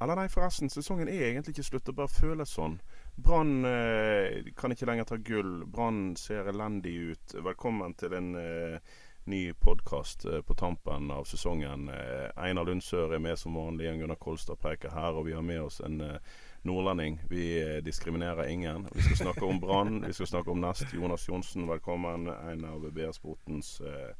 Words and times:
Eller 0.00 0.16
nei, 0.16 0.30
forresten, 0.32 0.70
sesongen 0.72 1.10
er 1.12 1.26
egentlig 1.26 1.52
ikke 1.52 1.66
slutt. 1.66 1.84
Det 1.90 1.92
bare 1.98 2.08
føles 2.08 2.54
sånn. 2.56 2.78
Brann 3.20 3.66
eh, 3.68 4.48
kan 4.56 4.72
ikke 4.72 4.86
lenger 4.88 5.10
ta 5.10 5.18
gull. 5.20 5.66
Brann 5.68 6.14
ser 6.16 6.48
elendig 6.48 6.94
ut. 7.12 7.34
Velkommen 7.44 7.92
til 8.00 8.16
en 8.16 8.30
eh, 8.40 8.94
ny 9.28 9.42
podkast 9.60 10.24
eh, 10.24 10.40
på 10.40 10.56
tampen 10.56 11.10
av 11.12 11.28
sesongen. 11.28 11.90
Eh, 11.92 12.30
Einar 12.40 12.64
Lundsør 12.64 13.12
er 13.12 13.20
med 13.20 13.36
som 13.38 13.58
vanlig. 13.60 13.90
Jan 13.90 14.00
Gunnar 14.00 14.16
Kolstad 14.22 14.62
preker 14.62 14.96
her, 14.96 15.20
og 15.20 15.28
vi 15.28 15.36
har 15.36 15.44
med 15.44 15.66
oss 15.66 15.82
en 15.84 16.00
eh, 16.00 16.32
nordlending. 16.64 17.20
Vi 17.28 17.44
eh, 17.60 17.76
diskriminerer 17.84 18.48
ingen. 18.48 18.88
Vi 18.94 19.04
skal 19.04 19.26
snakke 19.26 19.44
om 19.44 19.60
Brann. 19.60 20.00
Vi 20.06 20.16
skal 20.16 20.32
snakke 20.32 20.54
om 20.54 20.64
Nest. 20.64 20.96
Jonas 20.96 21.28
Johnsen, 21.28 21.68
velkommen. 21.68 22.24
En 22.32 22.64
av 22.72 22.88
BR 22.88 23.12
Sportens 23.12 23.76
eh, 23.84 24.16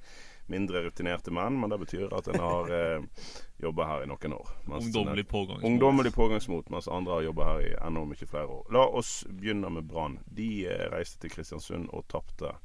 mindre 0.50 0.82
rutinerte 0.84 1.32
menn, 1.34 1.58
men 1.60 1.72
det 1.72 1.78
betyr 1.84 2.14
at 2.16 2.28
en 2.32 2.40
har 2.42 2.72
eh, 2.74 3.26
jobba 3.62 3.86
her 3.88 4.04
i 4.04 4.08
noen 4.10 4.34
år. 4.36 4.54
Ungdommelig 4.66 5.26
pågangsmot. 5.30 5.68
Ungdommelig 5.70 6.14
pågangsmot, 6.16 6.72
mens 6.74 6.88
andre 6.88 7.18
har 7.18 7.28
jobba 7.28 7.50
her 7.52 7.62
i 7.68 7.70
enda 7.78 8.04
mye 8.08 8.30
flere 8.32 8.46
år. 8.58 8.66
La 8.74 8.86
oss 9.00 9.20
begynne 9.28 9.70
med 9.70 9.86
Brann. 9.90 10.18
De 10.26 10.50
eh, 10.66 10.88
reiste 10.92 11.22
til 11.22 11.36
Kristiansund 11.36 11.92
og 11.94 12.08
tapte 12.10 12.56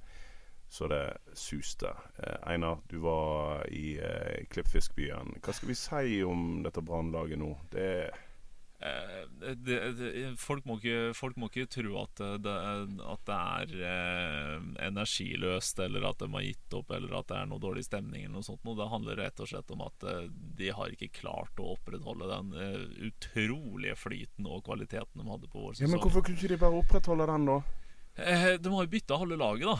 så 0.69 0.87
det 0.87 1.17
suste. 1.33 1.87
Eh, 2.17 2.51
Einar, 2.51 2.77
du 2.89 2.97
var 2.97 3.67
i 3.67 3.97
eh, 3.97 4.45
Klippfiskbyen. 4.49 5.37
Hva 5.43 5.53
skal 5.53 5.69
vi 5.71 5.77
si 5.79 6.23
om 6.23 6.63
dette 6.65 6.83
Brannlaget 6.83 7.39
nå? 7.39 7.51
Det 7.71 7.85
er 7.85 8.24
folk, 10.41 10.65
må 10.67 10.77
ikke, 10.79 11.13
folk 11.17 11.37
må 11.39 11.49
ikke 11.49 11.67
tro 11.77 11.97
at 12.01 12.21
det, 12.43 12.55
at 13.05 13.23
det 13.29 13.37
er 13.37 13.73
eh, 13.91 14.65
energiløst, 14.87 15.79
eller 15.85 16.07
at 16.09 16.21
de 16.21 16.29
har 16.33 16.45
gitt 16.45 16.77
opp, 16.77 16.91
eller 16.95 17.17
at 17.19 17.29
det 17.31 17.39
er 17.39 17.49
noe 17.51 17.63
dårlig 17.63 17.85
stemning. 17.87 18.25
eller 18.25 18.37
noe 18.37 18.47
sånt. 18.47 18.63
Det 18.65 18.89
handler 18.91 19.21
rett 19.21 19.41
og 19.43 19.51
slett 19.51 19.71
om 19.75 19.85
at 19.85 20.07
eh, 20.09 20.27
de 20.59 20.71
har 20.75 20.93
ikke 20.93 21.13
klart 21.21 21.61
å 21.61 21.73
opprettholde 21.75 22.29
den 22.31 22.53
eh, 22.59 22.83
utrolige 23.09 23.97
flyten 23.99 24.49
og 24.49 24.65
kvaliteten 24.67 25.21
de 25.21 25.29
hadde 25.29 25.51
på 25.51 25.63
vår 25.67 25.79
Ja. 25.81 25.89
Men 25.91 26.03
hvorfor 26.03 26.25
kunne 26.25 26.39
de 26.39 26.49
ikke 26.49 26.63
bare 26.65 26.83
opprettholde 26.83 27.29
den, 27.31 27.49
da? 27.49 27.61
Eh, 28.15 28.51
de 28.61 28.71
har 28.71 28.85
jo 28.85 28.91
bytta 28.91 29.19
halve 29.19 29.39
laget, 29.39 29.71
da. 29.71 29.77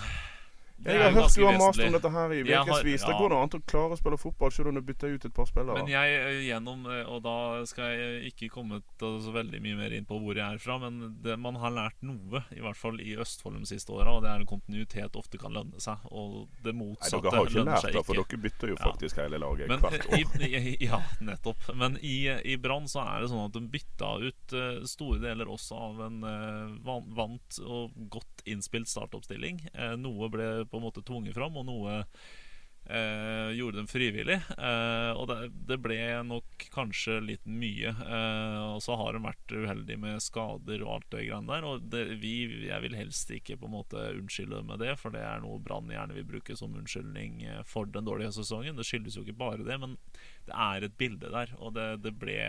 Det 0.78 0.92
Jeg 0.92 1.02
har 1.02 1.14
hørt 1.16 1.36
du 1.36 1.46
har 1.46 1.58
mast 1.58 1.80
om 1.80 1.94
dette 1.96 2.10
her 2.12 2.34
i 2.36 2.42
ukevis. 2.44 3.02
Ja. 3.02 3.08
Det 3.08 3.16
går 3.18 3.30
da 3.32 3.38
an 3.46 3.54
å 3.56 3.60
klare 3.64 3.96
å 3.96 4.00
spille 4.00 4.18
fotball 4.20 4.52
selv 4.52 4.70
om 4.70 4.76
du 4.76 4.82
bytter 4.86 5.14
ut 5.16 5.26
et 5.30 5.34
par 5.34 5.48
spillere. 5.48 5.78
Men 5.80 5.88
jeg 5.88 6.18
eh, 6.20 6.40
gjennom 6.50 6.84
eh, 6.92 7.06
Og 7.10 7.22
da 7.24 7.36
skal 7.70 7.94
jeg 7.96 8.34
ikke 8.34 8.50
komme 8.52 8.82
så 9.00 9.32
veldig 9.34 9.62
mye 9.64 9.78
mer 9.80 9.96
inn 9.96 10.06
på 10.10 10.18
hvor 10.20 10.36
jeg 10.36 10.44
er 10.44 10.60
fra, 10.62 10.76
men 10.82 11.16
det, 11.24 11.38
man 11.40 11.56
har 11.62 11.72
lært 11.74 12.04
noe, 12.06 12.44
i 12.52 12.60
hvert 12.64 12.78
fall 12.78 13.00
i 13.00 13.16
Østfold 13.24 13.56
de 13.62 13.70
siste 13.70 13.94
åra, 13.96 14.18
og 14.18 14.26
det 14.26 14.34
er 14.34 14.44
en 14.44 14.50
kontinuitet 14.50 15.16
ofte 15.16 15.40
kan 15.42 15.56
lønne 15.56 15.80
seg. 15.82 16.04
Og 16.12 16.52
det 16.66 16.76
motsatte 16.76 17.22
Nei, 17.24 17.24
motsatte 17.24 17.24
dere 17.24 17.40
har 17.40 17.50
ikke 17.50 17.66
lært 17.72 17.88
det, 17.96 18.04
for 18.10 18.20
dere 18.22 18.42
bytter 18.46 18.74
jo 18.74 18.76
Ja. 18.76 18.84
faktisk 18.92 19.22
hele 19.24 19.40
laget 19.40 19.72
Men 19.72 19.80
hvert 19.86 20.10
år. 20.12 20.44
i, 20.44 20.76
ja, 20.84 21.00
nettopp. 21.24 21.70
Men 21.80 21.98
i, 22.04 22.18
i 22.44 22.58
Brann 22.62 22.90
så 22.92 23.06
er 23.08 23.24
det 23.24 23.32
sånn 23.32 23.46
at 23.48 23.56
de 23.56 23.64
bytta 23.72 24.12
ut 24.28 24.58
eh, 24.60 24.84
store 24.92 25.24
deler 25.24 25.50
også 25.56 25.80
av 25.88 26.04
en 26.10 26.20
vant 27.16 27.60
og 27.64 27.96
godt 28.12 28.44
innspilt 28.46 28.90
startoppstilling. 28.92 29.64
Noe 30.02 30.28
ble 30.30 30.50
på 30.70 30.80
en 30.80 30.88
måte 30.88 31.06
tvunget 31.06 31.38
fram, 31.38 31.58
og 31.62 31.68
noe 31.68 32.02
eh, 32.86 33.52
gjorde 33.58 33.80
dem 33.80 33.88
frivillig. 33.90 34.38
Eh, 34.58 35.12
og 35.18 35.28
det, 35.30 35.38
det 35.70 35.78
ble 35.82 35.98
nok 36.28 36.68
kanskje 36.74 37.18
litt 37.24 37.46
mye. 37.50 37.92
Eh, 37.92 38.60
og 38.76 38.82
så 38.86 38.98
har 39.00 39.16
de 39.16 39.24
vært 39.26 39.56
uheldige 39.56 40.02
med 40.02 40.24
skader 40.24 40.84
og 40.86 40.92
alt 40.98 41.10
det 41.16 41.26
greiene 41.28 41.52
der. 41.52 41.68
Og 41.70 41.88
det, 41.92 42.04
vi, 42.22 42.36
jeg 42.68 42.86
vil 42.86 42.98
helst 42.98 43.34
ikke 43.34 43.58
på 43.62 43.70
en 43.70 43.78
måte 43.78 44.08
unnskylde 44.14 44.62
med 44.68 44.84
det, 44.84 44.96
for 45.02 45.16
det 45.16 45.24
er 45.26 45.44
noe 45.44 45.62
Brann 45.64 45.92
gjerne 45.92 46.18
vil 46.18 46.30
bruke 46.36 46.58
som 46.58 46.76
unnskyldning 46.78 47.42
eh, 47.48 47.64
for 47.68 47.90
den 47.90 48.08
dårlige 48.08 48.36
sesongen. 48.38 48.78
Det 48.78 48.88
skyldes 48.88 49.18
jo 49.18 49.26
ikke 49.26 49.40
bare 49.46 49.66
det, 49.66 49.80
men 49.82 49.98
det 50.46 50.54
er 50.54 50.86
et 50.86 51.00
bilde 51.00 51.32
der, 51.34 51.56
og 51.58 51.74
det, 51.78 51.90
det 52.06 52.14
ble 52.22 52.40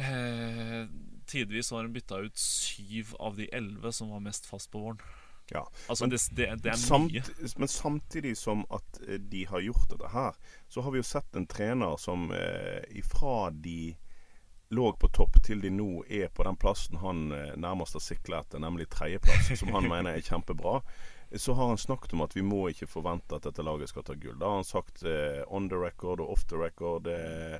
eh, 0.00 0.84
Tidvis 1.32 1.70
har 1.70 1.84
hun 1.86 1.92
bytta 1.94 2.18
ut 2.24 2.40
syv 2.40 3.12
av 3.22 3.36
de 3.38 3.46
elleve 3.54 3.92
som 3.94 4.10
var 4.10 4.24
mest 4.24 4.48
fast 4.48 4.72
på 4.72 4.80
våren. 4.82 5.04
Ja. 5.50 5.66
Altså, 5.88 6.04
Men 6.04 6.10
det, 6.10 6.20
det, 6.32 6.46
det 6.62 6.70
er 6.72 6.76
Samt, 6.80 7.12
mye. 7.12 7.50
men 7.56 7.68
samtidig 7.68 8.36
som 8.38 8.64
at 8.70 9.00
eh, 9.08 9.18
de 9.20 9.44
har 9.46 9.60
gjort 9.60 9.90
dette 9.90 10.08
her, 10.12 10.38
så 10.68 10.80
har 10.82 10.94
vi 10.94 11.02
jo 11.02 11.06
sett 11.06 11.36
en 11.36 11.46
trener 11.46 11.96
som 12.00 12.30
eh, 12.32 12.82
ifra 12.96 13.50
de 13.50 13.96
lå 14.72 14.92
på 14.96 15.08
topp 15.12 15.36
til 15.44 15.60
de 15.60 15.68
nå 15.70 16.04
er 16.08 16.30
på 16.32 16.46
den 16.48 16.56
plassen 16.56 16.96
han 17.02 17.26
eh, 17.36 17.56
nærmest 17.60 17.98
har 17.98 18.04
sikla 18.04 18.40
etter, 18.40 18.62
nemlig 18.62 18.88
tredjeplass, 18.88 19.50
som 19.60 19.74
han 19.76 19.88
mener 19.92 20.16
er 20.16 20.24
kjempebra. 20.24 20.78
Så 21.36 21.52
har 21.56 21.68
han 21.68 21.78
snakket 21.80 22.12
om 22.12 22.20
at 22.24 22.36
vi 22.36 22.42
må 22.44 22.66
ikke 22.68 22.88
forvente 22.88 23.36
at 23.36 23.44
dette 23.48 23.64
laget 23.64 23.88
skal 23.92 24.04
ta 24.04 24.16
gull. 24.20 24.38
Da 24.40 24.48
har 24.48 24.60
han 24.60 24.68
sagt 24.68 25.04
eh, 25.04 25.42
on 25.48 25.68
the 25.68 25.76
record 25.80 26.20
og 26.20 26.32
off 26.34 26.44
the 26.48 26.60
record. 26.60 27.08
Eh, 27.08 27.56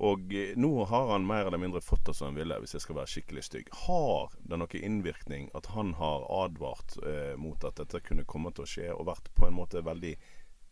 og 0.00 0.34
eh, 0.34 0.54
nå 0.56 0.72
har 0.88 1.10
han 1.12 1.26
mer 1.26 1.46
eller 1.46 1.60
mindre 1.60 1.82
fått 1.84 2.06
det 2.06 2.14
som 2.16 2.30
han 2.30 2.38
ville, 2.40 2.58
hvis 2.62 2.76
jeg 2.76 2.84
skal 2.86 2.98
være 3.00 3.12
skikkelig 3.12 3.44
stygg. 3.48 3.72
Har 3.84 4.32
det 4.40 4.58
noen 4.60 4.86
innvirkning 4.88 5.50
at 5.58 5.68
han 5.74 5.94
har 6.00 6.26
advart 6.44 6.96
eh, 7.06 7.34
mot 7.40 7.64
at 7.68 7.80
dette 7.82 8.00
kunne 8.06 8.26
komme 8.28 8.54
til 8.56 8.66
å 8.66 8.70
skje, 8.74 8.88
og 8.94 9.08
vært 9.10 9.32
på 9.36 9.48
en 9.48 9.58
måte 9.58 9.84
veldig 9.84 10.16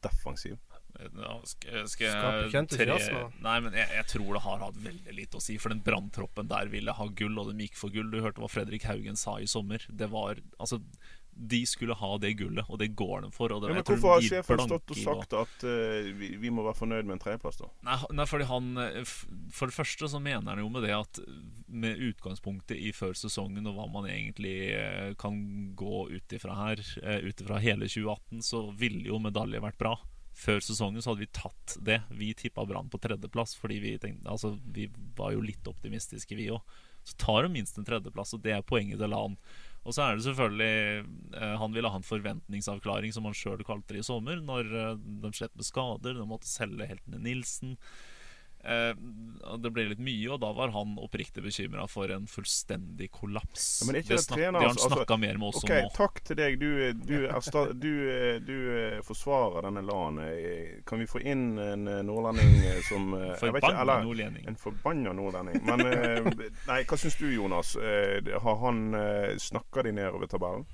defensiv? 0.01 0.57
Ja, 0.99 1.37
skal, 1.47 1.87
skal 1.89 2.07
jeg 2.51 2.67
tre... 2.73 2.97
Nei, 3.45 3.57
men 3.63 3.77
jeg, 3.77 3.87
jeg 3.95 4.07
tror 4.11 4.35
det 4.35 4.43
har 4.45 4.65
hatt 4.65 4.81
veldig 4.83 5.15
lite 5.17 5.39
å 5.39 5.45
si. 5.45 5.57
For 5.61 5.73
den 5.73 5.85
branntroppen 5.85 6.51
der 6.51 6.73
ville 6.73 6.95
ha 6.97 7.07
gull, 7.17 7.39
og 7.41 7.53
de 7.53 7.69
gikk 7.69 7.79
for 7.79 7.95
gull. 7.95 8.11
Du 8.13 8.21
hørte 8.25 8.43
hva 8.43 8.51
Fredrik 8.51 8.89
Haugen 8.89 9.19
sa 9.21 9.39
i 9.41 9.49
sommer. 9.51 9.85
Det 9.89 10.11
var 10.13 10.43
Altså, 10.61 10.81
de 11.41 11.61
skulle 11.67 11.95
ha 11.97 12.11
det 12.21 12.35
gullet, 12.37 12.69
og 12.69 12.79
det 12.83 12.91
går 12.99 13.23
de 13.25 13.31
for. 13.33 13.53
Ja, 13.53 13.73
men 13.73 13.81
hvorfor 13.81 14.17
har 14.17 14.25
sjefen 14.25 14.61
stått 14.61 14.93
og 14.93 14.99
sagt 15.01 15.37
at 15.39 15.65
uh, 15.65 16.11
vi, 16.19 16.35
vi 16.43 16.53
må 16.53 16.65
være 16.67 16.77
fornøyd 16.83 17.09
med 17.09 17.17
en 17.17 17.23
tredjeplass, 17.23 17.63
da? 17.63 17.71
Nei, 17.87 17.97
nei, 18.19 18.27
fordi 18.29 18.49
han 18.51 18.69
eh, 18.83 19.15
For 19.57 19.71
det 19.71 19.77
første 19.77 20.11
så 20.13 20.21
mener 20.21 20.53
han 20.53 20.61
jo 20.61 20.69
med 20.73 20.85
det 20.85 20.93
at 20.93 21.23
med 21.71 22.03
utgangspunktet 22.11 22.77
i 22.77 22.93
før 22.93 23.17
sesongen 23.17 23.69
og 23.71 23.79
hva 23.79 23.89
man 23.89 24.11
egentlig 24.11 24.55
eh, 24.77 25.15
kan 25.21 25.41
gå 25.79 26.07
ut 26.13 26.37
ifra 26.37 26.59
her, 26.59 26.85
ut 27.25 27.45
ifra 27.45 27.61
hele 27.63 27.89
2018, 27.89 28.45
så 28.45 28.67
ville 28.77 29.07
jo 29.09 29.23
medalje 29.23 29.63
vært 29.65 29.81
bra. 29.81 29.97
Før 30.37 30.61
sesongen 30.65 31.03
så 31.03 31.13
hadde 31.13 31.25
vi 31.25 31.33
tatt 31.41 31.77
det. 31.85 32.03
Vi 32.17 32.35
tippa 32.37 32.67
Brann 32.69 32.93
på 32.93 33.01
tredjeplass 33.03 33.57
fordi 33.59 33.81
vi 33.83 33.97
tenkte 34.01 34.31
Altså, 34.31 34.55
vi 34.65 34.91
var 35.17 35.35
jo 35.35 35.43
litt 35.45 35.67
optimistiske, 35.69 36.37
vi 36.37 36.51
òg. 36.53 36.79
Så 37.05 37.17
tar 37.17 37.43
de 37.45 37.53
minst 37.55 37.79
en 37.81 37.87
tredjeplass, 37.89 38.35
og 38.37 38.45
det 38.45 38.53
er 38.55 38.67
poenget 38.67 39.01
til 39.01 39.13
LAN. 39.13 39.39
Og 39.89 39.97
så 39.97 40.05
er 40.05 40.17
det 40.17 40.27
selvfølgelig 40.27 41.05
eh, 41.41 41.55
Han 41.61 41.73
ville 41.73 41.89
ha 41.89 42.01
en 42.01 42.05
forventningsavklaring, 42.05 43.15
som 43.17 43.29
han 43.29 43.37
sjøl 43.37 43.65
kalte 43.65 43.95
det 43.95 44.03
i 44.03 44.07
sommer, 44.07 44.41
når 44.45 44.73
eh, 44.77 44.97
de 45.23 45.33
slet 45.37 45.55
med 45.57 45.67
skader. 45.67 46.19
De 46.19 46.27
måtte 46.29 46.51
selge 46.51 46.89
heltene 46.91 47.23
Nilsen. 47.25 47.79
Eh, 48.65 48.93
det 49.63 49.71
ble 49.73 49.87
litt 49.89 50.01
mye, 50.05 50.27
og 50.35 50.41
da 50.43 50.51
var 50.53 50.69
han 50.75 50.99
oppriktig 51.01 51.41
bekymra 51.43 51.87
for 51.89 52.13
en 52.13 52.27
fullstendig 52.29 53.09
kollaps. 53.15 53.81
Ja, 53.81 53.87
men 53.89 54.01
ikke 54.03 54.13
det, 54.13 54.19
det 54.19 54.25
snak, 54.27 54.37
trener, 54.37 54.53
det 54.53 54.67
har 54.67 54.75
han 54.75 54.99
altså- 55.01 55.19
mer 55.21 55.39
med 55.41 55.49
oss 55.49 55.63
Ok, 55.65 55.71
om 55.71 55.77
nå. 55.87 55.93
Takk 55.97 56.21
til 56.29 56.37
deg. 56.37 56.59
Du, 56.61 56.69
du, 56.93 57.17
du, 57.81 57.93
du 58.45 58.59
eh, 58.77 59.01
forsvarer 59.07 59.67
denne 59.69 59.83
LAN. 59.89 60.21
Eh, 60.27 60.83
Kan 60.87 61.01
vi 61.01 61.09
få 61.09 61.23
inn 61.25 61.47
en 61.59 61.89
eh, 61.89 62.03
nordlending 62.07 62.61
eh, 62.69 62.83
som 62.89 63.15
eh, 63.17 63.33
Forbanna 63.41 64.01
nordlending. 64.05 64.47
En 64.53 64.57
forbanna 64.61 65.13
nordlending. 65.17 65.65
Men 65.65 65.87
eh, 65.89 66.31
nei, 66.69 66.83
hva 66.85 67.01
syns 67.01 67.17
du, 67.21 67.31
Jonas? 67.33 67.75
Eh, 67.81 68.21
Har 68.45 68.61
han 68.67 68.93
snakka 69.41 69.83
de 69.89 69.93
nedover 69.97 70.29
tabellen? 70.31 70.67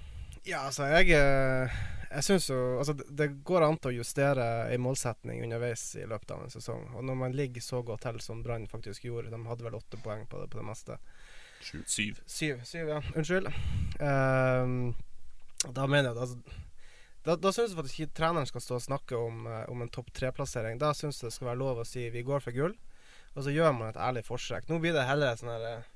Ja, 0.47 0.67
altså, 0.69 0.87
jeg, 0.91 1.11
eh, 1.11 1.71
Jeg 2.17 2.25
syns 2.25 2.49
jo 2.49 2.59
Altså, 2.79 2.95
det, 2.97 3.29
går 3.45 3.67
an 3.67 3.79
til 3.81 3.93
å 3.93 3.99
justere 3.99 4.45
ei 4.71 4.79
målsetning 4.81 5.43
underveis 5.45 5.89
i 6.01 6.07
løpet 6.09 6.33
av 6.33 6.45
en 6.45 6.53
sesong. 6.53 6.87
Og 6.97 7.05
når 7.05 7.19
man 7.23 7.37
ligger 7.37 7.65
så 7.65 7.83
godt 7.85 8.07
til 8.07 8.21
som 8.25 8.43
Brann 8.45 8.69
faktisk 8.71 9.05
gjorde, 9.05 9.33
de 9.33 9.41
hadde 9.49 9.67
vel 9.67 9.77
åtte 9.77 10.01
poeng 10.03 10.25
på 10.31 10.41
det, 10.41 10.51
på 10.53 10.61
det 10.61 10.69
meste. 10.69 11.01
Syv. 11.61 12.21
Syv, 12.27 12.63
syv 12.69 12.93
ja. 12.95 13.01
Unnskyld. 13.17 13.51
Um, 14.01 14.95
da 15.73 15.87
mener 15.89 16.11
jeg 16.11 16.17
at 16.17 16.23
altså, 16.27 16.63
da, 17.27 17.35
da 17.43 17.51
syns 17.51 17.73
jeg 17.73 17.79
faktisk 17.81 18.01
ikke 18.01 18.17
treneren 18.21 18.47
skal 18.47 18.63
stå 18.63 18.77
og 18.79 18.85
snakke 18.85 19.19
om, 19.19 19.47
eh, 19.51 19.65
om 19.73 19.81
en 19.83 19.91
topp 19.91 20.13
tre-plassering. 20.15 20.79
Da 20.79 20.93
syns 20.95 21.19
jeg 21.19 21.31
det 21.31 21.35
skal 21.35 21.51
være 21.51 21.63
lov 21.65 21.83
å 21.83 21.89
si 21.89 22.05
vi 22.15 22.23
går 22.27 22.45
for 22.45 22.55
gull, 22.55 22.77
og 23.35 23.43
så 23.43 23.55
gjør 23.55 23.75
man 23.75 23.91
et 23.91 23.99
ærlig 23.99 24.23
forsøk. 24.29 24.69
Nå 24.71 24.79
blir 24.83 24.95
det 24.95 25.09
heller 25.09 25.33
et 25.33 25.43
sånn 25.43 25.51
herre 25.51 25.73
eh, 25.81 25.89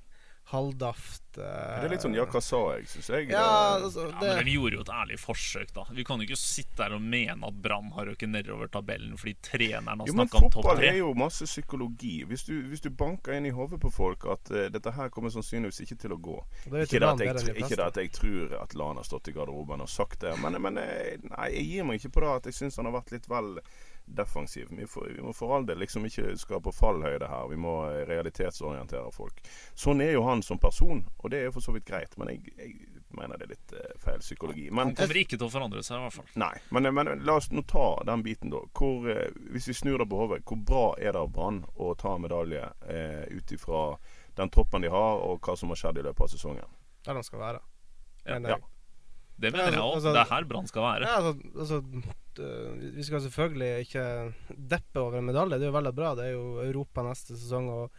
halvdaft 0.50 1.38
uh, 1.38 1.44
Det 1.44 1.86
er 1.86 1.92
litt 1.92 2.02
sånn 2.04 2.14
ja, 2.16 2.24
hva 2.26 2.40
sa 2.42 2.58
jeg, 2.74 2.88
syns 2.90 3.08
jeg. 3.12 3.28
Ja, 3.30 3.42
Det- 3.78 3.84
altså, 3.86 4.06
Ja, 4.10 4.34
men 4.34 4.44
de 4.48 4.54
gjorde 4.56 4.74
jo 4.78 4.80
et 4.80 4.92
ærlig 4.94 5.18
forsøk, 5.22 5.72
da. 5.76 5.84
Vi 5.94 6.04
kan 6.04 6.18
jo 6.18 6.26
ikke 6.26 6.38
sitte 6.40 6.82
her 6.82 6.96
og 6.96 7.02
mene 7.02 7.46
at 7.46 7.60
Brann 7.62 7.92
har 7.94 8.10
røket 8.10 8.28
nedover 8.32 8.70
tabellen 8.72 9.16
fordi 9.20 9.36
treneren 9.46 10.02
har 10.02 10.10
snakka 10.10 10.40
om 10.40 10.48
topp 10.48 10.58
fotball 10.58 10.82
er 10.84 10.98
jo 10.98 11.12
masse 11.14 11.46
psykologi. 11.46 12.24
Hvis 12.26 12.44
du, 12.48 12.54
hvis 12.70 12.82
du 12.82 12.90
banker 12.90 13.36
inn 13.36 13.46
i 13.46 13.54
hodet 13.54 13.80
på 13.80 13.92
folk 13.94 14.26
at 14.26 14.50
uh, 14.50 14.66
dette 14.74 14.90
her 14.96 15.12
kommer 15.14 15.30
sannsynligvis 15.30 15.84
ikke 15.86 15.98
til 16.02 16.16
å 16.16 16.20
gå 16.20 16.38
det 16.66 16.86
Ikke 16.88 17.00
det, 17.00 17.26
jeg, 17.26 17.56
ikke 17.56 17.76
det 17.76 17.86
at 17.86 17.96
jeg 18.02 18.12
tror 18.16 18.56
at 18.62 18.74
Lan 18.74 18.96
har 18.98 19.06
stått 19.06 19.30
i 19.30 19.32
garderoben 19.36 19.80
og 19.84 19.88
sagt 19.88 20.20
det, 20.24 20.34
men, 20.42 20.58
men 20.62 20.78
eh, 20.82 21.16
nei, 21.30 21.48
jeg 21.54 21.66
gir 21.70 21.86
meg 21.86 22.00
ikke 22.00 22.14
på 22.16 22.24
det 22.24 22.34
at 22.40 22.50
jeg 22.50 22.58
syns 22.58 22.76
han 22.80 22.88
har 22.90 22.96
vært 22.98 23.14
litt 23.14 23.28
vel 23.30 23.54
defensiv. 24.16 24.68
Vi, 24.70 24.86
får, 24.86 25.08
vi 25.16 25.22
må 25.22 25.32
for 25.36 25.56
all 25.56 25.66
del 25.66 25.80
liksom 25.82 26.06
ikke 26.08 26.34
skape 26.40 26.72
fallhøyde 26.74 27.28
her. 27.30 27.48
Vi 27.50 27.58
må 27.60 27.74
eh, 27.88 28.02
realitetsorientere 28.08 29.12
folk. 29.14 29.42
Sånn 29.78 30.02
er 30.04 30.14
jo 30.14 30.24
han 30.26 30.42
som 30.46 30.58
person, 30.58 31.04
og 31.18 31.30
det 31.30 31.44
er 31.44 31.54
for 31.54 31.64
så 31.64 31.74
vidt 31.76 31.88
greit, 31.88 32.16
men 32.20 32.32
jeg, 32.34 32.54
jeg 32.58 33.00
mener 33.16 33.38
det 33.38 33.46
er 33.46 33.52
litt 33.54 33.74
eh, 33.76 33.92
feil 34.02 34.22
psykologi. 34.22 34.68
Men 34.70 34.90
Han 34.90 34.96
kommer 34.98 35.20
ikke 35.22 35.38
til 35.38 35.46
å 35.46 35.52
forandre 35.52 35.82
seg, 35.86 35.98
i 35.98 36.06
hvert 36.06 36.18
fall. 36.18 36.32
Nei, 36.40 36.52
men, 36.74 36.90
men 36.94 37.12
la 37.26 37.36
oss 37.40 37.50
nå 37.54 37.64
ta 37.68 37.88
den 38.06 38.24
biten, 38.26 38.52
da. 38.54 38.62
Hvor, 38.76 39.06
eh, 39.10 39.30
hvis 39.54 39.70
vi 39.70 39.76
snur 39.76 40.02
det 40.02 40.08
på 40.10 40.22
hodet, 40.22 40.42
hvor 40.46 40.60
bra 40.72 40.84
er 40.98 41.14
det 41.14 41.22
av 41.22 41.32
Brann 41.34 41.62
å 41.74 41.94
ta 41.98 42.16
en 42.16 42.26
medalje 42.26 42.66
eh, 42.88 43.24
ut 43.30 43.54
ifra 43.56 43.84
den 44.38 44.52
troppen 44.54 44.86
de 44.86 44.92
har, 44.92 45.24
og 45.26 45.40
hva 45.44 45.56
som 45.58 45.72
har 45.74 45.80
skjedd 45.80 46.02
i 46.02 46.06
løpet 46.06 46.26
av 46.26 46.34
sesongen? 46.34 46.76
Der 47.06 47.16
de 47.16 47.24
skal 47.26 47.42
være. 47.42 47.64
Ja. 48.28 48.60
Det 49.40 49.52
mener 49.54 49.72
jeg 49.72 49.80
òg. 49.80 49.94
Altså- 49.96 50.12
Det 50.14 50.20
er 50.20 50.30
her 50.34 50.44
Brann 50.50 50.66
skal 50.68 50.82
være. 50.82 51.06
Ja, 51.08 51.16
altså, 51.20 51.32
altså 51.56 51.82
Vi 52.96 53.02
skal 53.02 53.20
selvfølgelig 53.24 53.86
ikke 53.86 54.04
deppe 54.70 55.00
over 55.00 55.18
en 55.18 55.26
medalje. 55.26 55.58
Det 55.58 55.66
er 55.66 55.72
jo 55.72 55.78
veldig 55.78 55.94
bra. 55.96 56.14
Det 56.14 56.24
er 56.28 56.32
jo 56.36 56.60
Europa 56.62 57.02
neste 57.02 57.34
sesong. 57.36 57.68
Og 57.68 57.90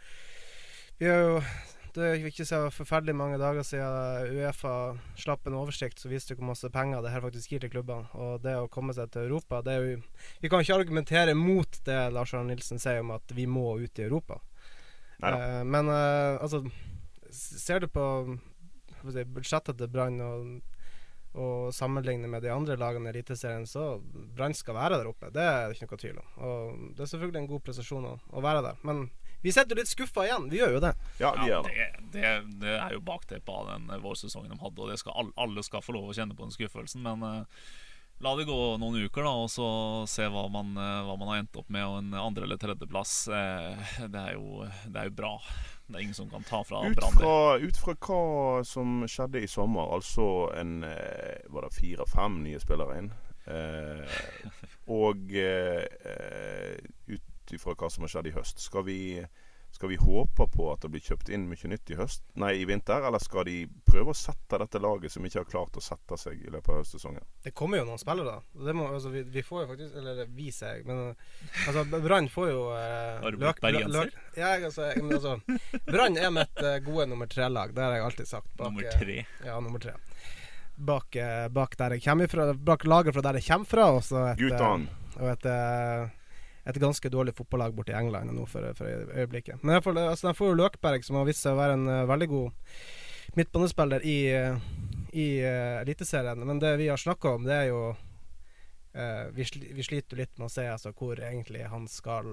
vi 0.98 1.06
har 1.10 1.20
jo 1.26 1.42
Det 1.94 2.02
er 2.08 2.24
ikke 2.24 2.46
så 2.48 2.70
forferdelig 2.72 3.12
mange 3.14 3.36
dager 3.36 3.60
siden 3.68 4.32
Uefa 4.38 4.96
slapp 5.20 5.46
en 5.46 5.58
oversikt 5.60 5.98
som 6.00 6.08
viste 6.10 6.32
hvor 6.34 6.46
masse 6.48 6.64
penger 6.72 7.02
det 7.04 7.10
her 7.12 7.20
faktisk 7.20 7.50
gir 7.52 7.60
til 7.60 7.68
klubbene. 7.74 8.08
Og 8.16 8.40
det 8.40 8.54
å 8.56 8.70
komme 8.72 8.94
seg 8.96 9.10
til 9.12 9.26
Europa 9.28 9.60
det 9.60 9.74
er 9.74 9.84
jo, 9.90 10.02
Vi 10.40 10.48
kan 10.48 10.60
ikke 10.64 10.78
argumentere 10.80 11.34
mot 11.36 11.68
det 11.84 11.98
Lars 12.14 12.32
Arne 12.32 12.48
Nilsen 12.54 12.80
sier 12.80 13.00
om 13.04 13.10
at 13.12 13.28
vi 13.36 13.44
må 13.44 13.76
ut 13.82 13.98
i 14.00 14.06
Europa. 14.06 14.40
Eh, 15.22 15.62
men 15.64 15.86
eh, 15.92 16.38
altså 16.40 16.64
Ser 17.30 17.80
du 17.80 17.86
på 17.88 18.06
si, 19.12 19.24
budsjettet 19.24 19.76
til 19.78 19.88
Brann 19.88 20.18
og 20.20 20.62
og 21.34 21.70
sammenligne 21.72 22.28
med 22.28 22.42
de 22.44 22.50
andre 22.52 22.76
lagene 22.76 23.08
i 23.08 23.12
Eliteserien, 23.14 23.64
så 23.66 23.96
Brann 24.36 24.52
skal 24.54 24.74
være 24.76 24.98
der 25.00 25.08
oppe. 25.08 25.30
Det 25.32 25.40
er 25.42 25.68
det 25.70 25.78
ikke 25.78 25.88
noe 25.94 26.02
tvil 26.02 26.18
om. 26.20 26.26
Og 26.44 26.80
Det 26.98 27.06
er 27.06 27.12
selvfølgelig 27.14 27.40
en 27.42 27.50
god 27.54 27.62
prestasjon 27.64 28.08
å, 28.10 28.14
å 28.36 28.42
være 28.44 28.62
der. 28.66 28.82
Men 28.84 29.06
vi 29.42 29.50
sitter 29.54 29.80
litt 29.80 29.88
skuffa 29.90 30.26
igjen. 30.28 30.50
Vi 30.52 30.60
gjør 30.60 30.76
jo 30.76 30.82
det. 30.84 30.92
Ja, 31.18 31.30
vi 31.38 31.48
Ja, 31.48 31.62
gjør 31.62 31.70
det. 31.70 31.86
det, 32.12 32.12
det, 32.20 32.34
det 32.62 32.74
er 32.78 32.92
jo 32.94 33.00
bakteppet 33.08 33.48
av 33.54 33.70
den 33.72 33.88
eh, 33.90 34.02
vårsesongen 34.04 34.52
de 34.52 34.60
hadde, 34.60 34.84
og 34.84 34.92
det 34.92 34.98
skal, 35.00 35.16
all- 35.18 35.32
alle 35.46 35.64
skal 35.66 35.82
få 35.82 35.96
lov 35.96 36.12
å 36.12 36.14
kjenne 36.18 36.36
på 36.36 36.44
den 36.46 36.54
skuffelsen. 36.54 37.02
Men 37.08 37.24
eh, 37.26 37.64
la 38.22 38.32
det 38.38 38.46
gå 38.46 38.56
noen 38.78 39.00
uker, 39.02 39.24
da, 39.26 39.32
og 39.44 39.50
så 39.50 39.66
se 40.10 40.28
hva 40.30 40.44
man, 40.52 40.72
eh, 40.78 41.00
hva 41.08 41.16
man 41.18 41.28
har 41.32 41.40
endt 41.42 41.58
opp 41.58 41.68
med. 41.74 41.84
Og 41.84 41.98
en 41.98 42.14
andre- 42.14 42.46
eller 42.46 42.60
tredjeplass, 42.62 43.26
eh, 43.28 43.92
det, 44.06 44.22
er 44.22 44.36
jo, 44.38 44.62
det 44.86 45.00
er 45.02 45.10
jo 45.10 45.16
bra. 45.18 45.32
Det 45.88 45.98
er 45.98 46.04
ingen 46.06 46.14
som 46.16 46.30
kan 46.30 46.44
ta 46.46 46.62
fra 46.64 46.80
Brann 46.94 47.18
ut 47.66 47.76
fra 47.82 47.94
hva 48.06 48.62
som 48.64 49.02
skjedde 49.10 49.42
i 49.42 49.50
sommer, 49.50 49.90
altså 49.92 50.24
en 50.56 50.84
eh, 50.86 51.42
Var 51.52 51.66
det 51.66 51.74
fire-fem 51.76 52.38
nye 52.46 52.60
spillere 52.62 52.98
inn? 53.02 53.10
Eh, 53.50 54.22
og 54.94 55.34
eh, 55.34 55.82
eh, 56.06 56.78
ut 57.10 57.52
ifra 57.52 57.74
hva 57.74 57.90
som 57.90 58.06
har 58.06 58.12
skjedd 58.14 58.30
i 58.30 58.36
høst, 58.38 58.62
skal 58.62 58.86
vi, 58.86 59.00
skal 59.72 59.88
vi 59.88 59.96
håpe 59.96 60.46
på 60.52 60.66
at 60.72 60.84
det 60.84 60.90
blir 60.92 61.02
kjøpt 61.02 61.30
inn 61.32 61.46
mye 61.48 61.70
nytt 61.72 61.90
i 61.90 61.96
høst 61.96 62.22
Nei, 62.38 62.52
i 62.60 62.66
vinter, 62.68 63.04
eller 63.08 63.22
skal 63.22 63.46
de 63.48 63.56
prøve 63.88 64.12
å 64.12 64.16
sette 64.16 64.60
dette 64.60 64.80
laget 64.82 65.14
som 65.14 65.24
ikke 65.26 65.40
har 65.42 65.48
klart 65.48 65.78
å 65.80 65.84
sette 65.84 66.18
seg 66.20 66.44
i 66.44 66.52
løpet 66.52 66.70
av 66.74 66.80
høstsesongen? 66.82 67.24
Det 67.42 67.54
kommer 67.56 67.80
jo 67.80 67.86
noen 67.88 68.00
spillere, 68.00 68.36
da. 68.36 68.64
Det 68.68 68.76
må, 68.76 68.86
altså, 68.92 69.12
vi, 69.14 69.24
vi 69.32 69.44
får 69.46 69.64
jo 69.64 69.70
faktisk 69.72 69.96
Eller 70.02 70.22
vi, 70.28 70.48
jeg. 70.52 70.84
Men 70.88 71.02
eh, 71.08 71.26
altså, 71.66 71.84
Brann 72.04 72.28
får 72.32 72.50
jo 72.50 72.62
eh, 72.76 73.20
Har 73.24 73.34
du 73.34 73.40
blitt 73.40 73.62
bergenser? 73.64 74.12
Ja, 74.36 74.54
altså, 74.58 74.92
altså 75.00 75.36
Brann 75.88 76.20
er 76.20 76.32
mitt 76.34 76.62
eh, 76.62 76.78
gode 76.84 77.08
nummer 77.10 77.30
tre-lag. 77.30 77.74
Det 77.74 77.82
har 77.84 77.96
jeg 77.96 78.06
alltid 78.06 78.28
sagt. 78.28 78.52
Bak, 78.56 78.70
Nummer 78.70 78.88
eh, 78.88 78.98
tre. 79.00 79.18
Ja, 79.46 79.58
nummer 79.60 79.82
tre. 79.82 79.96
Bak, 80.76 81.16
eh, 81.16 81.48
bak 81.48 81.76
der 81.78 81.96
jeg 81.96 82.04
kommer 82.04 82.30
fra. 82.30 82.52
Bak 82.54 82.84
laget 82.84 83.14
fra 83.16 83.24
der 83.24 83.40
jeg 83.40 83.48
kommer 83.48 83.68
fra. 83.72 83.88
Og 83.96 84.04
så 84.04 84.26
et, 84.32 84.40
Gutan. 84.40 84.88
Og 85.20 85.28
et, 85.32 85.46
eh, 85.46 86.10
et 86.64 86.78
ganske 86.78 87.10
dårlig 87.10 87.34
fotballag 87.34 87.74
borti 87.74 87.94
England 87.96 88.30
nå 88.34 88.44
for, 88.46 88.68
for 88.78 88.86
øyeblikket. 88.86 89.62
Men 89.62 89.76
jeg 89.76 89.84
får, 89.86 89.98
altså, 89.98 90.28
de 90.28 90.38
får 90.38 90.52
jo 90.52 90.58
Løkberg, 90.60 91.04
som 91.04 91.18
har 91.18 91.26
vist 91.26 91.42
seg 91.42 91.56
å 91.56 91.60
være 91.60 91.78
en 91.78 91.88
uh, 91.90 92.04
veldig 92.10 92.28
god 92.30 93.36
midtbanespiller 93.38 94.04
i, 94.04 94.16
eh, 94.34 94.64
i 95.16 95.26
uh, 95.40 95.80
Eliteserien. 95.80 96.42
Men 96.46 96.60
det 96.60 96.74
vi 96.78 96.90
har 96.90 97.00
snakka 97.00 97.36
om, 97.38 97.46
det 97.48 97.54
er 97.56 97.70
jo 97.70 97.80
uh, 97.94 99.24
vi, 99.34 99.46
vi 99.72 99.86
sliter 99.86 100.14
jo 100.14 100.20
litt 100.20 100.36
med 100.38 100.50
å 100.50 100.52
se 100.52 100.66
altså, 100.68 100.92
hvor 100.98 101.18
egentlig 101.18 101.64
han 101.72 101.88
skal 101.90 102.28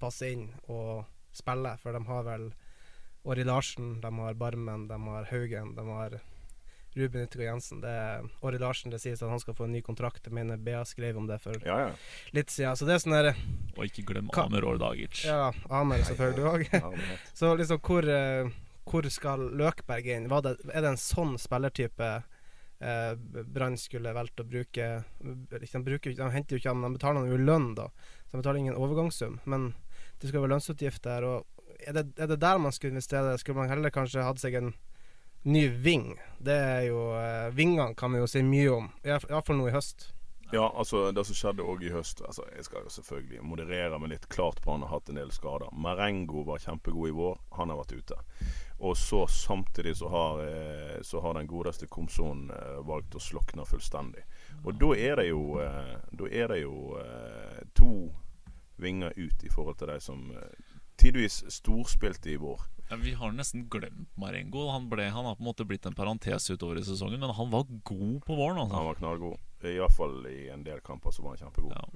passe 0.00 0.30
inn 0.30 0.48
og 0.66 1.04
spille. 1.36 1.76
For 1.82 1.94
de 1.94 2.02
har 2.08 2.26
vel 2.26 2.48
Åri 3.28 3.44
Larsen, 3.44 3.98
de 4.00 4.12
har 4.22 4.40
Barmen, 4.40 4.88
de 4.88 4.98
har 5.06 5.30
Haugen, 5.30 5.74
de 5.76 5.86
har 5.90 6.18
Ruben 6.96 7.22
Yttergård 7.26 7.46
Jensen. 7.46 7.80
Det 7.82 7.90
er 7.90 8.24
Åre 8.42 8.58
Larsen 8.58 8.90
det 8.90 9.00
sies 9.02 9.20
at 9.22 9.30
han 9.30 9.40
skal 9.42 9.54
få 9.54 9.66
en 9.68 9.72
ny 9.76 9.82
kontrakt. 9.84 10.24
Jeg 10.26 10.34
mener 10.34 10.56
BA 10.56 10.80
skrev 10.88 11.18
om 11.20 11.26
det 11.28 11.40
for 11.42 11.58
Ja, 11.66 11.76
ja. 11.88 11.90
litt 12.32 12.50
siden. 12.50 12.76
Så 12.76 12.88
det 12.88 12.96
er 12.96 13.02
sånn 13.04 13.16
der 13.16 13.28
Og 13.76 13.84
ikke 13.86 14.06
glem 14.08 14.30
Amer 14.34 14.64
Ordagic. 14.66 15.24
Ja, 15.28 15.52
Amer 15.70 16.02
selvfølgelig 16.08 16.48
òg. 16.48 16.66
Så 17.38 17.52
liksom 17.60 17.82
hvor, 17.84 18.08
eh, 18.08 18.48
hvor 18.88 19.08
skal 19.12 19.44
Løkberg 19.60 20.08
inn? 20.16 20.28
Var 20.32 20.42
det, 20.48 20.56
er 20.72 20.82
det 20.86 20.94
en 20.94 21.00
sånn 21.02 21.36
spillertype 21.38 22.08
eh, 22.80 23.12
Brann 23.44 23.76
skulle 23.78 24.14
valgt 24.16 24.40
å 24.40 24.46
bruke 24.48 24.88
De, 25.20 25.82
bruker, 25.84 26.14
de 26.16 26.30
henter 26.34 26.56
jo 26.56 26.62
ikke 26.62 26.72
han, 26.74 26.82
de 26.86 26.94
betaler 26.96 27.20
han 27.22 27.30
jo 27.30 27.38
lønn, 27.42 27.74
da. 27.78 27.90
Så 28.26 28.34
de 28.36 28.42
betaler 28.42 28.64
ingen 28.64 28.78
overgangssum. 28.80 29.38
Men 29.44 29.70
det 30.18 30.32
skal 30.32 30.42
være 30.42 30.56
lønnsutgifter. 30.56 31.24
Og 31.28 31.78
er 31.86 31.94
det, 32.00 32.08
er 32.18 32.26
det 32.32 32.40
der 32.42 32.58
man 32.58 32.72
skulle 32.74 32.96
investere? 32.96 33.36
Skulle 33.38 33.60
man 33.60 33.70
heller 33.70 33.92
kanskje 33.94 34.24
hatt 34.26 34.40
seg 34.42 34.56
en 34.58 34.72
ny 35.42 35.68
ving? 35.68 36.12
Det 36.38 36.54
er 36.54 36.84
jo 36.88 37.02
eh, 37.18 37.48
Vingene 37.54 37.94
kan 37.94 38.12
vi 38.12 38.22
jo 38.22 38.28
si 38.30 38.42
mye 38.46 38.70
om, 38.70 38.88
iallfall 39.04 39.58
nå 39.58 39.68
i 39.68 39.74
høst. 39.74 40.12
Ja, 40.52 40.72
altså 40.80 41.10
det 41.12 41.26
som 41.28 41.36
skjedde 41.36 41.64
òg 41.68 41.82
i 41.84 41.90
høst 41.92 42.22
altså, 42.24 42.46
Jeg 42.56 42.64
skal 42.64 42.86
jo 42.86 42.92
selvfølgelig 42.92 43.42
moderere 43.44 43.98
meg 44.00 44.14
litt. 44.14 44.28
Klart 44.32 44.62
på 44.64 44.72
han 44.72 44.86
har 44.86 44.94
hatt 44.94 45.10
en 45.12 45.20
del 45.20 45.32
skader. 45.34 45.68
Marengo 45.76 46.40
var 46.48 46.62
kjempegod 46.62 47.10
i 47.10 47.16
vår. 47.16 47.36
Han 47.58 47.68
har 47.68 47.80
vært 47.82 47.92
ute. 47.98 48.16
Og 48.78 48.96
så 48.96 49.26
samtidig 49.28 49.96
så 49.98 50.08
har, 50.08 50.40
eh, 50.46 51.02
så 51.04 51.20
har 51.20 51.36
den 51.36 51.50
godeste 51.50 51.90
Komson 51.92 52.46
eh, 52.54 52.80
valgt 52.88 53.18
å 53.18 53.20
slokne 53.20 53.66
fullstendig. 53.68 54.24
Og 54.64 54.80
da 54.80 54.94
er 54.96 55.20
det 55.20 55.28
jo, 55.28 55.42
er 55.60 56.48
det 56.48 56.62
jo 56.62 56.96
to 57.76 57.92
vinger 58.80 59.12
ut 59.16 59.44
i 59.44 59.52
forhold 59.52 59.76
til 59.78 59.92
de 59.92 60.00
som 60.00 60.24
tidvis 60.98 61.42
storspilte 61.52 62.32
i 62.32 62.40
vår. 62.40 62.62
Ja, 62.88 62.96
vi 62.96 63.12
har 63.12 63.32
nesten 63.36 63.66
glemt 63.68 64.16
Marengo. 64.16 64.68
Han, 64.72 64.88
ble, 64.88 65.10
han 65.12 65.24
har 65.28 65.36
på 65.36 65.42
en 65.44 65.50
måte 65.50 65.66
blitt 65.68 65.86
en 65.86 65.94
parentes 65.94 66.50
utover 66.50 66.80
i 66.80 66.84
sesongen, 66.84 67.20
men 67.20 67.34
han 67.36 67.50
var 67.52 67.66
god 67.68 68.24
på 68.24 68.34
våren. 68.34 68.62
Altså. 68.62 68.76
Han 68.76 68.86
var 68.86 68.94
knallgod. 69.02 69.44
Iallfall 69.62 70.26
i 70.30 70.48
en 70.54 70.62
del 70.64 70.80
kamper 70.80 71.10
så 71.10 71.22
var 71.22 71.34
han 71.34 71.38
kjempegod. 71.38 71.74
Ja. 71.76 71.88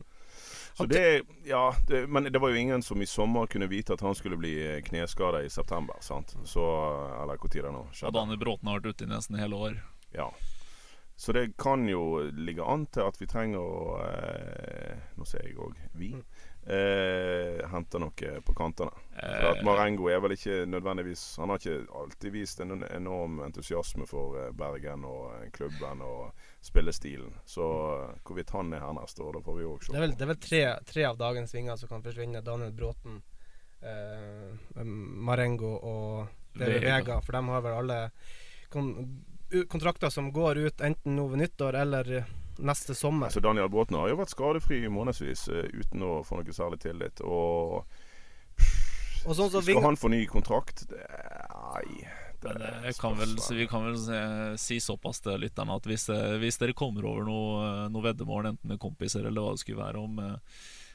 Så 0.75 0.87
det, 0.87 1.23
ja, 1.45 1.75
det, 1.89 2.07
men 2.07 2.25
det 2.25 2.39
var 2.39 2.49
jo 2.49 2.57
ingen 2.57 2.83
som 2.83 3.03
i 3.03 3.07
sommer 3.07 3.47
kunne 3.47 3.67
vite 3.67 3.93
at 3.93 4.01
han 4.01 4.15
skulle 4.15 4.37
bli 4.37 4.55
kneskada 4.85 5.43
i 5.43 5.51
september. 5.51 5.95
sant? 6.01 6.37
Så, 6.45 6.65
Eller 7.23 7.37
når 7.37 7.49
det 7.63 7.73
nå 7.73 7.79
Og 7.79 7.95
skjedde. 7.95 8.13
Daniel 8.19 8.39
Bråten 8.41 8.69
har 8.69 8.81
vært 8.81 8.95
ute 8.97 9.05
i 9.05 9.13
nesten 9.13 9.39
hele 9.41 9.57
år. 9.57 9.77
Ja. 10.13 10.31
Så 11.17 11.33
det 11.33 11.57
kan 11.57 11.85
jo 11.89 12.31
ligge 12.33 12.65
an 12.65 12.87
til 12.87 13.05
at 13.05 13.21
vi 13.21 13.29
trenger 13.31 13.61
å 13.61 13.99
eh, 14.03 14.97
Nå 15.17 15.29
ser 15.29 15.45
jeg 15.47 15.59
òg 15.61 15.77
vi. 15.93 16.15
Eh, 16.63 17.69
hente 17.69 17.99
noe 17.99 18.35
på 18.47 18.55
kantene. 18.55 18.93
For 19.17 19.49
at 19.51 19.59
Eh, 19.59 19.65
Marengo 19.67 20.07
er 20.09 20.21
vel 20.23 20.37
ikke 20.37 20.61
nødvendigvis 20.71 21.37
Han 21.41 21.51
har 21.51 21.59
ikke 21.59 21.89
alltid 21.99 22.33
vist 22.33 22.61
en 22.63 22.85
enorm 22.87 23.41
entusiasme 23.43 24.07
for 24.07 24.37
eh, 24.39 24.53
Bergen 24.55 25.03
og 25.05 25.33
eh, 25.41 25.49
klubben 25.51 26.05
og 26.07 26.31
spillestilen. 26.63 27.35
Så 27.45 27.67
hvorvidt 28.23 28.55
han 28.55 28.73
er 28.73 28.85
her 28.85 28.95
neste 28.95 29.23
år, 29.27 29.33
det 29.41 29.45
får 29.45 29.59
vi 29.59 29.67
òg 29.67 29.83
se. 29.83 29.93
Det 29.93 29.99
er 29.99 30.07
vel, 30.07 30.15
det 30.15 30.23
er 30.23 30.31
vel 30.31 30.41
tre, 30.47 30.63
tre 30.87 31.05
av 31.11 31.19
dagens 31.19 31.55
vinger 31.55 31.77
som 31.81 31.91
kan 31.91 32.05
forsvinne. 32.07 32.45
Daniel 32.47 32.73
Bråten, 32.73 33.19
eh, 33.83 34.85
Marengo 34.85 35.75
og. 35.83 36.39
Vega. 36.55 37.17
For 37.25 37.33
de 37.33 37.49
har 37.49 37.63
vel 37.65 37.79
alle 37.81 37.99
kon 38.69 38.91
kontrakter 39.73 40.11
som 40.13 40.31
går 40.33 40.59
ut 40.59 40.81
enten 40.85 41.17
nå 41.17 41.27
ved 41.29 41.39
nyttår 41.43 41.77
eller 41.81 42.11
neste 42.63 42.97
sommer. 42.99 43.29
Altså 43.31 43.43
Daniel 43.45 43.71
Bråten 43.73 43.99
har 43.99 44.11
jo 44.13 44.19
vært 44.23 44.33
skadefri 44.35 44.81
i 44.85 44.91
månedsvis 44.93 45.47
uh, 45.53 45.63
uten 45.75 46.07
å 46.07 46.15
få 46.27 46.41
noe 46.41 46.57
særlig 46.57 46.83
tillit. 46.85 47.23
Og, 47.27 47.83
og 49.27 49.39
sånn 49.39 49.53
så 49.53 49.63
Skal 49.63 49.85
han 49.85 50.01
få 50.01 50.13
ny 50.13 50.25
kontrakt? 50.31 50.87
Det, 50.91 51.07
nei. 51.53 52.05
Jeg 52.43 52.97
kan 52.99 53.15
vel, 53.15 53.37
vi 53.55 53.69
kan 53.71 53.85
vel 53.87 53.99
si, 54.03 54.17
si 54.59 54.79
såpass 54.83 55.21
til 55.23 55.39
lytterne 55.45 55.77
at 55.79 55.85
hvis, 55.87 56.09
hvis, 56.43 56.57
dere 56.59 56.75
kommer 56.75 57.07
over 57.07 57.29
noe, 57.29 57.69
noe 57.95 58.07
veddemål, 58.09 58.49
enten 58.51 58.73
med 58.73 58.81
kompiser 58.83 59.29
eller 59.29 59.45
hva 59.45 59.53
det 59.55 59.63
skulle 59.63 59.85
være, 59.85 60.03
om 60.03 60.19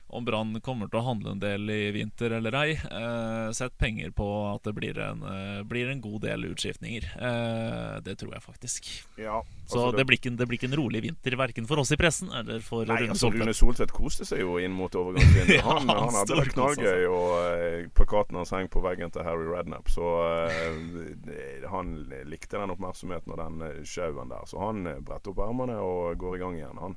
om 0.09 0.25
Brann 0.25 0.55
kommer 0.63 0.87
til 0.87 1.01
å 1.01 1.03
handle 1.03 1.33
en 1.35 1.41
del 1.41 1.67
i 1.71 1.91
vinter 1.91 2.31
eller 2.37 2.55
ei. 2.55 2.75
Eh, 2.77 3.49
sett 3.55 3.75
penger 3.77 4.13
på 4.15 4.27
at 4.53 4.63
det 4.63 4.73
blir 4.77 4.99
en, 5.03 5.23
eh, 5.27 5.63
blir 5.67 5.89
en 5.91 6.01
god 6.01 6.21
del 6.23 6.45
utskiftninger. 6.47 7.03
Eh, 7.19 7.99
det 8.05 8.15
tror 8.21 8.33
jeg 8.33 8.43
faktisk. 8.43 8.87
Ja, 9.17 9.41
altså 9.41 9.91
Så 9.91 9.91
det, 9.97 10.05
blir 10.07 10.17
ikke, 10.17 10.31
det, 10.37 10.47
blir 10.47 10.59
ikke, 10.59 10.71
en 10.71 10.79
rolig 10.79 11.01
vinter, 11.03 11.35
verken 11.35 11.67
for 11.67 11.83
oss 11.83 11.91
i 11.91 11.99
pressen 11.99 12.31
eller 12.31 12.63
for 12.63 12.87
Nei, 12.87 13.01
Rune 13.03 13.17
altså, 13.17 13.31
Rune 13.35 13.53
Soltvedt 13.53 13.91
koste 13.91 14.23
seg 14.27 14.45
jo 14.45 14.55
inn 14.63 14.71
mot 14.71 14.95
overgangsvinduet. 14.95 15.61
Han, 15.67 15.87
ja, 15.91 15.99
han, 15.99 16.19
hadde 16.21 16.39
det 16.39 16.49
knallgøy, 16.55 17.05
og 17.11 17.31
eh, 17.43 17.79
plakaten 17.91 18.39
hans 18.39 18.55
heng 18.55 18.71
på 18.71 18.83
veggen 18.85 19.11
til 19.11 19.27
Harry 19.27 19.51
Rednap. 19.51 19.91
Så 19.91 20.07
uh, 20.07 21.69
han 21.75 21.95
likte 22.31 22.61
den 22.61 22.71
oppmerksomheten 22.71 23.35
og 23.35 23.43
den 23.43 23.83
sjauen 23.83 24.31
der. 24.31 24.47
Så 24.47 24.63
han 24.63 24.87
bretter 25.03 25.35
opp 25.35 25.43
ermene 25.49 25.81
og 25.83 26.15
går 26.21 26.37
i 26.37 26.45
gang 26.45 26.61
igjen. 26.61 26.79
Han 26.79 26.95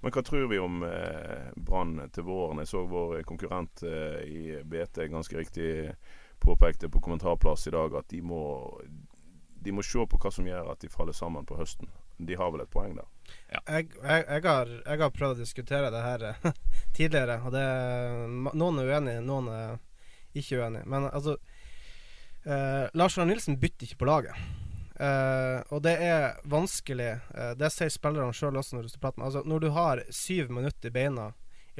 men 0.00 0.12
hva 0.14 0.22
tror 0.24 0.48
vi 0.48 0.58
om 0.58 0.82
eh, 0.86 1.50
Brann 1.56 1.98
til 2.14 2.24
våren? 2.24 2.62
Jeg 2.62 2.70
så 2.72 2.84
vår 2.88 3.22
konkurrent 3.28 3.82
eh, 3.84 4.20
i 4.24 4.42
BT 4.64 5.04
ganske 5.12 5.36
riktig 5.36 5.70
påpekte 6.40 6.88
på 6.88 7.02
kommentarplass 7.04 7.66
i 7.68 7.74
dag 7.74 7.94
at 7.98 8.08
de 8.08 8.22
må, 8.24 8.42
de 9.60 9.74
må 9.76 9.84
se 9.84 10.06
på 10.08 10.20
hva 10.22 10.32
som 10.32 10.48
gjør 10.48 10.72
at 10.72 10.80
de 10.80 10.88
faller 10.92 11.16
sammen 11.16 11.44
på 11.44 11.58
høsten. 11.60 11.90
De 12.16 12.36
har 12.36 12.52
vel 12.52 12.64
et 12.64 12.72
poeng 12.72 12.96
der? 12.96 13.08
Ja. 13.52 13.60
Jeg, 13.66 13.90
jeg, 14.00 14.24
jeg, 14.24 14.42
har, 14.46 14.72
jeg, 14.86 15.02
har, 15.02 15.12
prøvd 15.12 15.36
å 15.36 15.40
diskutere 15.42 15.92
det 15.92 16.02
her 16.04 16.26
tidligere, 16.96 17.40
og 17.44 17.52
det, 17.54 17.66
noen 18.56 18.80
er 18.80 18.94
uenige, 18.94 19.24
noen 19.24 19.52
er 19.52 19.78
ikke 20.32 20.62
uenige. 20.62 20.88
Men 20.88 21.10
altså 21.10 21.36
eh, 22.44 22.88
Lars 22.96 23.18
Arne 23.18 23.34
Nilsen 23.34 23.60
bytter 23.60 23.88
ikke 23.88 24.00
på 24.00 24.08
laget. 24.08 24.48
Uh, 25.00 25.62
og 25.72 25.80
det 25.86 25.94
er 26.04 26.40
vanskelig. 26.44 27.14
Uh, 27.32 27.52
det 27.56 27.70
sier 27.72 27.92
spillerne 27.92 28.36
sjøl 28.36 28.58
også 28.60 28.76
når 28.76 28.88
du 28.88 28.98
prater 29.00 29.22
med 29.22 29.30
Altså, 29.30 29.42
når 29.48 29.62
du 29.62 29.70
har 29.72 30.02
syv 30.12 30.50
minutter 30.52 30.90
i 30.90 30.92
beina 30.92 31.30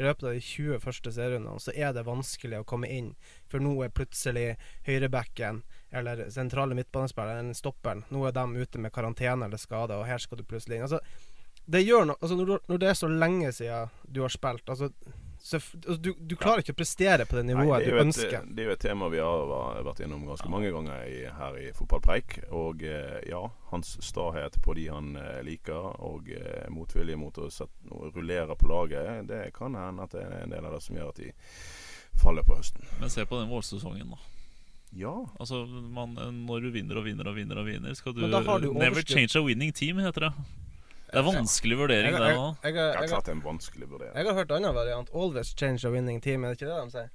i 0.00 0.02
løpet 0.02 0.24
av 0.24 0.32
de 0.32 0.40
20 0.40 0.78
første 0.80 1.12
serierundene, 1.12 1.60
så 1.60 1.74
er 1.76 1.92
det 1.92 2.06
vanskelig 2.06 2.62
å 2.62 2.66
komme 2.68 2.88
inn. 2.88 3.10
For 3.52 3.60
nå 3.60 3.74
er 3.84 3.92
plutselig 3.92 4.54
høyrebacken 4.86 5.60
eller 5.90 6.22
sentrale 6.32 6.76
midtbanespilleren, 6.78 7.50
stopperen, 7.58 8.06
nå 8.08 8.22
er 8.24 8.36
de 8.36 8.62
ute 8.62 8.80
med 8.80 8.94
karantene 8.94 9.50
eller 9.50 9.60
skade, 9.60 9.98
og 9.98 10.06
her 10.08 10.22
skal 10.22 10.40
du 10.40 10.46
plutselig 10.46 10.78
inn. 10.78 10.86
Altså, 10.86 11.02
det 11.70 11.82
gjør 11.84 12.08
noe 12.08 12.18
altså, 12.20 12.38
når, 12.38 12.62
når, 12.70 12.80
det 12.80 12.88
er 12.88 12.98
så 12.98 13.10
lenge 13.10 13.52
siden 13.52 13.90
du 14.08 14.22
har 14.24 14.32
spilt 14.32 14.72
altså, 14.72 14.88
du, 15.98 16.14
du, 16.20 16.34
klarer 16.36 16.60
ikke 16.60 16.74
å 16.74 16.78
prestere 16.78 17.24
på 17.26 17.38
det 17.38 17.46
nivået 17.48 17.70
Nei, 17.70 17.78
det 17.84 17.94
du 17.94 18.00
ønsker. 18.02 18.34
Et, 18.42 18.50
det 18.56 18.64
er 18.64 18.68
jo 18.68 18.74
et 18.76 18.82
tema 18.82 19.08
vi 19.12 19.20
har 19.24 19.80
vært 19.86 20.02
innom 20.04 20.26
ganske 20.28 20.46
ja. 20.46 20.52
mange 20.52 20.72
ganger 20.74 21.06
i, 21.08 21.20
her 21.38 21.56
i 21.60 21.68
Fotballpreik. 21.76 22.36
Og 22.56 22.84
eh, 22.84 23.16
ja, 23.30 23.40
hans 23.72 23.94
stahet 24.04 24.60
på 24.62 24.76
de 24.76 24.86
han 24.92 25.14
eh, 25.16 25.40
liker, 25.46 25.94
og 26.04 26.28
eh, 26.36 26.66
motvilje 26.72 27.16
mot 27.20 27.40
å 27.40 27.48
sette, 27.52 27.88
rullere 27.88 28.56
på 28.60 28.68
laget, 28.70 29.24
det 29.30 29.46
kan 29.56 29.78
hende 29.78 30.04
at 30.06 30.14
det 30.16 30.26
er 30.26 30.44
en 30.44 30.54
del 30.54 30.68
av 30.68 30.76
det 30.76 30.82
som 30.84 31.00
gjør 31.00 31.14
at 31.14 31.22
de 31.24 31.32
faller 32.20 32.44
på 32.44 32.60
høsten. 32.60 32.84
Men 33.00 33.12
se 33.12 33.24
på 33.26 33.40
den 33.40 33.50
vårsesongen, 33.50 34.12
da. 34.12 34.20
Ja. 34.90 35.14
Altså, 35.38 35.64
man, 35.66 36.16
Når 36.46 36.66
du 36.66 36.72
vinner 36.74 36.98
og 36.98 37.06
vinner 37.06 37.28
og 37.30 37.36
vinner, 37.38 37.60
og 37.62 37.68
vinner 37.68 37.94
skal 37.94 38.12
du, 38.12 38.24
du 38.26 38.72
Never 38.74 39.06
change 39.06 39.38
a 39.38 39.42
winning 39.44 39.72
team, 39.72 40.02
heter 40.02 40.28
det. 40.28 40.32
Det 41.10 41.18
er 41.18 41.26
vanskelig 41.26 41.78
vurdering, 41.80 42.14
det 42.14 42.34
òg. 42.38 42.60
Jeg, 42.62 42.74
jeg, 42.76 43.08
jeg, 43.10 43.22
en 43.32 43.40
vanskelig 43.42 43.88
vurdering. 43.90 44.14
Jeg 44.14 44.28
har 44.28 44.36
hørt 44.38 44.52
annen 44.54 44.76
variant. 44.76 45.10
Always 45.10 45.50
change 45.58 45.82
a 45.86 45.90
winning 45.90 46.20
team. 46.22 46.44
Er 46.44 46.54
det 46.54 46.60
ikke 46.60 46.70
det 46.70 46.78
de 46.84 46.94
sier? 46.94 47.10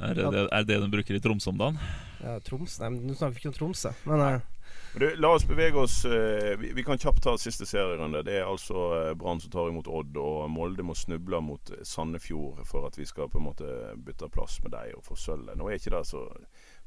Er 0.00 0.14
det 0.16 0.26
det, 0.32 0.48
er 0.52 0.64
det 0.68 0.76
de 0.82 0.90
bruker 0.92 1.16
i 1.16 1.20
Tromsø 1.20 1.50
om 1.52 1.60
dagen? 1.60 1.78
Ja, 2.20 2.36
Troms 2.44 2.76
Nei, 2.82 2.90
nå 2.96 3.16
snakker 3.16 3.36
vi 3.36 3.42
ikke 3.42 3.52
om 3.52 3.56
Tromsø. 3.56 3.92
Men 4.08 4.22
uh, 4.24 4.66
du, 4.96 5.06
La 5.20 5.30
oss 5.36 5.46
bevege 5.48 5.80
oss 5.80 5.98
uh, 6.08 6.52
vi, 6.60 6.72
vi, 6.76 6.84
kan 6.84 7.00
kjapt 7.00 7.22
ta 7.24 7.36
siste 7.40 7.68
serierunde. 7.68 8.24
Det 8.26 8.38
er 8.40 8.48
altså 8.48 8.86
uh, 8.92 9.12
Brann 9.18 9.40
som 9.40 9.52
tar 9.52 9.70
imot 9.72 9.88
Odd, 9.88 10.16
og 10.20 10.50
Molde 10.52 10.84
må 10.84 10.96
snuble 10.96 11.40
mot 11.44 11.72
Sandefjord 11.80 12.60
for 12.68 12.88
at 12.88 12.98
vi 13.00 13.08
skal 13.08 13.30
på 13.32 13.40
en 13.40 13.48
måte 13.48 13.70
bytte 13.96 14.28
plass 14.32 14.58
med 14.64 14.74
deg 14.76 14.96
og 14.98 15.04
få 15.06 15.16
sølvet. 15.20 15.56
Nå 15.56 15.70
er 15.70 15.80
ikke 15.80 15.96
det 15.96 16.04
så 16.08 16.26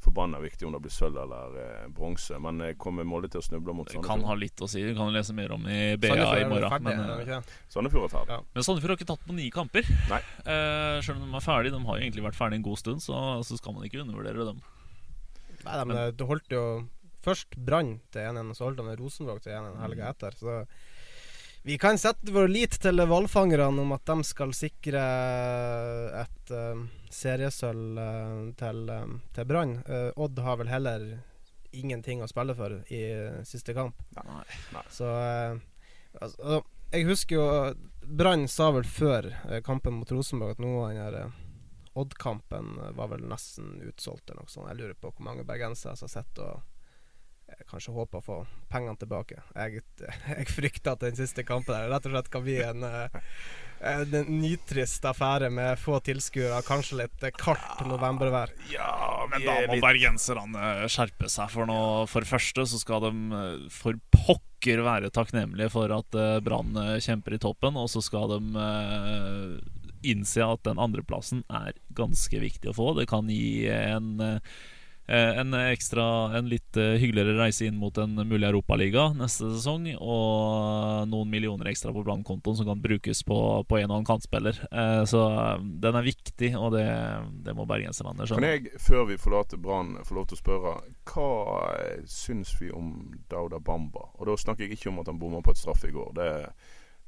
forbanna 0.03 0.39
viktig 0.39 0.67
om 0.67 0.73
det 0.75 0.81
blir 0.83 0.93
sølv 0.93 1.17
eller 1.21 1.55
eh, 1.61 1.87
bronse. 1.95 2.37
Men 2.41 2.61
eh, 2.65 2.75
kommer 2.79 3.07
Molde 3.07 3.29
til 3.31 3.41
å 3.41 3.45
snuble 3.45 3.75
mot 3.75 3.87
Sandefjord? 3.89 4.05
Det 4.05 4.09
kan 4.09 4.25
ha 4.29 4.35
litt 4.39 4.63
å 4.63 4.69
si. 4.71 4.83
Du 4.85 4.93
kan 4.97 5.11
lese 5.13 5.35
mer 5.35 5.53
om 5.55 5.65
i 5.67 5.79
BA 5.99 6.13
i 6.15 6.45
morgen. 6.49 6.69
Ferdig, 6.71 6.95
men, 6.99 7.33
eh, 7.39 7.55
Sandefjord 7.73 8.07
er 8.07 8.13
ferdig. 8.13 8.37
Ja. 8.37 8.45
Men 8.55 8.67
Sandefjord 8.67 8.93
har 8.93 8.99
ikke 8.99 9.09
tatt 9.11 9.25
på 9.27 9.37
ni 9.37 9.49
kamper. 9.53 9.95
Nei. 10.11 10.21
Eh, 10.49 10.99
selv 11.05 11.19
om 11.19 11.27
de 11.27 11.37
er 11.37 11.43
ferdige. 11.43 11.75
De 11.75 11.85
har 11.85 11.97
jo 11.99 12.05
egentlig 12.05 12.23
vært 12.25 12.37
ferdige 12.37 12.57
en 12.57 12.63
god 12.65 12.79
stund, 12.81 13.03
så, 13.03 13.17
så 13.45 13.57
skal 13.59 13.75
man 13.75 13.83
ikke 13.85 13.99
undervurdere 14.01 14.47
dem. 14.47 14.61
Nei, 15.65 15.75
men, 15.83 15.91
men 15.91 16.15
det 16.17 16.25
holdt 16.25 16.55
jo 16.55 16.63
først 17.25 17.57
Brann 17.67 17.99
til 18.13 18.25
1-1, 18.31 18.55
så 18.57 18.65
holdt 18.65 18.81
han 18.81 18.97
Rosenvåg 18.97 19.43
til 19.43 19.53
1-1 19.53 19.77
helga 19.83 20.07
mm. 20.07 20.09
etter. 20.15 20.39
Så 20.39 20.55
vi 21.69 21.77
kan 21.77 21.97
sette 22.01 22.31
vår 22.33 22.47
lit 22.49 22.79
til 22.81 22.97
hvalfangerne 22.97 23.83
om 23.83 23.91
at 23.93 24.07
de 24.09 24.23
skal 24.25 24.55
sikre 24.57 25.01
et 26.17 26.53
uh, 26.55 26.79
seriesølv 27.13 27.99
uh, 28.01 28.47
til, 28.57 28.79
uh, 28.89 29.11
til 29.35 29.45
Brann. 29.51 29.75
Odd 30.17 30.41
har 30.41 30.57
vel 30.57 30.71
heller 30.73 31.05
ingenting 31.69 32.23
å 32.25 32.29
spille 32.31 32.55
for 32.57 32.79
i 32.89 33.03
siste 33.45 33.75
kamp. 33.77 34.01
Nei, 34.17 34.47
nei. 34.73 34.83
Så 34.89 35.11
altså, 36.17 36.63
Jeg 36.89 37.05
husker 37.11 37.37
jo 37.37 37.45
Brann 38.01 38.47
sa 38.49 38.71
vel 38.73 38.89
før 38.89 39.29
kampen 39.61 39.99
mot 39.99 40.09
Rosenborg 40.09 40.57
at 40.57 40.65
nå 40.65 40.73
den 40.89 41.37
Odd-kampen 41.99 42.79
var 42.97 43.13
vel 43.13 43.29
nesten 43.29 43.75
utsolgt 43.85 44.25
eller 44.25 44.41
noe 44.41 44.49
sånt. 44.49 44.71
Jeg 44.71 44.81
lurer 44.81 44.97
på 44.97 45.13
hvor 45.13 45.29
mange 45.29 45.45
bergensere 45.45 45.93
som 45.99 46.09
har 46.09 46.17
sett 46.17 46.41
og 46.41 46.65
kanskje 47.69 47.93
håper 47.95 48.19
å 48.19 48.25
få 48.25 48.37
pengene 48.71 48.97
tilbake. 48.99 49.41
Jeg, 49.55 49.83
jeg, 50.37 50.49
frykter 50.51 50.95
at 50.95 51.05
den 51.05 51.17
siste 51.17 51.45
kampen 51.47 51.75
der 51.75 51.89
rett 51.91 52.07
og 52.07 52.15
slett 52.15 52.31
kan 52.33 52.45
bli 52.45 52.57
en, 52.65 52.85
eh, 52.85 53.19
en, 53.91 54.15
en 54.21 54.31
nitrist 54.41 55.05
affære 55.09 55.51
med 55.53 55.79
få 55.81 55.99
tilskuere, 56.05 56.61
kanskje 56.67 57.01
litt 57.03 57.27
kaldt 57.39 57.83
novembervær. 57.87 58.53
Ja, 58.73 59.27
men 59.31 59.45
da 59.45 59.59
må 59.65 59.77
litt... 59.77 59.85
bergenserne 59.85 60.89
skjerpe 60.91 61.31
seg. 61.31 61.51
For 61.53 61.69
nå, 61.69 61.79
for 62.11 62.25
det 62.25 62.31
første 62.31 62.67
så 62.69 62.81
skal 62.81 63.07
de 63.07 63.13
eh, 63.41 63.67
for 63.73 63.99
pokker 64.15 64.83
være 64.83 65.13
takknemlige 65.15 65.71
for 65.71 65.91
at 65.95 66.15
uh, 66.19 66.41
Brann 66.43 66.75
kjemper 66.99 67.37
i 67.37 67.39
toppen, 67.39 67.77
og 67.79 67.87
så 67.87 68.01
skal 68.03 68.33
de 68.33 68.65
innse 70.03 70.43
at 70.43 70.65
den 70.67 70.79
andreplassen 70.79 71.45
er 71.47 71.77
ganske 71.95 72.41
viktig 72.43 72.71
å 72.71 72.75
få. 72.75 72.89
Det 72.97 73.07
kan 73.07 73.31
gi 73.31 73.69
en 73.71 74.19
Eh, 74.19 74.77
en 75.09 75.53
ekstra, 75.57 76.03
en 76.37 76.49
litt 76.51 76.77
eh, 76.77 76.97
hyggeligere 77.01 77.37
reise 77.39 77.65
inn 77.65 77.77
mot 77.81 77.97
en 77.97 78.13
mulig 78.29 78.45
europaliga 78.47 79.07
neste 79.17 79.49
sesong. 79.55 79.87
Og 79.97 81.09
noen 81.09 81.31
millioner 81.31 81.71
ekstra 81.71 81.93
på 81.95 82.03
brannkontoen 82.05 82.59
som 82.59 82.69
kan 82.69 82.83
brukes 82.83 83.23
på, 83.25 83.39
på 83.65 83.79
en 83.79 83.89
og 83.89 83.95
annen 83.97 84.09
kantspiller. 84.09 84.59
Eh, 84.69 85.03
så 85.09 85.23
den 85.59 85.97
er 85.97 86.05
viktig, 86.05 86.51
og 86.59 86.75
det, 86.77 86.85
det 87.45 87.55
må 87.57 87.65
bergenserne 87.69 88.27
skjønne. 88.27 88.41
Kan 88.43 88.49
jeg, 88.49 88.83
før 88.85 89.07
vi 89.09 89.17
forlater 89.21 89.61
Brann, 89.61 89.95
få 90.05 90.19
lov 90.19 90.29
til 90.29 90.37
å 90.37 90.43
spørre 90.43 90.75
hva 91.09 91.29
syns 92.09 92.53
vi 92.61 92.69
om 92.75 92.93
Dauda 93.31 93.61
Bamba? 93.63 94.11
Og 94.19 94.29
da 94.29 94.37
snakker 94.37 94.67
jeg 94.67 94.77
ikke 94.77 94.93
om 94.93 95.01
at 95.01 95.09
han 95.09 95.21
bomma 95.21 95.41
på 95.45 95.55
et 95.55 95.61
straff 95.61 95.87
i 95.89 95.93
går. 95.95 96.13
Det 96.19 96.29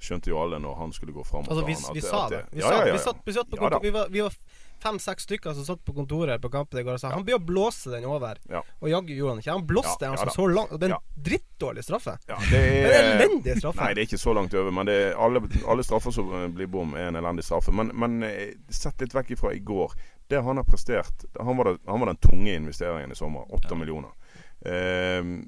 skjønte 0.01 0.31
jo 0.31 0.41
alle 0.41 0.57
når 0.61 0.75
han 0.79 0.93
skulle 0.95 1.13
gå 1.13 1.23
fram. 1.27 1.45
Altså, 1.45 1.65
vi, 1.67 1.77
vi, 1.93 2.01
sa 2.01 2.25
det. 2.31 2.43
Vi, 2.51 2.63
ja, 2.63 2.73
ja, 2.73 2.85
ja, 2.89 2.97
vi, 2.97 3.01
satt, 3.03 3.21
vi 3.25 3.37
satt 3.37 3.49
på 3.51 3.61
kontor, 3.61 3.81
vi 3.83 3.93
var, 3.93 4.09
vi 4.09 4.25
var 4.25 4.33
fem-seks 4.81 5.27
stykker 5.27 5.55
som 5.57 5.65
satt 5.65 5.83
på 5.85 5.93
kontoret 5.95 6.41
på 6.41 6.51
kampen 6.53 6.81
i 6.81 6.83
går 6.85 6.97
og 6.97 7.01
sa 7.01 7.11
han 7.13 7.25
blir 7.27 7.37
å 7.37 7.43
blåse 7.43 7.91
den 7.93 8.05
over. 8.09 8.39
Ja. 8.51 8.63
Og 8.79 8.89
jaggu 8.91 9.13
gjorde 9.15 9.35
han 9.35 9.43
ikke. 9.43 9.55
Han 9.57 9.67
blåste 9.67 10.05
den 10.05 10.15
altså 10.15 10.35
så 10.35 10.47
langt. 10.51 10.73
Og 10.73 10.81
det 10.81 10.89
er 10.89 10.95
en 10.95 11.25
drittdårlig 11.27 11.85
straffe. 11.85 12.15
Ja, 12.29 12.39
det 12.51 12.61
er, 12.61 12.95
en 12.97 13.11
elendig 13.15 13.57
straffe. 13.59 13.81
Nei, 13.83 13.91
det 13.95 14.03
er 14.03 14.09
ikke 14.09 14.21
så 14.21 14.35
langt 14.37 14.55
over. 14.57 14.75
Men 14.79 14.91
er, 14.91 15.13
alle, 15.21 15.43
alle, 15.69 15.85
straffer 15.85 16.15
som 16.15 16.31
blir 16.55 16.71
bom, 16.71 16.95
er 16.97 17.11
en 17.11 17.19
elendig 17.21 17.45
straffe. 17.47 17.73
Men, 17.75 17.93
men 17.97 18.25
eh, 18.27 18.57
sett 18.73 19.03
litt 19.03 19.15
vekk 19.17 19.35
ifra 19.37 19.53
i 19.55 19.61
går. 19.65 19.95
Det 20.31 20.39
han 20.41 20.61
har 20.61 20.63
prestert 20.63 21.25
Han 21.39 21.57
var, 21.57 21.67
det, 21.67 21.81
han 21.85 21.99
var 21.99 22.07
den 22.13 22.21
tunge 22.23 22.53
investeringen 22.55 23.11
i 23.11 23.17
sommer. 23.19 23.47
Åtte 23.53 23.75
millioner. 23.75 24.13
Uh, 24.61 25.41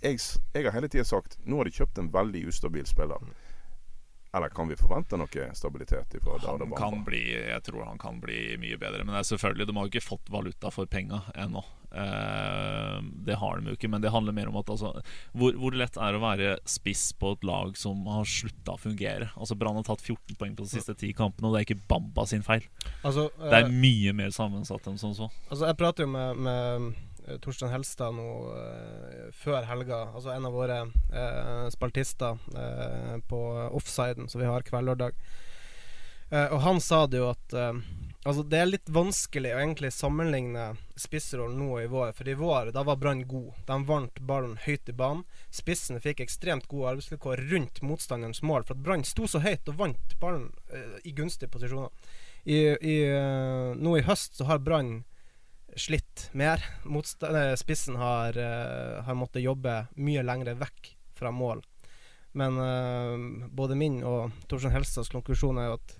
jeg, 0.00 0.18
jeg, 0.54 0.64
har 0.66 0.74
hele 0.74 0.88
tida 0.92 1.06
sagt 1.08 1.38
nå 1.48 1.60
har 1.60 1.68
de 1.68 1.72
kjøpt 1.74 2.00
en 2.00 2.10
veldig 2.12 2.44
ustabil 2.50 2.86
spiller. 2.88 3.22
Eller 4.32 4.48
kan 4.54 4.68
vi 4.70 4.76
forvente 4.78 5.18
noe 5.18 5.48
stabilitet 5.58 6.14
ifra 6.14 6.38
Darda 6.38 6.62
Bamba? 6.62 6.78
Kan 6.78 7.02
bli, 7.04 7.24
jeg 7.34 7.62
tror 7.66 7.84
han 7.88 7.98
kan 7.98 8.20
bli 8.22 8.54
mye 8.62 8.78
bedre. 8.78 9.02
Men 9.02 9.16
det 9.16 9.24
er 9.24 9.30
selvfølgelig, 9.32 9.66
de 9.66 9.76
har 9.76 9.88
jo 9.88 9.92
ikke 9.94 10.06
fått 10.06 10.30
valuta 10.30 10.70
for 10.70 10.90
penga 10.90 11.24
ennå. 11.34 11.64
Eh, 11.90 13.02
det 13.26 13.34
har 13.34 13.58
de 13.58 13.72
jo 13.72 13.74
ikke. 13.74 13.90
Men 13.90 14.04
det 14.04 14.12
handler 14.14 14.36
mer 14.36 14.52
om 14.52 14.60
at 14.60 14.70
altså, 14.70 14.92
hvor, 15.34 15.56
hvor, 15.58 15.74
lett 15.74 15.98
er 15.98 16.14
det 16.14 16.20
å 16.20 16.22
være 16.22 16.52
spiss 16.68 17.08
på 17.18 17.34
et 17.34 17.46
lag 17.46 17.74
som 17.78 18.06
har 18.06 18.28
slutta 18.28 18.76
å 18.76 18.80
fungere? 18.80 19.32
Altså 19.34 19.58
Brann 19.58 19.80
har 19.80 19.88
tatt 19.88 20.04
14 20.04 20.38
poeng 20.38 20.54
på 20.54 20.66
de 20.66 20.74
siste 20.76 20.94
ti 21.00 21.10
kampene, 21.16 21.50
og 21.50 21.56
det 21.56 21.64
er 21.64 21.68
ikke 21.68 21.82
Bamba 21.90 22.26
sin 22.30 22.46
feil. 22.46 22.66
Altså, 23.02 23.26
det 23.42 23.50
er 23.50 23.66
eh, 23.66 23.78
mye 23.82 24.14
mer 24.16 24.34
sammensatt 24.34 24.86
enn 24.90 25.00
som 25.00 25.16
så. 25.16 25.30
Altså 25.50 25.66
Jeg 25.66 25.80
prater 25.80 26.06
jo 26.06 26.14
med, 26.14 26.44
med 26.46 26.90
eh, 26.90 27.09
Torstein 27.38 27.72
Helstad 27.72 28.16
nå 28.16 28.28
eh, 28.56 29.28
før 29.36 29.62
helga. 29.68 30.02
Altså 30.14 30.34
en 30.34 30.48
av 30.48 30.56
våre 30.56 30.80
eh, 30.86 31.66
spaltister 31.74 32.38
eh, 32.56 33.16
på 33.30 33.40
offsiden 33.70 34.28
som 34.28 34.42
vi 34.42 34.50
har 34.50 34.66
hver 34.66 34.86
lørdag. 34.86 35.18
Eh, 36.30 36.46
og 36.46 36.60
han 36.66 36.80
sa 36.82 37.04
det 37.10 37.22
jo 37.22 37.30
at 37.32 37.56
eh, 37.58 37.74
Altså 38.28 38.42
Det 38.44 38.58
er 38.60 38.66
litt 38.68 38.90
vanskelig 38.92 39.54
å 39.54 39.60
egentlig 39.62 39.88
sammenligne 39.96 40.74
spissrollen 41.00 41.56
nå 41.56 41.70
og 41.72 41.80
i 41.80 41.88
vår. 41.88 42.10
For 42.18 42.28
i 42.28 42.36
vår 42.36 42.68
da 42.76 42.82
var 42.84 42.98
Brann 43.00 43.22
god. 43.28 43.54
De 43.64 43.78
vant 43.88 44.20
ballen 44.28 44.58
høyt 44.60 44.90
i 44.92 44.94
banen. 44.96 45.22
Spissene 45.48 46.02
fikk 46.04 46.20
ekstremt 46.20 46.68
gode 46.68 46.92
arbeidsvilkår 46.92 47.46
rundt 47.48 47.80
motstanderens 47.80 48.42
mål. 48.44 48.66
For 48.68 48.76
at 48.76 48.84
Brann 48.84 49.06
sto 49.08 49.24
så 49.24 49.40
høyt 49.40 49.72
og 49.72 49.78
vant 49.80 50.18
ballen 50.20 50.50
eh, 50.68 50.98
i 51.08 51.14
gunstige 51.16 51.48
posisjoner. 51.54 51.88
I, 52.44 52.58
i, 52.76 52.98
eh, 53.08 53.72
nå 53.80 53.96
i 53.96 54.04
høst 54.04 54.36
så 54.36 54.50
har 54.52 54.60
Brann 54.64 54.98
slitt 55.76 56.28
mer. 56.32 56.64
Eh, 56.86 57.54
spissen 57.56 57.96
har, 57.96 58.38
eh, 58.38 59.02
har 59.04 59.14
måttet 59.18 59.44
jobbe 59.44 59.86
mye 59.96 60.22
lengre 60.22 60.54
vekk 60.58 60.94
fra 61.14 61.30
mål. 61.30 61.62
Men 62.32 62.58
uh, 62.62 63.48
både 63.50 63.74
min 63.74 64.04
og 64.06 64.30
Torstein 64.46 64.70
Helstads 64.70 65.10
konklusjon 65.10 65.58
er 65.58 65.66
jo 65.66 65.78
at 65.80 65.96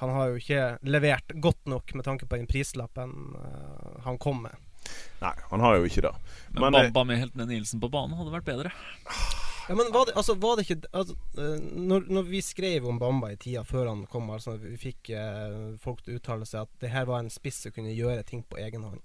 han 0.00 0.10
har 0.10 0.32
jo 0.32 0.40
ikke 0.40 0.64
levert 0.90 1.36
godt 1.40 1.70
nok 1.70 1.94
med 1.94 2.04
tanke 2.04 2.26
på 2.26 2.40
den 2.40 2.48
prislappen 2.50 3.12
uh, 3.38 4.02
han 4.04 4.18
kom 4.18 4.42
med. 4.42 4.58
Nei, 5.22 5.32
han 5.50 5.62
har 5.62 5.78
jo 5.78 5.86
ikke 5.86 6.02
det. 6.08 6.12
Men, 6.50 6.66
Men, 6.66 6.90
Bamba 6.90 7.06
med 7.12 7.22
Heltene 7.22 7.46
Nilsen 7.48 7.82
på 7.82 7.90
banen 7.94 8.18
hadde 8.18 8.34
vært 8.34 8.50
bedre. 8.50 8.74
Ja, 9.68 9.74
men 9.74 9.92
var 9.92 10.06
det, 10.06 10.14
altså, 10.16 10.34
var 10.38 10.56
det 10.56 10.66
ikke 10.66 10.88
altså, 10.94 11.16
eh, 11.38 11.56
når, 11.90 12.06
når 12.12 12.26
vi 12.28 12.42
skrev 12.44 12.86
om 12.86 12.98
Bamba 13.02 13.32
i 13.34 13.38
tida 13.40 13.64
før 13.66 13.88
han 13.90 14.04
kom, 14.10 14.28
altså, 14.30 14.54
vi 14.62 14.76
fikk 14.78 15.10
eh, 15.10 15.56
folk 15.82 16.04
til 16.04 16.14
å 16.14 16.20
uttale 16.20 16.46
seg 16.46 16.66
at 16.68 16.76
det 16.84 16.92
her 16.94 17.08
var 17.08 17.24
en 17.24 17.32
spiss 17.32 17.64
som 17.66 17.74
kunne 17.74 17.94
gjøre 17.96 18.22
ting 18.28 18.44
på 18.46 18.60
egen 18.62 18.86
hånd. 18.86 19.02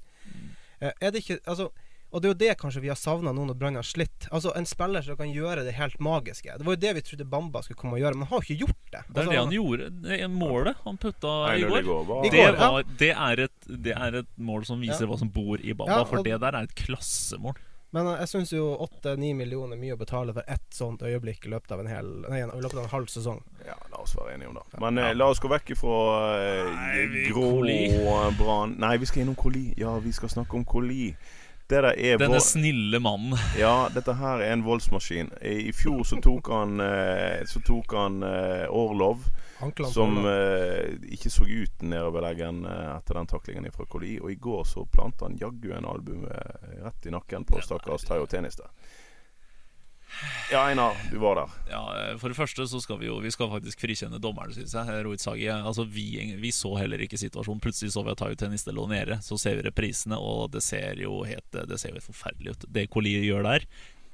Eh, 0.79 0.91
er 0.91 1.09
det 1.13 1.23
ikke 1.25 1.41
Altså 1.49 1.71
og 2.11 2.19
det 2.19 2.27
er 2.27 2.33
jo 2.33 2.39
det 2.41 2.55
kanskje 2.59 2.81
vi 2.83 2.89
har 2.91 2.97
savna 2.99 3.31
nå 3.31 3.45
når 3.47 3.55
Brann 3.55 3.77
har 3.79 3.87
slitt. 3.87 4.25
Altså 4.35 4.51
En 4.59 4.65
spiller 4.67 5.03
som 5.05 5.15
kan 5.15 5.29
gjøre 5.31 5.63
det 5.63 5.77
helt 5.77 5.95
magiske. 6.03 6.57
Det 6.59 6.67
var 6.67 6.75
jo 6.75 6.81
det 6.83 6.91
vi 6.97 7.03
trodde 7.07 7.27
Bamba 7.31 7.61
skulle 7.63 7.79
komme 7.79 7.95
og 7.95 8.03
gjøre, 8.03 8.17
men 8.19 8.27
han 8.27 8.33
har 8.33 8.41
jo 8.43 8.47
ikke 8.49 8.65
gjort 8.65 8.81
det. 8.81 8.89
Det 8.91 8.99
er 8.99 9.21
Altså, 9.21 9.31
det 9.31 9.39
han 9.39 9.53
gjorde. 9.55 9.87
Det 10.03 10.17
er 10.17 10.33
målet 10.33 10.81
han 10.83 10.99
putta 10.99 11.35
i 11.55 11.63
går. 11.63 11.87
Det, 11.87 12.43
var, 12.59 12.89
det, 12.99 13.11
er 13.15 13.43
et, 13.47 13.69
det 13.87 13.95
er 13.95 14.19
et 14.25 14.31
mål 14.35 14.67
som 14.67 14.83
viser 14.83 15.05
Ja. 15.07 15.11
hva 15.13 15.19
som 15.23 15.31
bor 15.31 15.63
i 15.63 15.71
Bamba, 15.71 16.01
Ja, 16.01 16.07
for 16.09 16.27
det 16.27 16.35
der 16.43 16.57
er 16.59 16.67
et 16.67 16.75
klassemål. 16.75 17.55
Men 17.91 18.07
eh, 18.07 18.19
jeg 18.23 18.29
syns 18.31 18.53
jo 18.55 18.69
åtte-ni 18.85 19.33
millioner 19.35 19.75
er 19.75 19.81
mye 19.81 19.95
å 19.97 19.99
betale 19.99 20.33
for 20.35 20.47
ett 20.47 20.69
sånt 20.75 21.01
øyeblikk 21.03 21.45
i 21.45 21.51
løpet 21.51 21.73
av 21.75 21.81
en 21.83 21.89
hel 21.91 22.11
Nei, 22.29 22.39
i 22.45 22.61
løpet 22.63 22.77
av 22.79 22.85
en 22.85 22.93
halv 22.93 23.09
sesong. 23.11 23.41
Ja, 23.67 23.75
la 23.91 23.99
oss 24.05 24.15
være 24.15 24.37
enige 24.37 24.51
om 24.53 24.59
det. 24.61 24.79
Men 24.79 24.97
eh, 25.01 25.11
la 25.17 25.27
oss 25.33 25.41
gå 25.43 25.51
vekk 25.51 25.73
ifra 25.75 25.99
eh, 26.39 27.19
grå 27.29 27.51
brann 28.39 28.77
Nei, 28.79 28.95
vi 29.01 29.09
skal 29.09 29.25
innom 29.25 29.35
Coli. 29.39 29.73
Ja, 29.77 29.97
vi 29.99 30.11
skal 30.15 30.31
snakke 30.31 30.55
om 30.59 30.65
Coli. 30.65 31.11
Det 31.71 31.79
der 31.85 31.93
er 31.95 32.17
Denne 32.19 32.35
vår- 32.39 32.43
snille 32.43 32.99
mannen. 32.99 33.37
Ja, 33.59 33.87
dette 33.93 34.13
her 34.19 34.41
er 34.43 34.51
en 34.53 34.63
voldsmaskin. 34.65 35.29
I 35.41 35.53
i 35.69 35.71
fjor 35.71 36.01
så 36.03 36.17
tok 36.23 36.49
han 36.51 36.79
eh, 36.83 37.43
Så 37.47 37.61
tok 37.63 37.93
han 37.95 38.17
eh, 38.27 38.65
Orlov, 38.67 39.27
Anklene 39.61 39.93
som 39.93 40.17
eh, 40.25 40.95
ikke 41.13 41.29
så 41.29 41.45
ut 41.45 41.83
nedover 41.85 42.25
leggen 42.25 42.65
eh, 42.65 42.89
etter 42.95 43.19
den 43.19 43.29
taklingen 43.29 43.71
fra 43.75 43.85
Koli. 43.85 44.15
Og 44.21 44.33
i 44.33 44.39
går 44.41 44.65
så 44.67 44.85
planta 44.89 45.27
han 45.27 45.37
jaggu 45.39 45.71
en 45.77 45.87
albue 45.89 46.27
eh, 46.27 46.75
rett 46.81 47.07
i 47.07 47.13
nakken 47.13 47.45
på 47.45 47.61
stakkars 47.61 48.07
Tayo 48.07 48.25
Teniste. 48.29 48.69
Ja, 50.51 50.65
Einar, 50.67 50.97
du 51.11 51.17
var 51.17 51.35
der. 51.39 51.53
Ja, 51.71 51.81
eh, 52.11 52.17
For 52.19 52.33
det 52.33 52.37
første 52.37 52.65
så 52.67 52.81
skal 52.83 52.99
vi 52.99 53.07
jo 53.07 53.19
Vi 53.23 53.31
skal 53.31 53.51
faktisk 53.51 53.85
frikjenne 53.85 54.19
dommeren, 54.21 54.53
syns 54.55 54.73
jeg. 54.75 55.03
Rohit 55.05 55.23
Sagi. 55.23 55.47
Altså, 55.53 55.85
vi, 55.87 56.35
vi 56.41 56.51
så 56.55 56.73
heller 56.79 57.01
ikke 57.01 57.19
situasjonen. 57.21 57.61
Plutselig 57.63 57.93
så 57.93 58.03
vi 58.03 58.13
at 58.13 58.19
Tayo 58.19 58.35
Teniste 58.35 58.75
lå 58.75 58.87
nede. 58.91 59.21
Så 59.23 59.39
ser 59.39 59.59
vi 59.59 59.67
reprisene, 59.69 60.19
og 60.19 60.51
det 60.55 60.63
ser 60.65 60.99
jo 60.99 61.21
helt 61.27 61.61
Det 61.69 61.79
ser 61.79 61.95
jo 61.95 62.03
forferdelig 62.09 62.57
ut. 62.57 62.67
Det 62.67 62.89
Koli 62.91 63.15
gjør 63.23 63.47
der, 63.47 63.69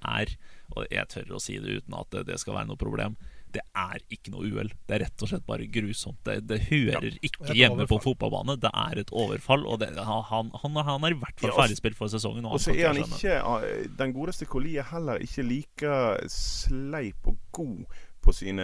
er 0.05 0.37
Og 0.75 0.85
jeg 0.91 1.07
tør 1.09 1.37
å 1.37 1.41
si 1.41 1.57
det 1.63 1.79
uten 1.81 1.95
at 1.97 2.11
det, 2.11 2.27
det 2.27 2.39
skal 2.43 2.59
være 2.59 2.69
noe 2.69 2.79
problem. 2.79 3.15
Det 3.57 3.63
er 3.73 4.01
ikke 4.13 4.31
noe 4.35 4.45
uhell. 4.45 4.69
Det 4.85 4.95
er 4.99 5.01
rett 5.07 5.23
og 5.25 5.29
slett 5.31 5.45
bare 5.49 5.65
grusomt. 5.73 6.19
Det, 6.27 6.35
det 6.45 6.59
hører 6.69 7.07
er 7.09 7.15
ikke 7.25 7.47
hjemme 7.49 7.57
hjemme 7.61 7.87
på 7.89 7.97
fotballbane. 8.03 8.55
Det 8.61 8.69
er 8.69 9.01
et 9.01 9.13
overfall, 9.15 9.65
og 9.65 9.79
det, 9.81 9.89
han, 9.97 10.51
han, 10.53 10.75
han 10.91 11.07
er 11.07 11.15
i 11.15 11.17
hvert 11.17 11.39
fall 11.41 11.49
Ja, 11.53 11.55
ferdigspilt 11.63 11.97
for 11.97 12.11
sesongen. 12.13 12.45
og 12.45 12.59
Og 12.59 12.61
så 12.61 12.75
er 12.75 12.91
han 12.91 13.01
ikke 13.01 13.33
eh, 13.39 13.87
Den 13.97 14.13
godeste 14.13 14.45
Coli 14.45 14.75
er 14.77 14.85
heller 14.91 15.23
ikke 15.25 15.45
like 15.47 15.95
sleip 16.29 17.27
og 17.33 17.37
god 17.51 17.85
på 18.27 18.33
sine 18.35 18.63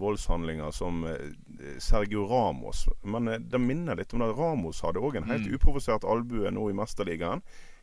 voldshandlinger 0.00 0.70
som 0.74 1.02
eh, 1.06 1.76
Sergio 1.82 2.24
Ramos. 2.30 2.86
Men 3.04 3.28
eh, 3.28 3.38
det 3.42 3.60
minner 3.60 3.98
litt 3.98 4.14
om 4.16 4.22
det. 4.24 4.30
Ramos 4.38 4.80
hadde 4.86 5.02
òg 5.02 5.18
en 5.20 5.28
helt 5.30 5.46
Mm. 5.46 5.54
uprovosert 5.58 6.04
albue 6.08 6.50
nå 6.54 6.68
i 6.70 6.76
Mesterligaen. 6.76 7.42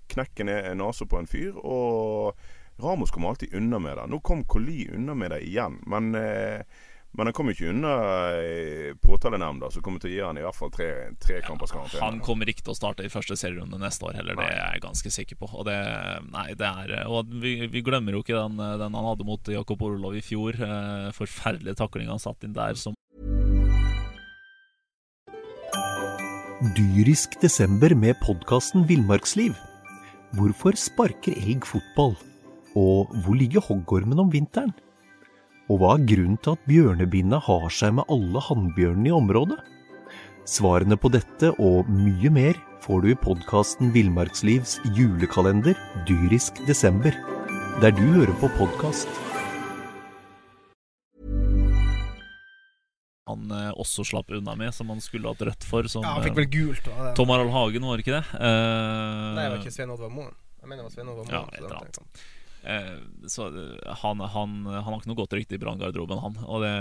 Knekker 0.09 0.47
ned 0.47 0.71
nesa 0.79 1.05
på 1.05 1.19
en 1.19 1.27
fyr. 1.29 1.53
Og 1.59 2.35
Ramos 2.89 3.11
kommer 3.11 3.29
alltid 3.29 3.53
unna 3.53 3.79
med 3.79 3.97
det. 3.97 4.07
Nå 4.07 4.19
kom 4.19 4.43
Coli 4.43 4.89
unna 4.93 5.13
med 5.13 5.31
det 5.31 5.41
igjen. 5.45 5.77
Men, 5.85 6.15
eh, 6.15 6.61
men 7.11 7.27
han 7.27 7.33
kommer 7.33 7.53
ikke 7.53 7.69
unna 7.69 7.91
eh, 8.33 8.95
påtalenemnda, 9.01 9.69
som 9.71 9.83
kommer 9.85 10.01
til 10.01 10.09
å 10.09 10.13
gi 10.13 10.23
han 10.25 10.37
i 10.37 10.45
hvert 10.45 10.57
fall 10.57 10.71
tre, 10.73 10.87
tre 11.21 11.37
kampers 11.45 11.73
karantene. 11.73 12.01
Han 12.01 12.17
kommer 12.25 12.49
ikke 12.49 12.63
til 12.65 12.73
å 12.73 12.77
starte 12.77 13.05
i 13.05 13.11
første 13.13 13.37
serierunde 13.37 13.77
neste 13.81 14.07
år 14.09 14.17
heller, 14.17 14.37
det 14.37 14.47
er 14.49 14.57
jeg 14.57 14.83
ganske 14.87 15.11
sikker 15.13 15.37
på. 15.37 15.51
Og, 15.53 15.67
det, 15.69 15.77
nei, 16.33 16.47
det 16.57 16.69
er, 16.69 16.95
og 17.05 17.29
vi, 17.43 17.59
vi 17.69 17.83
glemmer 17.85 18.17
jo 18.17 18.23
ikke 18.25 18.37
den, 18.37 18.57
den 18.57 18.97
han 18.97 19.09
hadde 19.11 19.27
mot 19.27 19.53
Jakob 19.53 19.85
Orlov 19.85 20.17
i 20.17 20.23
fjor. 20.25 20.57
Eh, 20.57 21.09
forferdelige 21.17 21.77
takling 21.77 22.09
han 22.09 22.21
satt 22.21 22.45
inn 22.47 22.57
der 22.57 22.73
som 22.79 22.97
Dyrisk 26.75 27.37
desember 27.39 27.93
med 27.95 28.17
podkasten 28.25 28.83
Villmarksliv. 28.89 29.53
Hvorfor 30.35 30.75
sparker 30.77 31.37
elg 31.39 31.63
fotball? 31.69 32.17
Og 32.79 33.11
hvor 33.23 33.35
ligger 33.35 33.65
hoggormen 33.65 34.21
om 34.23 34.31
vinteren? 34.33 34.71
Og 35.69 35.81
hva 35.81 35.95
er 35.97 36.05
grunnen 36.09 36.39
til 36.41 36.55
at 36.55 36.65
bjørnebinna 36.69 37.41
har 37.45 37.67
seg 37.73 37.97
med 37.99 38.09
alle 38.13 38.41
hannbjørnene 38.47 39.11
i 39.11 39.15
området? 39.15 39.59
Svarene 40.49 40.97
på 40.97 41.11
dette 41.13 41.51
og 41.61 41.89
mye 41.93 42.31
mer 42.33 42.57
får 42.81 43.03
du 43.03 43.11
i 43.11 43.17
podkasten 43.21 43.91
Villmarkslivs 43.93 44.79
julekalender 44.97 45.77
Dyrisk 46.09 46.63
desember, 46.69 47.13
der 47.83 47.93
du 47.93 48.05
hører 48.15 48.33
på 48.41 48.49
podkast. 48.57 49.11
han 53.29 53.51
eh, 53.53 53.69
også 53.77 54.01
slapp 54.09 54.31
unna 54.33 54.55
med, 54.57 54.73
som 54.73 54.89
han 54.89 55.01
skulle 55.05 55.29
hatt 55.29 55.43
rødt 55.45 55.67
for. 55.69 55.85
Som, 55.91 56.01
Ja, 56.01 56.15
han 56.17 56.25
fikk 56.25 56.33
eh, 56.33 56.41
vel 56.41 56.49
gult. 56.55 56.87
Da. 56.87 57.13
Tom 57.17 57.29
Harald 57.33 57.53
Hagen, 57.53 57.85
var 57.85 57.99
det 57.99 58.07
ikke 58.07 58.17
det? 58.17 58.25
Eh, 58.39 58.49
Nei, 59.37 59.43
det 59.43 59.51
var 59.53 59.61
ikke 59.61 59.75
Svein 59.75 59.93
Oddvar 59.93 60.09
Moen. 60.13 60.33
Jeg 60.59 60.71
mener 60.71 60.81
det 60.81 60.87
var 60.87 60.95
Svein 60.95 61.11
Oddvar 61.13 61.27
Moen. 61.27 61.35
Ja, 61.35 61.43
så 61.45 61.53
et 61.53 61.61
eller 61.61 61.77
annet. 61.83 62.23
Eh, 62.63 63.27
så 63.27 63.47
eh, 63.47 63.93
han, 64.01 64.19
han, 64.19 64.65
han 64.65 64.83
har 64.83 64.97
ikke 64.97 65.11
noe 65.11 65.19
godt 65.21 65.35
rykte 65.37 65.55
i 65.55 65.61
branngarderoben, 65.61 66.19
han. 66.19 66.37
Og 66.43 66.63
det, 66.63 66.73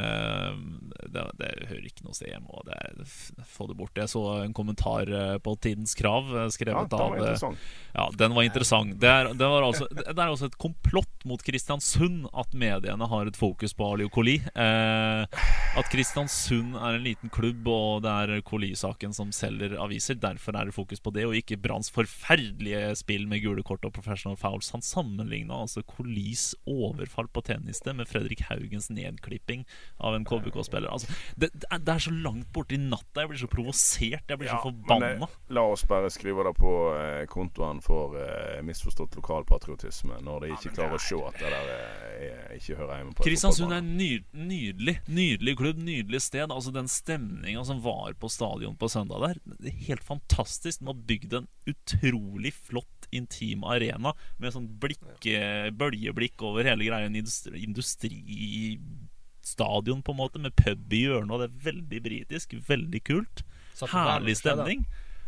det, 1.14 1.25
det 1.38 1.51
hører 1.71 1.87
ikke 1.87 2.07
noe 2.07 2.17
sted 2.17 2.33
hjemme. 2.33 2.51
Og 2.51 2.67
det, 2.69 3.07
få 3.47 3.69
det 3.71 3.79
bort. 3.79 3.95
Jeg 3.99 4.11
så 4.11 4.25
en 4.43 4.57
kommentar 4.57 5.11
eh, 5.11 5.37
på 5.43 5.55
Tidens 5.62 5.95
Krav, 5.99 6.31
skrevet 6.55 6.99
Ja, 6.99 7.05
av. 7.05 7.59
Ja, 7.95 8.09
den 8.19 8.35
var 8.37 8.49
interessant. 8.49 8.99
Det 9.01 9.11
er, 9.11 9.33
det, 9.35 9.51
var 9.55 9.67
altså, 9.67 9.88
det 9.95 10.17
er 10.17 10.27
også 10.27 10.51
et 10.51 10.59
komplott 10.61 11.17
mot 11.28 11.42
Kristiansund 11.42 12.28
at 12.37 12.54
mediene 12.59 13.09
har 13.11 13.31
et 13.31 13.38
fokus 13.38 13.74
på 13.74 13.87
Ali 13.92 14.07
og 14.07 14.12
Koli. 14.14 14.37
Eh, 14.54 15.40
at 15.78 15.90
Kristiansund 15.92 16.76
er 16.76 16.98
en 16.98 17.04
liten 17.07 17.33
klubb, 17.33 17.66
og 17.70 18.04
det 18.04 18.12
er 18.12 18.44
Koli-saken 18.46 19.14
som 19.16 19.33
selger 19.35 19.76
aviser. 19.81 20.18
Derfor 20.20 20.57
er 20.59 20.68
det 20.68 20.76
fokus 20.76 21.02
på 21.02 21.12
det, 21.14 21.26
og 21.28 21.37
ikke 21.38 21.59
Branns 21.61 21.90
forferdelige 21.94 22.94
spill 23.00 23.26
med 23.31 23.42
gule 23.44 23.64
kort 23.66 23.87
og 23.88 23.94
professional 23.96 24.38
fouls. 24.38 24.70
Han 24.74 24.85
sammenligna 24.85 25.62
altså 25.64 25.83
Kolis 25.87 26.52
overfall 26.68 27.28
på 27.33 27.42
tjeneste 27.48 27.94
med 27.96 28.09
Fredrik 28.11 28.44
Haugens 28.48 28.90
nedklipping 28.92 29.64
av 29.98 30.16
en 30.16 30.26
KBK-spiller. 30.28 30.90
Altså, 30.92 31.12
det, 31.37 31.50
det, 31.54 31.68
er, 31.70 31.98
så 32.02 32.12
langt 32.14 32.50
borti 32.54 32.78
natta. 32.81 33.24
Jeg 33.24 33.33
blir 33.33 33.42
så 33.42 33.50
provosert. 33.50 34.24
Jeg 34.28 34.40
blir 34.40 34.50
så 34.50 34.59
men 34.59 34.66
forbanna. 34.68 35.31
la 35.54 35.66
oss 35.72 35.85
bare 35.88 36.11
skrive 36.12 36.46
det 36.46 36.54
på 36.59 36.74
eh, 36.96 37.24
kontoen 37.31 37.83
for 37.85 38.18
eh, 38.20 38.61
misforstått 38.66 39.18
lokalpatriotisme, 39.18 40.20
når 40.24 40.44
de 40.44 40.52
ikke 40.57 40.74
klarer 40.76 40.98
å 40.98 41.08
se 41.09 41.16
at 41.29 41.37
det 41.40 41.51
der 41.55 41.66
eh, 41.73 42.53
ikke 42.59 42.77
hører 42.79 42.97
hjemme 43.01 43.14
på 43.16 43.25
Kristiansund 43.27 43.73
er 43.73 43.81
en 43.83 43.92
ny, 43.99 44.11
nydelig 44.35 44.94
Nydelig 45.09 45.55
klubb, 45.61 45.79
nydelig 45.83 46.21
sted. 46.25 46.47
Altså 46.51 46.71
Den 46.75 46.88
stemninga 46.90 47.62
som 47.66 47.79
var 47.85 48.11
på 48.21 48.29
stadion 48.33 48.77
på 48.79 48.87
søndag 48.92 49.18
der, 49.25 49.35
det 49.62 49.68
er 49.73 49.85
helt 49.88 50.05
fantastisk. 50.07 50.77
De 50.83 50.87
har 50.90 50.99
bygd 51.09 51.33
en 51.38 51.49
utrolig 51.71 52.53
flott, 52.57 52.99
intim 53.14 53.61
arena 53.64 54.12
med 54.38 54.53
sånn 54.53 54.68
blikke, 54.83 55.37
bøljeblikk 55.79 56.37
over 56.44 56.64
hele 56.68 56.85
greia. 56.90 57.07
En 57.09 57.16
industri- 57.16 57.62
industristadion, 57.64 60.03
på 60.05 60.12
en 60.12 60.18
måte, 60.21 60.38
med 60.42 60.53
pub 60.59 60.92
i 60.92 61.05
hjørnet. 61.07 61.33
Og 61.33 61.38
det 61.42 61.49
er 61.49 61.64
veldig 61.73 62.01
britisk. 62.05 62.47
Veldig 62.68 63.01
kult. 63.07 63.37
Satt 63.75 63.90
på 63.92 63.97
Herlig 63.97 64.35
Værnes, 64.35 64.42
da. 64.42 64.55
stemning. 64.57 64.81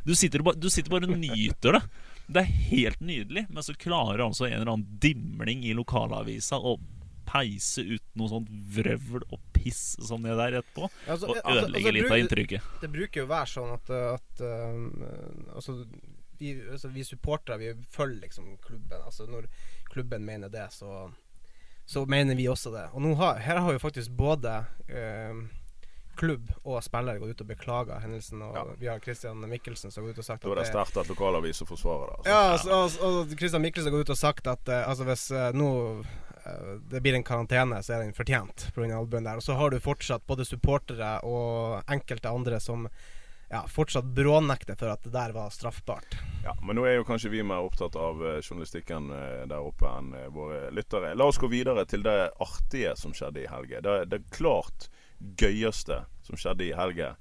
Du 0.07 0.15
sitter, 0.17 0.43
bare, 0.45 0.57
du 0.61 0.69
sitter 0.73 0.91
bare 0.93 1.05
og 1.09 1.19
nyter 1.21 1.73
det. 1.77 1.83
Det 2.31 2.45
er 2.45 2.57
helt 2.71 3.01
nydelig, 3.03 3.47
men 3.51 3.67
så 3.67 3.75
klarer 3.75 4.23
altså 4.25 4.47
en 4.47 4.61
eller 4.61 4.73
annen 4.77 4.99
dimling 5.03 5.65
i 5.67 5.75
lokalavisa 5.75 6.61
å 6.63 6.77
peise 7.31 7.83
ut 7.87 8.05
noe 8.19 8.31
sånt 8.31 8.51
vrøvl 8.75 9.25
og 9.31 9.41
piss 9.55 9.97
som 10.07 10.23
det 10.27 10.35
der 10.39 10.61
etterpå, 10.61 10.89
Altså, 11.07 11.29
og 11.29 11.37
altså- 11.37 11.43
altså, 11.45 11.67
ødelegge 11.67 11.93
litt 11.93 12.11
av 12.11 12.19
inntrykket. 12.19 12.71
Det 12.81 12.91
bruker 12.91 13.21
jo 13.23 13.27
å 13.27 13.31
være 13.31 13.51
sånn 13.55 13.75
at, 13.75 13.91
at 13.91 14.43
uh, 14.43 15.55
Altså 15.55 15.77
vi, 16.41 16.55
altså, 16.71 16.89
vi 16.89 17.05
supportere 17.05 17.59
vi 17.59 17.75
følger 17.91 18.23
liksom 18.23 18.57
klubben. 18.65 19.03
Altså 19.05 19.27
Når 19.27 19.49
klubben 19.93 20.25
mener 20.25 20.49
det, 20.49 20.67
så, 20.73 21.11
så 21.87 22.07
mener 22.07 22.35
vi 22.35 22.49
også 22.49 22.73
det. 22.73 22.87
Og 22.95 23.17
har, 23.21 23.43
her 23.45 23.61
har 23.61 23.73
jo 23.73 23.83
faktisk 23.83 24.11
både 24.17 24.65
eh, 24.89 25.43
klubb 26.21 26.51
og 26.69 26.83
spillere 26.85 27.21
gått 27.23 27.35
ut 27.35 27.45
og 27.45 27.51
beklaga 27.55 28.01
hendelsen. 28.03 28.43
Og 28.45 28.55
Ja. 28.57 28.65
vi 28.79 28.87
har 28.91 28.99
Christian 29.01 29.41
Mikkelsen 29.49 29.91
som 29.91 30.03
har 30.05 30.11
gått 30.11 30.19
ut 30.19 30.25
og 30.25 30.29
sagt 30.29 30.43
Da 30.43 30.51
er 30.51 30.55
det 30.61 30.67
at 30.69 30.73
sterkt 30.75 30.97
at 31.01 31.09
lokalaviser 31.09 31.67
forsvarer 31.69 32.11
det. 32.11 32.17
Altså. 32.19 32.31
ja, 32.31 32.43
altså, 32.53 32.71
altså, 32.83 33.13
og 33.33 33.39
Christian 33.39 33.63
Mikkelsen 33.63 33.93
har 33.93 33.99
gått 33.99 34.11
ut 34.11 34.17
og 34.17 34.21
sagt 34.21 34.47
at 34.47 34.69
eh, 34.69 34.89
altså 34.89 35.07
hvis 35.09 35.31
eh, 35.31 35.53
nå 35.57 35.71
eh, 36.45 36.75
det 36.91 37.01
blir 37.03 37.17
en 37.17 37.25
karantene, 37.25 37.81
så 37.83 37.95
er 37.97 38.05
den 38.05 38.13
fortjent 38.17 38.69
pga. 38.75 38.91
albuen 38.99 39.25
der. 39.25 39.41
Og 39.41 39.43
så 39.43 39.57
har 39.57 39.71
du 39.71 39.81
fortsatt 39.81 40.27
både 40.27 40.45
supportere 40.45 41.21
og 41.25 41.83
enkelte 41.89 42.29
andre 42.29 42.61
som 42.61 42.89
ja, 43.51 43.65
fortsatt 43.67 44.05
brånekter 44.15 44.77
for 44.79 44.93
at 44.93 45.03
det 45.03 45.11
der 45.11 45.33
var 45.33 45.51
straffbart. 45.51 46.21
Ja, 46.45 46.55
Men 46.63 46.77
nå 46.77 46.85
er 46.87 47.01
jo 47.01 47.05
kanskje 47.05 47.33
vi 47.33 47.43
mer 47.43 47.65
opptatt 47.67 47.97
av 47.97 48.21
journalistikken 48.41 49.09
der 49.51 49.59
oppe 49.59 49.91
enn 49.91 50.13
våre 50.31 50.71
lyttere. 50.71 51.17
La 51.19 51.27
oss 51.27 51.39
gå 51.39 51.49
videre 51.51 51.83
til 51.85 52.05
det 52.07 52.31
artige 52.39 52.95
som 52.97 53.13
skjedde 53.13 53.43
i 53.43 53.51
helge. 53.51 53.81
Det, 53.83 54.05
det 54.13 54.23
klart 54.31 54.87
gøyeste 55.21 56.05
som 56.31 56.39
skjedde 56.39 56.65
i 56.69 56.75
helge, 56.77 57.15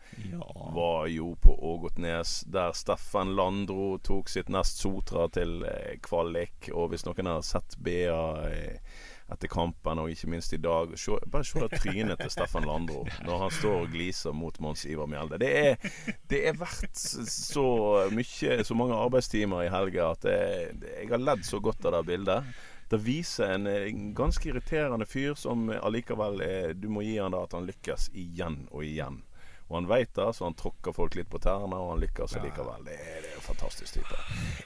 var 0.76 1.08
jo 1.10 1.34
på 1.42 1.56
Ågotnes, 1.72 2.42
der 2.48 2.74
Steffen 2.78 3.34
Landro 3.36 3.98
tok 4.06 4.30
sitt 4.30 4.52
nest 4.54 4.82
Sotra 4.84 5.28
til 5.34 5.64
eh, 5.66 5.96
kvalik. 6.06 6.70
Og 6.74 6.92
hvis 6.92 7.08
noen 7.08 7.32
har 7.32 7.42
sett 7.46 7.78
BA 7.82 8.20
eh, 8.52 9.00
etter 9.30 9.50
kampen, 9.52 10.02
og 10.02 10.14
ikke 10.14 10.30
minst 10.30 10.54
i 10.54 10.62
dag 10.62 10.94
se, 10.98 11.18
Bare 11.30 11.46
se 11.46 11.62
det 11.64 11.82
trynet 11.82 12.22
til 12.22 12.32
Steffen 12.34 12.66
Landro 12.70 13.04
når 13.28 13.44
han 13.46 13.54
står 13.58 13.84
og 13.84 13.94
gliser 13.94 14.36
mot 14.36 14.58
Mons 14.62 14.86
Ivar 14.90 15.10
Mjelde. 15.10 15.42
Det 15.42 15.52
er, 15.58 15.92
det 16.30 16.44
er 16.50 16.58
verdt 16.60 16.98
så 17.00 17.68
mye, 18.14 18.60
så 18.66 18.78
mange 18.78 18.98
arbeidstimer 18.98 19.66
i 19.66 19.74
helga 19.74 20.12
at 20.14 20.26
det, 20.26 20.42
det, 20.82 20.96
jeg 21.02 21.14
har 21.14 21.26
ledd 21.26 21.46
så 21.48 21.62
godt 21.64 21.86
av 21.90 21.98
det 22.00 22.06
bildet. 22.14 22.54
Det 22.90 22.98
viser 23.06 23.52
en, 23.54 23.68
eh, 23.68 23.90
ganske 24.18 24.50
irriterende 24.50 25.06
fyr 25.06 25.36
som 25.38 25.70
allikevel 25.70 26.42
er, 26.42 26.74
Du 26.74 26.90
må 26.90 27.04
gi 27.06 27.18
han 27.20 27.32
da 27.36 27.44
at 27.46 27.54
han 27.54 27.68
lykkes 27.70 28.10
igjen 28.14 28.68
og 28.72 28.84
igjen. 28.84 29.22
Og 29.70 29.76
han 29.78 29.88
veit 29.88 30.16
det, 30.18 30.34
så 30.34 30.48
han 30.48 30.56
tråkker 30.58 30.96
folk 30.98 31.14
litt 31.16 31.30
på 31.30 31.38
tærne, 31.38 31.78
og 31.78 31.92
han 31.92 32.00
lykkes 32.02 32.34
allikevel. 32.40 32.88
Det 32.88 32.96
er, 32.98 33.20
det 33.22 33.30
er 33.30 33.36
en 33.38 33.46
fantastisk 33.46 34.00
type. 34.00 34.22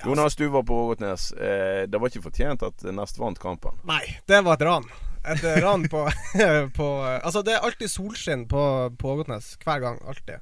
Jonas, 0.06 0.38
du 0.40 0.46
var 0.48 0.64
på 0.64 0.78
Ågotnes. 0.86 1.32
Eh, 1.34 1.84
det 1.92 2.00
var 2.00 2.08
ikke 2.08 2.24
fortjent 2.30 2.64
at 2.64 2.86
Nest 2.96 3.20
vant 3.20 3.40
kampen. 3.40 3.82
Nei, 3.84 4.06
det 4.32 4.40
var 4.48 4.56
et 4.56 4.64
ran. 4.64 4.88
Et 5.28 5.44
eh, 5.44 5.60
ran 5.64 5.84
på, 5.92 6.06
på 6.80 6.88
Altså, 7.04 7.44
det 7.44 7.58
er 7.58 7.68
alltid 7.68 7.92
solskinn 7.92 8.48
på, 8.48 8.64
på 9.00 9.12
Ågotnes. 9.18 9.58
Hver 9.64 9.84
gang. 9.84 10.00
Alltid. 10.08 10.40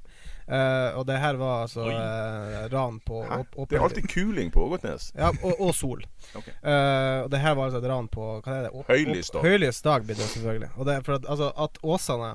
Eh, 0.52 0.98
og 1.00 1.06
det 1.08 1.16
her 1.22 1.38
var 1.40 1.62
altså 1.64 1.86
eh, 1.88 2.66
ran 2.74 3.00
på 3.00 3.22
åp- 3.24 3.70
Det 3.70 3.78
er 3.78 3.84
alltid 3.86 4.10
kuling 4.12 4.52
på 4.52 4.66
Ågotnes. 4.66 5.12
Ja, 5.16 5.30
og, 5.32 5.54
og 5.62 5.76
sol. 5.76 6.04
okay. 6.40 6.54
uh, 6.60 7.24
og 7.24 7.30
det 7.32 7.40
her 7.40 7.56
var 7.56 7.70
altså 7.70 7.80
et 7.80 7.88
ran 7.88 8.10
på 8.12 8.26
Hva 8.44 8.58
er 8.58 8.68
det? 8.68 8.86
Høylys 8.90 9.32
dag. 9.32 9.46
Høylys 9.48 9.82
dag 9.86 10.04
blir 10.08 10.20
det 10.20 10.28
selvfølgelig. 10.34 10.72
Og 10.76 10.90
det 10.90 10.98
for 11.08 11.20
at, 11.22 11.30
altså, 11.32 11.52
at 11.56 11.80
Åsane 11.84 12.34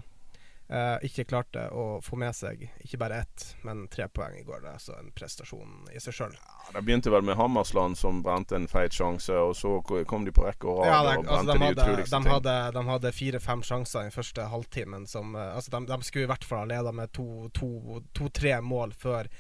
eh, 0.69 0.97
ikke 1.07 1.25
klarte 1.25 1.67
å 1.71 2.01
få 2.03 2.19
med 2.21 2.35
seg 2.37 2.65
ikke 2.85 2.99
bare 3.01 3.21
ett, 3.25 3.47
men 3.67 3.87
tre 3.93 4.09
poeng 4.09 4.37
i 4.39 4.45
går. 4.47 4.63
Det 4.63 4.71
er 4.71 4.79
altså 4.79 4.97
en 4.99 5.11
prestasjon 5.17 5.91
i 5.95 6.01
seg 6.03 6.17
sjøl. 6.17 6.39
Det 6.73 6.83
begynte 6.87 7.13
vel 7.15 7.27
med 7.27 7.39
Hammersland 7.39 7.99
som 7.99 8.23
brente 8.27 8.57
en 8.59 8.69
feit 8.71 8.95
sjanse, 8.97 9.35
og 9.35 9.55
så 9.59 9.77
kom 10.09 10.27
de 10.27 10.35
på 10.35 10.47
rekke 10.47 10.71
og 10.71 10.83
rad 10.83 10.91
Ja, 10.91 11.01
og 11.01 11.11
brente 11.13 11.37
altså, 11.37 11.53
de, 11.53 11.59
de, 11.59 11.67
hadde, 11.67 11.83
utroligste 11.83 12.17
de, 12.17 12.23
ting. 12.23 12.33
hadde, 12.35 12.57
de 12.79 12.87
hadde 12.91 13.15
fire-fem 13.21 13.63
sjanser 13.71 14.01
i 14.01 14.09
den 14.11 14.17
første 14.17 14.49
halvtimen. 14.55 15.07
Som, 15.11 15.37
eh, 15.37 15.53
altså, 15.55 15.77
de, 15.77 15.85
de 15.93 16.01
skulle 16.09 16.27
i 16.27 16.33
hvert 16.33 16.49
fall 16.49 16.65
ha 16.65 16.73
leda 16.77 16.95
med 16.97 17.15
to-tre 17.17 17.55
to, 17.61 18.03
to-tre 18.17 18.59
mål 18.65 18.97
før 18.97 19.31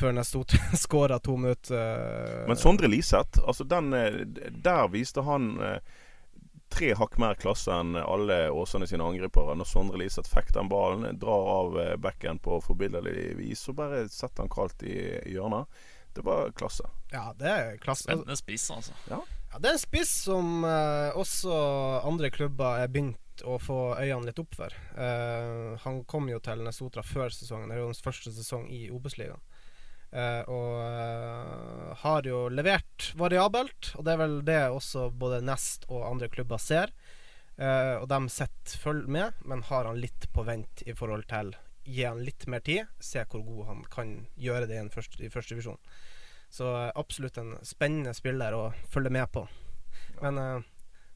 Før 0.00 0.14
Nestot 0.16 0.54
skåra 0.80 1.18
to 1.20 1.34
minutter 1.36 1.76
eh, 1.76 2.46
Men 2.48 2.56
Sondre 2.56 2.88
Liseth, 2.88 3.42
altså 3.44 3.66
den 3.68 3.90
Der 3.92 4.88
viste 4.88 5.20
han 5.26 5.50
tre 6.70 6.92
hakk 6.96 7.16
mer 7.20 7.38
klasse 7.40 7.74
enn 7.74 7.96
alle 7.98 8.42
Åsane 8.54 8.86
sine 8.88 9.04
angripere. 9.04 9.56
Når 9.58 9.68
Sondre 9.68 10.00
Liseth 10.00 10.30
fikk 10.30 10.52
den 10.56 10.70
ballen, 10.70 11.18
drar 11.20 11.48
av 11.54 11.80
eh, 11.82 11.96
bekken 12.00 12.40
på 12.42 12.60
forbilledlig 12.64 13.34
vis, 13.40 13.64
så 13.66 13.74
bare 13.76 14.06
setter 14.08 14.44
han 14.46 14.52
kaldt 14.52 14.86
i 14.86 14.96
hjørnet. 15.34 15.82
Det 16.14 16.24
var 16.26 16.50
klasse. 16.58 16.88
Ja, 17.12 17.30
det 17.38 17.50
er 17.50 17.76
klasse. 17.82 18.08
Spennende 18.08 18.36
spiss, 18.38 18.66
altså. 18.74 18.94
Ja, 19.10 19.20
det 19.58 19.68
er 19.68 19.76
en 19.76 19.82
spiss 19.82 20.14
som 20.26 20.64
eh, 20.66 21.18
også 21.18 21.54
andre 22.06 22.30
klubber 22.34 22.82
er 22.82 22.90
begynt 22.90 23.44
å 23.46 23.56
få 23.62 23.78
øynene 23.96 24.30
litt 24.30 24.40
opp 24.42 24.56
for. 24.58 24.74
Eh, 24.98 25.76
han 25.84 26.02
kom 26.10 26.28
jo 26.30 26.40
til 26.44 26.62
Nesotra 26.66 27.04
før 27.06 27.32
sesongen. 27.34 27.70
Det 27.70 27.78
er 27.78 27.82
jo 27.84 27.90
hans 27.92 28.04
første 28.04 28.32
sesong 28.34 28.66
i 28.74 28.88
Obos-ligaen. 28.94 29.42
Eh, 30.10 30.42
og 30.50 30.74
eh, 30.82 31.90
har 32.02 32.26
jo 32.26 32.42
levert 32.50 33.12
variabelt, 33.18 33.92
og 33.94 34.06
det 34.06 34.12
er 34.12 34.20
vel 34.24 34.36
det 34.46 34.60
også 34.74 35.06
både 35.14 35.42
Nest 35.46 35.86
og 35.88 36.08
andre 36.08 36.30
klubber 36.32 36.62
ser. 36.62 36.94
Uh, 37.60 38.00
og 38.00 38.06
de 38.08 38.16
sitter 38.32 38.78
følg 38.80 39.08
med, 39.12 39.34
men 39.44 39.60
har 39.68 39.84
han 39.84 39.98
litt 40.00 40.30
på 40.32 40.46
vent 40.46 40.80
i 40.88 40.94
forhold 40.96 41.26
til 41.28 41.50
Gi 41.84 42.06
han 42.06 42.22
litt 42.24 42.46
mer 42.48 42.62
tid, 42.64 42.88
se 43.04 43.20
hvor 43.28 43.42
god 43.44 43.66
han 43.66 43.82
kan 43.92 44.14
gjøre 44.40 44.68
det 44.70 44.78
i, 44.78 44.80
en 44.80 44.88
første, 44.92 45.18
i 45.20 45.28
første 45.32 45.52
divisjon. 45.52 45.76
Så 46.48 46.70
uh, 46.72 46.88
absolutt 46.96 47.36
en 47.40 47.58
spennende 47.66 48.14
spiller 48.16 48.56
å 48.56 48.62
følge 48.88 49.12
med 49.12 49.28
på. 49.34 49.44
Men 50.22 50.40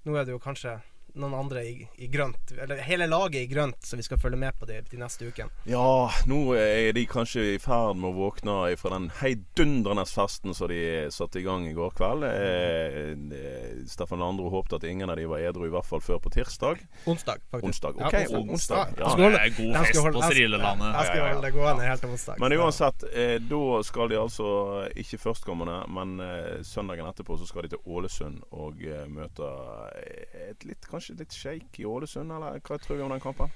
nå 0.05 0.17
er 0.17 0.27
det 0.27 0.35
jo 0.35 0.43
kanskje 0.43 0.79
noen 1.15 1.35
andre 1.35 1.63
i, 1.65 1.89
i 2.03 2.09
grønt, 2.11 2.53
eller 2.59 2.77
hele 2.83 3.07
laget 3.07 3.43
i 3.45 3.47
grønt, 3.47 3.79
så 3.87 3.97
vi 3.97 4.03
skal 4.03 4.19
følge 4.19 4.37
med 4.41 4.57
på 4.59 4.67
det 4.67 4.81
de 4.91 4.97
neste 4.99 5.29
ukene. 5.29 5.51
Ja, 5.71 6.11
nå 6.27 6.41
er 6.59 6.93
de 6.97 7.05
kanskje 7.07 7.55
i 7.55 7.59
ferd 7.63 7.97
med 7.97 8.11
å 8.11 8.17
våkne 8.17 8.57
fra 8.81 8.91
den 8.97 9.11
heidundrende 9.21 10.05
festen 10.11 10.55
som 10.55 10.69
de 10.69 11.07
satte 11.15 11.39
i 11.39 11.45
gang 11.47 11.69
i 11.69 11.75
går 11.77 11.95
kveld. 11.95 12.25
Eh, 12.27 13.13
eh, 13.39 13.85
Steffen 13.87 14.19
Landro 14.19 14.51
håpte 14.51 14.77
at 14.81 14.85
ingen 14.91 15.11
av 15.11 15.17
de 15.21 15.27
var 15.31 15.39
edru, 15.45 15.67
i 15.69 15.73
hvert 15.75 15.87
fall 15.87 16.03
før 16.03 16.19
på 16.25 16.33
tirsdag. 16.35 16.83
Onsdag, 17.07 17.39
faktisk. 17.53 17.69
Onsdag, 17.71 18.01
Ja, 18.01 18.07
ok, 18.09 18.15
onsdag. 18.15 18.51
onsdag. 18.55 18.95
Ja, 18.99 19.05
Ja. 19.05 19.09
holde- 19.15 19.31
Det 19.35 19.41
er 19.41 19.57
god 19.57 19.73
jeg 19.75 19.75
skal 19.75 19.85
fest 19.85 20.03
holde- 20.03 20.19
på 20.19 20.21
jeg- 20.25 20.35
Jeg 20.35 21.05
skal 21.07 21.17
Ja, 21.17 21.23
ja, 21.23 21.27
ja. 21.29 21.35
holde 21.35 21.43
det 21.47 21.55
gående 21.55 21.83
helt 21.89 22.01
til 22.01 22.11
onsdag. 22.11 22.39
Men 22.39 22.53
uansett, 22.53 23.05
eh, 23.15 23.39
da 23.39 23.83
skal 23.83 24.09
de 24.09 24.15
altså 24.17 24.89
ikke 24.97 25.19
førstkommende, 25.19 25.89
men 25.89 26.21
eh, 26.21 26.63
søndagen 26.63 27.07
etterpå 27.07 27.39
så 27.39 27.47
skal 27.47 27.63
de 27.63 27.69
til 27.69 27.79
Ålesund 27.87 28.43
og 28.53 28.75
eh, 28.83 29.07
møte 29.07 29.45
eh, 29.45 30.51
et 30.51 30.65
litt, 30.65 30.81
kanskje 30.91 31.04
litt 31.11 31.35
shake 31.37 31.83
i 31.83 31.87
Ålesund, 31.89 32.33
eller 32.33 32.61
hva 32.65 32.79
tror 32.81 32.99
du 32.99 33.05
om 33.05 33.15
den 33.15 33.23
kampen? 33.23 33.53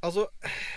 Altså, 0.00 0.24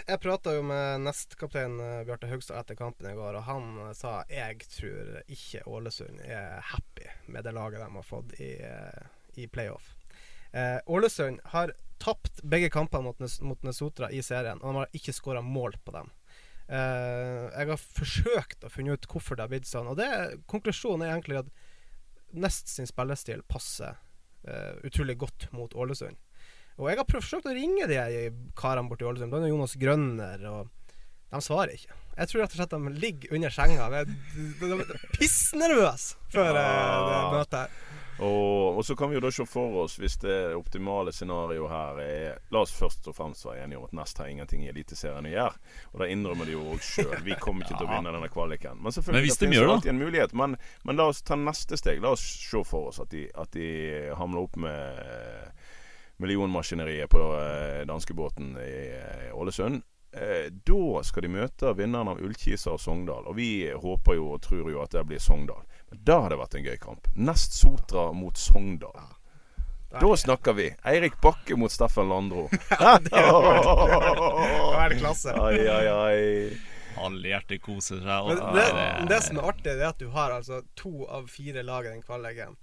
jeg 0.05 0.21
prata 0.21 0.53
jo 0.55 0.63
med 0.67 1.05
nestkaptein 1.05 1.79
eh, 1.81 2.01
Bjarte 2.05 2.29
Haugstad 2.29 2.59
etter 2.59 2.77
kampen 2.77 3.09
i 3.09 3.15
går, 3.17 3.39
og 3.39 3.47
han 3.47 3.69
eh, 3.87 3.93
sa 3.97 4.19
jeg 4.29 4.59
tror 4.69 5.21
ikke 5.31 5.63
Ålesund 5.71 6.21
er 6.25 6.59
happy 6.71 7.07
med 7.31 7.47
det 7.47 7.55
laget 7.55 7.81
de 7.81 7.89
har 7.95 8.05
fått 8.07 8.35
i, 8.43 8.51
eh, 8.67 9.01
i 9.41 9.47
playoff. 9.47 9.95
Eh, 10.51 10.77
Ålesund 10.85 11.39
har 11.55 11.73
tapt 12.01 12.41
begge 12.43 12.69
kampene 12.73 13.03
mot, 13.09 13.41
mot 13.41 13.63
Nesotra 13.63 14.11
i 14.11 14.21
serien, 14.25 14.61
og 14.61 14.73
de 14.73 14.83
har 14.83 14.97
ikke 14.99 15.15
skåra 15.15 15.41
mål 15.45 15.77
på 15.85 15.95
dem. 15.95 16.11
Eh, 16.71 17.47
jeg 17.51 17.71
har 17.71 17.81
forsøkt 17.81 18.65
å 18.65 18.71
finne 18.71 18.95
ut 18.95 19.07
hvorfor 19.11 19.37
det 19.37 19.47
har 19.47 19.53
blitt 19.53 19.69
sånn, 19.69 19.89
og 19.91 19.99
det, 19.99 20.09
konklusjonen 20.51 21.07
er 21.07 21.15
egentlig 21.15 21.43
at 21.43 21.53
Nest 22.31 22.69
sin 22.71 22.87
spillestil 22.87 23.41
passer 23.43 23.97
utrolig 24.87 25.17
godt 25.21 25.47
mot 25.53 25.73
Ålesund. 25.75 26.17
Og 26.79 26.87
jeg 26.89 26.97
har 26.97 27.05
forsøkt 27.11 27.45
å 27.49 27.53
ringe 27.53 27.85
de 27.89 27.97
her 27.99 28.31
karene 28.57 28.89
borti 28.89 29.05
Ålesund, 29.05 29.33
annet 29.33 29.51
Jonas 29.51 29.75
Grønner, 29.77 30.45
og 30.49 30.69
de 31.31 31.41
svarer 31.45 31.75
ikke. 31.75 31.97
Jeg 32.17 32.27
tror 32.27 32.41
rett 32.43 32.55
og 32.55 32.59
slett 32.59 32.73
de 32.73 32.93
ligger 33.01 33.35
under 33.37 33.53
senga. 33.55 33.89
De 33.91 34.01
er- 34.01 34.81
er 34.81 35.05
pissnervøse 35.15 36.15
før 36.33 36.49
ja. 36.51 36.63
det 37.07 37.19
møtet 37.37 37.59
her. 37.59 37.69
Og, 38.21 38.77
og 38.77 38.85
så 38.85 38.93
kan 38.95 39.09
vi 39.09 39.15
jo 39.17 39.21
da 39.23 39.31
se 39.33 39.45
for 39.49 39.79
oss, 39.83 39.95
hvis 39.97 40.19
det 40.21 40.35
optimale 40.53 41.09
scenarioet 41.15 41.71
her 41.71 42.01
er 42.03 42.39
La 42.53 42.61
oss 42.61 42.73
først 42.77 43.07
og 43.09 43.15
fremst 43.17 43.47
være 43.47 43.63
enige 43.63 43.79
om 43.79 43.87
at 43.87 43.95
Nest 43.97 44.21
har 44.21 44.29
ingenting 44.29 44.65
i 44.65 44.69
Eliteserien 44.69 45.25
å 45.25 45.31
gjøre. 45.31 45.61
Og 45.93 46.03
da 46.03 46.09
innrømmer 46.13 46.45
de 46.45 46.53
jo 46.53 46.61
òg 46.75 46.83
sjøl. 46.85 47.15
Vi 47.25 47.37
kommer 47.41 47.65
ikke 47.65 47.79
til 47.79 47.87
å 47.87 47.91
vinne 47.95 48.13
denne 48.13 48.29
kvaliken. 48.29 48.77
Men 48.83 48.93
selvfølgelig 48.93 49.21
Men 49.23 49.27
hvis 49.29 49.39
det 49.41 49.47
de 49.47 49.53
finnes 49.55 49.65
det? 49.67 49.75
alltid 49.75 49.93
en 49.95 50.03
mulighet. 50.03 50.35
Men, 50.37 50.57
men 50.85 51.01
la 51.01 51.07
oss 51.09 51.23
ta 51.25 51.37
neste 51.39 51.79
steg. 51.81 52.01
La 52.03 52.13
oss 52.13 52.25
se 52.45 52.61
for 52.67 52.91
oss 52.91 53.01
at 53.01 53.09
de, 53.15 53.25
at 53.33 53.53
de 53.57 53.69
hamler 54.19 54.45
opp 54.45 54.59
med 54.61 55.01
eh, 55.01 55.71
millionmaskineriet 56.21 57.09
på 57.09 57.23
eh, 57.39 57.81
danskebåten 57.89 58.53
i 58.61 58.75
eh, 58.99 59.31
Ålesund. 59.33 59.81
Eh, 60.13 60.51
da 60.51 61.03
skal 61.07 61.23
de 61.23 61.29
møte 61.31 61.71
vinneren 61.77 62.11
av 62.11 62.19
Ullkisa 62.19 62.73
og 62.75 62.81
Sogndal. 62.83 63.29
Og 63.31 63.37
vi 63.37 63.71
håper 63.71 64.17
jo 64.17 64.33
og 64.35 64.41
tror 64.43 64.71
jo 64.71 64.81
at 64.83 64.91
det 64.95 65.05
blir 65.07 65.21
Sogndal. 65.23 65.63
Men 65.91 66.03
da 66.07 66.19
har 66.25 66.33
det 66.33 66.39
vært 66.41 66.57
en 66.59 66.67
gøy 66.67 66.77
kamp. 66.83 67.07
Nest 67.15 67.55
Sotra 67.55 68.09
mot 68.15 68.37
Sogndal. 68.37 68.99
Da 69.91 70.09
snakker 70.17 70.55
vi. 70.55 70.69
Eirik 70.87 71.17
Bakke 71.21 71.55
mot 71.59 71.71
Steffen 71.71 72.09
Landro. 72.09 72.47
Da 72.79 72.95
er 72.99 74.89
det 74.91 74.99
klasse. 74.99 75.35
Ai, 75.35 75.67
ai, 75.67 75.87
ai. 75.91 76.59
Alle 77.01 77.31
hjerter 77.31 77.59
koser 77.63 77.99
seg. 78.03 78.29
Men 78.31 78.55
det, 78.55 78.67
det 79.11 79.21
som 79.23 79.39
er 79.39 79.47
artig, 79.51 79.73
er 79.73 79.87
at 79.89 79.99
du 79.99 80.07
har 80.15 80.35
altså 80.35 80.61
to 80.79 81.05
av 81.07 81.27
fire 81.31 81.63
lag 81.63 81.87
i 81.87 81.93
den 81.93 82.03
kvaliken. 82.03 82.55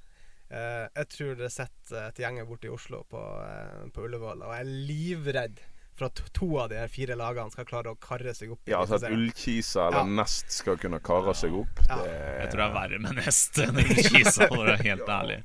Eh, 0.49 0.85
jeg 0.85 1.09
tror 1.13 1.35
dere 1.37 1.53
sitter 1.53 2.07
et 2.07 2.21
gjeng 2.23 2.41
borte 2.49 2.69
i 2.69 2.73
Oslo 2.73 3.03
på, 3.09 3.21
eh, 3.45 3.89
på 3.93 4.05
Ullevål 4.07 4.47
og 4.47 4.55
er 4.57 4.65
livredd 4.69 5.61
for 5.99 6.07
at 6.09 6.23
to 6.37 6.49
av 6.63 6.69
de 6.71 6.79
her 6.79 6.89
fire 6.93 7.17
lagene 7.19 7.51
skal 7.55 7.67
klare 7.69 7.91
å 7.93 7.99
karre 8.01 8.35
seg 8.39 8.53
opp. 8.55 8.63
Ja, 8.71 8.81
altså 8.85 9.01
at. 9.01 9.11
Ullkisa 9.13 9.89
eller 9.89 10.05
Ja. 10.05 10.15
Nest 10.23 10.51
skal 10.61 10.79
kunne 10.79 11.01
karre 11.03 11.35
seg 11.35 11.55
opp. 11.59 11.83
Ja. 11.89 11.99
Det, 12.05 12.15
Jeg 12.45 12.53
tror 12.55 12.63
det 12.63 12.69
er 12.71 12.79
verre 12.79 13.03
med 13.03 13.19
Nest 13.21 13.59
enn 13.67 13.83
Ullkisa, 13.83 14.47
for 14.49 14.63
å 14.63 14.65
være 14.71 14.83
helt 14.87 15.09
ærlig. 15.21 15.43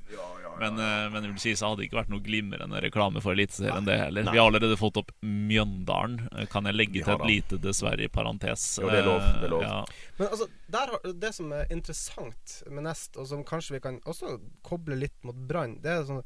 Men, 0.61 0.77
eh, 0.77 1.07
men 1.09 1.25
Ullkisa 1.31 1.65
hadde 1.71 1.81
ikke 1.87 1.97
vært 1.97 2.11
noe 2.13 2.21
glimrende 2.21 2.77
reklame 2.83 3.19
for 3.25 3.33
Eliteserien, 3.33 3.87
det 3.89 3.95
heller. 3.97 4.27
Vi 4.29 4.37
har 4.37 4.45
allerede 4.51 4.77
fått 4.77 4.99
opp 5.01 5.09
Mjøndalen. 5.25 6.19
Eh, 6.37 6.45
Kan 6.51 6.69
jeg 6.69 6.77
legge 6.77 7.01
til 7.03 7.13
et 7.15 7.25
lite 7.27 7.57
dessverre 7.63 8.05
i 8.05 8.09
parentes? 8.13 8.67
Jo, 8.79 8.91
det 8.93 8.99
er 9.01 9.07
lov, 9.07 9.25
det 9.41 9.47
er 9.49 9.53
lov. 9.55 9.63
Eh, 9.63 9.69
Ja. 9.73 9.85
Men 10.19 10.27
altså, 10.27 10.47
der, 10.69 10.91
har- 10.93 11.13
det 11.25 11.31
som 11.35 11.51
er 11.57 11.65
interessant 11.73 12.63
med 12.69 12.83
Nest, 12.85 13.17
og 13.17 13.27
som 13.27 13.43
kanskje 13.43 13.71
vi 13.79 13.79
kan 13.87 13.99
også 14.05 14.35
koble 14.63 14.95
litt 15.01 15.17
mot 15.25 15.35
Brann, 15.49 15.79
det 15.81 15.89
er 15.97 16.05
sånn 16.05 16.21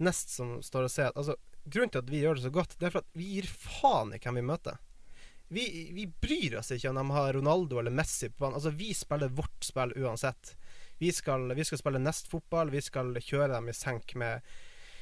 Nest 0.00 0.32
som 0.34 0.56
står 0.64 0.88
og 0.88 0.90
ser 0.92 1.06
at 1.12 1.16
altså, 1.20 1.36
Grunnen 1.66 1.92
til 1.92 2.02
at 2.04 2.10
vi 2.12 2.22
gjør 2.22 2.38
det 2.38 2.46
så 2.46 2.52
godt, 2.54 2.76
det 2.78 2.88
er 2.88 2.94
for 2.94 3.02
at 3.02 3.18
vi 3.18 3.30
gir 3.36 3.48
faen 3.50 4.14
i 4.14 4.20
hvem 4.22 4.38
vi 4.38 4.44
møter. 4.46 4.78
Vi, 5.48 5.64
vi 5.94 6.06
bryr 6.06 6.56
oss 6.58 6.72
ikke 6.74 6.90
om 6.90 6.98
de 6.98 7.14
har 7.14 7.32
Ronaldo 7.36 7.78
eller 7.78 7.94
Messi 7.94 8.28
på 8.30 8.44
banen. 8.44 8.58
Altså, 8.58 8.72
vi 8.74 8.90
spiller 8.94 9.34
vårt 9.34 9.66
spill 9.66 9.94
uansett. 9.98 10.56
Vi 10.98 11.12
skal, 11.14 11.52
vi 11.54 11.66
skal 11.66 11.78
spille 11.78 12.02
Nest-fotball, 12.02 12.72
vi 12.74 12.82
skal 12.82 13.12
kjøre 13.20 13.52
dem 13.54 13.70
i 13.70 13.76
senk 13.76 14.16
med 14.18 14.46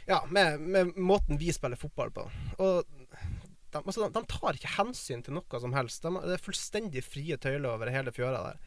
Ja, 0.05 0.19
med, 0.29 0.61
med 0.61 0.97
måten 1.01 1.39
vi 1.41 1.53
spiller 1.53 1.81
fotball 1.81 2.11
på. 2.13 2.27
Og 2.61 2.85
de, 2.85 3.81
altså, 3.81 4.03
de, 4.05 4.11
de 4.13 4.23
tar 4.29 4.59
ikke 4.59 4.75
hensyn 4.77 5.25
til 5.25 5.39
noe 5.39 5.61
som 5.63 5.73
helst. 5.77 6.05
De, 6.05 6.13
det 6.29 6.37
er 6.37 6.45
fullstendig 6.45 7.05
frie 7.07 7.39
tøyler 7.41 7.71
over 7.73 7.93
hele 7.93 8.13
fjøra 8.13 8.43
der. 8.51 8.61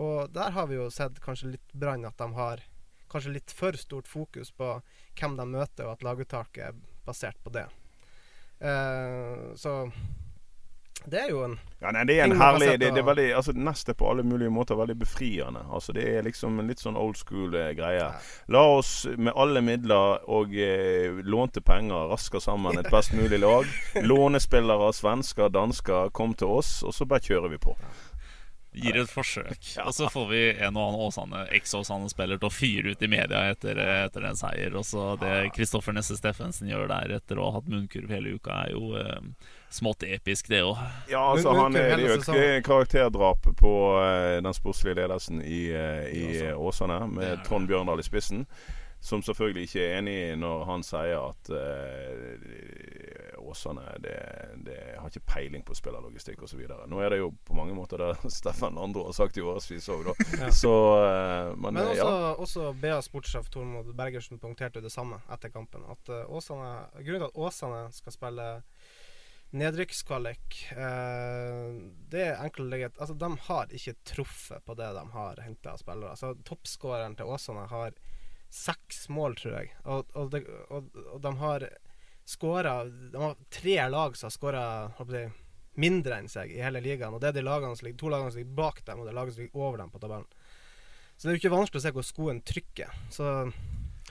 Og 0.00 0.32
der 0.32 0.54
har 0.54 0.70
vi 0.70 0.78
jo 0.78 0.88
sett 0.94 1.20
kanskje 1.20 1.56
litt 1.56 1.74
Brann 1.76 2.06
at 2.08 2.16
de 2.20 2.30
har 2.38 2.64
kanskje 3.12 3.34
litt 3.34 3.52
for 3.52 3.76
stort 3.76 4.08
fokus 4.08 4.52
på 4.54 4.78
hvem 5.18 5.36
de 5.36 5.46
møter, 5.48 5.86
og 5.86 5.96
at 5.96 6.06
laguttaket 6.06 6.80
basert 7.08 7.40
på 7.42 7.52
det. 7.54 7.66
Uh, 8.58 9.54
så 9.56 9.80
det 11.06 11.20
er 11.20 11.28
jo 11.30 11.42
en 11.46 11.58
Ja, 11.78 11.92
nei, 11.94 12.02
det 12.08 12.16
er 12.18 12.24
en 12.26 12.34
herlig 12.40 12.72
det, 12.80 12.88
det 12.96 13.00
er 13.00 13.06
veldig, 13.06 13.26
altså 13.38 13.52
Nest 13.54 13.88
er 13.88 13.94
på 13.94 14.08
alle 14.10 14.24
mulige 14.26 14.50
måter 14.50 14.74
veldig 14.76 14.96
befriende. 14.98 15.60
Altså 15.72 15.94
Det 15.94 16.04
er 16.10 16.26
liksom 16.26 16.58
en 16.58 16.66
litt 16.66 16.82
sånn 16.82 16.98
old 16.98 17.16
school 17.20 17.54
eh. 17.54 17.78
La 18.50 18.64
oss 18.74 19.06
med 19.16 19.32
alle 19.38 19.62
midler 19.62 20.26
og 20.26 20.56
eh, 20.58 21.22
lånte 21.22 21.62
penger 21.62 22.10
raske 22.10 22.42
sammen 22.42 22.80
et 22.80 22.90
best 22.90 23.14
mulig 23.14 23.38
lag. 23.38 23.70
Lånespillere, 24.10 24.90
svensker, 24.92 25.52
dansker, 25.54 26.10
kom 26.10 26.34
til 26.34 26.58
oss, 26.58 26.80
og 26.82 26.96
så 26.96 27.06
bare 27.06 27.24
kjører 27.24 27.54
vi 27.54 27.62
på. 27.62 27.76
Gir 28.82 29.00
et 29.02 29.10
forsøk. 29.10 29.68
Og 29.84 29.94
så 29.94 30.08
får 30.12 30.26
vi 30.30 30.42
en 30.52 30.76
og 30.76 30.84
annen 30.84 31.02
Åsane, 31.08 31.42
eks-Åsane-spiller 31.58 32.40
til 32.40 32.48
å 32.48 32.52
fyre 32.52 32.94
ut 32.94 33.04
i 33.04 33.10
media 33.10 33.44
etter, 33.52 33.78
etter 33.78 34.26
en 34.28 34.38
seier. 34.38 34.74
Og 34.78 34.86
så 34.86 35.10
det 35.20 35.34
Kristoffer 35.56 35.96
Nesse 35.96 36.18
Steffensen 36.18 36.70
gjør 36.70 36.88
der 36.92 37.16
etter 37.18 37.40
å 37.40 37.50
ha 37.50 37.58
hatt 37.58 37.70
munnkurv 37.70 38.12
hele 38.12 38.36
uka, 38.38 38.64
er 38.64 38.74
jo 38.76 38.94
eh, 38.98 39.52
smått 39.74 40.06
episk, 40.06 40.48
det 40.52 40.62
òg. 40.66 40.80
Ja, 41.10 41.24
altså 41.32 41.54
han 41.58 41.76
er 41.76 41.96
det 41.98 42.08
er 42.08 42.16
jo 42.16 42.48
et 42.58 42.66
karakterdrap 42.66 43.50
på 43.58 43.76
eh, 44.02 44.38
den 44.44 44.56
sportslige 44.56 45.00
ledelsen 45.02 45.42
i, 45.44 45.68
eh, 45.74 46.10
i 46.12 46.26
I 46.38 46.52
Åsane, 46.52 47.02
med 47.12 47.44
Trond 47.48 47.68
Bjørndal 47.70 48.00
i 48.00 48.06
spissen. 48.06 48.46
Som 49.00 49.22
selvfølgelig 49.22 49.68
ikke 49.68 49.82
er 49.84 49.98
enig 50.00 50.16
når 50.40 50.64
han 50.66 50.82
sier 50.82 51.20
at 51.22 51.50
uh, 51.54 53.38
Åsane 53.48 53.84
det, 54.02 54.16
det 54.66 54.78
har 54.98 55.06
ikke 55.08 55.22
peiling 55.30 55.62
på 55.64 55.76
spillerlogistikk 55.78 56.42
osv. 56.42 56.64
Nå 56.90 57.00
er 57.00 57.14
det 57.14 57.20
jo 57.20 57.30
på 57.46 57.56
mange 57.56 57.76
måter 57.76 58.02
det 58.02 58.10
Steffen 58.38 58.74
Landro 58.74 59.06
har 59.06 59.16
sagt 59.16 59.38
i 59.38 59.44
årevis 59.44 59.88
òg, 59.94 60.10
da. 60.10 60.16
Ja. 60.42 60.50
Så 60.62 60.74
uh, 60.98 61.54
Men, 61.54 61.78
Men 61.78 61.84
eh, 61.84 61.92
også, 61.94 62.08
ja. 62.10 62.32
også 62.34 62.72
BA 62.82 63.00
sportssjef 63.06 63.50
Tormod 63.54 63.94
Bergersen 63.96 64.42
punkterte 64.42 64.82
det 64.84 64.92
samme 64.92 65.22
etter 65.30 65.54
kampen. 65.54 65.86
At 65.88 66.12
uh, 66.12 66.24
Åsane 66.26 66.72
Grunnen 66.98 67.28
til 67.28 67.30
at 67.30 67.38
Åsane 67.46 67.84
skal 67.94 68.14
spille 68.14 68.48
nedrykkskvalik, 69.56 70.56
eh, 70.76 71.68
det 72.12 72.24
er 72.26 72.42
enkelt 72.44 72.68
legge 72.68 72.90
Altså, 72.98 73.14
de 73.14 73.30
har 73.46 73.72
ikke 73.72 73.94
truffet 74.04 74.64
på 74.64 74.74
det 74.76 74.90
de 74.92 75.04
har 75.14 75.40
henta 75.40 75.72
av 75.72 75.80
spillere. 75.80 76.12
Altså, 76.12 76.34
Toppskåreren 76.44 77.16
til 77.16 77.30
Åsane 77.32 77.64
har 77.70 77.96
seks 78.52 79.08
mål, 79.12 79.36
tror 79.40 79.54
jeg. 79.58 79.74
Og, 79.84 80.08
og, 80.14 80.30
de, 80.32 80.42
og, 80.72 80.88
og 81.14 81.20
de 81.24 81.34
har 81.42 81.68
skåra 82.28 82.82
De 82.84 83.20
har 83.22 83.36
tre 83.48 83.76
lag 83.88 84.16
som 84.16 84.28
har 84.28 84.34
skåra 84.34 84.64
mindre 85.78 86.18
enn 86.18 86.28
seg 86.28 86.52
i 86.52 86.60
hele 86.60 86.82
ligaen. 86.84 87.14
Og 87.14 87.22
det 87.22 87.30
er 87.30 87.38
de 87.38 87.46
lagene 87.46 87.76
som 87.78 87.86
ligger, 87.86 88.00
to 88.02 88.12
lagene 88.12 88.34
som 88.34 88.42
ligger 88.42 88.58
bak 88.58 88.82
dem, 88.84 89.00
og 89.00 89.06
det 89.06 89.12
er 89.12 89.18
lagene 89.20 89.36
som 89.36 89.44
ligger 89.44 89.64
over 89.64 89.82
dem 89.82 89.92
på 89.94 90.02
tabellen. 90.02 90.30
Så 91.16 91.26
det 91.26 91.30
er 91.30 91.36
jo 91.36 91.42
ikke 91.42 91.56
vanskelig 91.56 91.80
å 91.80 91.84
se 91.86 91.92
hvor 91.96 92.06
skoen 92.06 92.40
trykker. 92.46 92.96
Så 93.14 93.28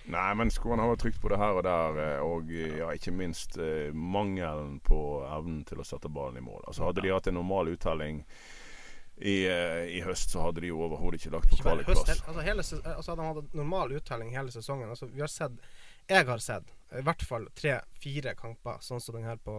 Nei, 0.07 0.27
men 0.39 0.51
skoene 0.53 0.85
har 0.85 0.93
jo 0.93 0.99
trykt 1.01 1.19
på 1.19 1.31
det 1.31 1.39
her 1.41 1.57
og 1.57 1.65
der, 1.67 1.97
eh, 1.99 2.19
og 2.23 2.51
eh, 2.53 2.77
ja, 2.79 2.93
ikke 2.95 3.11
minst 3.11 3.57
eh, 3.59 3.91
mangelen 3.91 4.77
på 4.85 4.99
evnen 5.27 5.65
til 5.67 5.81
å 5.83 5.87
sette 5.87 6.11
ballen 6.11 6.39
i 6.39 6.45
mål. 6.45 6.61
Altså 6.63 6.85
Hadde 6.87 7.03
de 7.03 7.11
hatt 7.11 7.27
en 7.27 7.35
normal 7.35 7.73
uttelling 7.73 8.21
i, 9.17 9.47
eh, 9.47 9.97
i 9.97 10.01
høst, 10.05 10.29
så 10.29 10.41
hadde 10.45 10.61
de 10.61 10.69
jo 10.69 10.81
overhodet 10.85 11.21
ikke 11.21 11.33
lagt 11.33 11.49
på 11.49 11.57
kvalikplass. 11.61 12.03
altså, 12.61 12.81
altså 12.85 13.11
hadde 13.11 13.23
de 13.23 13.29
hatt 13.29 13.55
normal 13.57 13.93
uttelling 13.97 14.33
hele 14.35 14.53
sesongen 14.53 14.91
altså, 14.93 15.09
Vi 15.09 15.23
har 15.23 15.31
sett 15.31 15.55
Jeg 16.07 16.27
har 16.27 16.43
sett 16.43 16.73
i 16.95 17.01
hvert 17.03 17.23
fall 17.25 17.47
tre-fire 17.57 18.31
kamper, 18.39 18.77
sånn 18.79 19.01
som 19.03 19.17
den 19.17 19.25
her 19.27 19.39
på, 19.43 19.55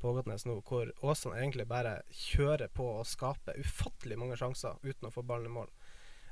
på 0.00 0.12
Ågotnes 0.14 0.46
nå, 0.48 0.54
hvor 0.64 0.88
Åsane 1.04 1.42
egentlig 1.42 1.66
bare 1.68 1.98
kjører 2.08 2.70
på 2.72 2.86
og 3.00 3.08
skaper 3.08 3.58
ufattelig 3.60 4.16
mange 4.16 4.38
sjanser 4.40 4.78
uten 4.80 5.10
å 5.10 5.12
få 5.12 5.26
ballen 5.28 5.50
i 5.50 5.52
mål. 5.58 5.68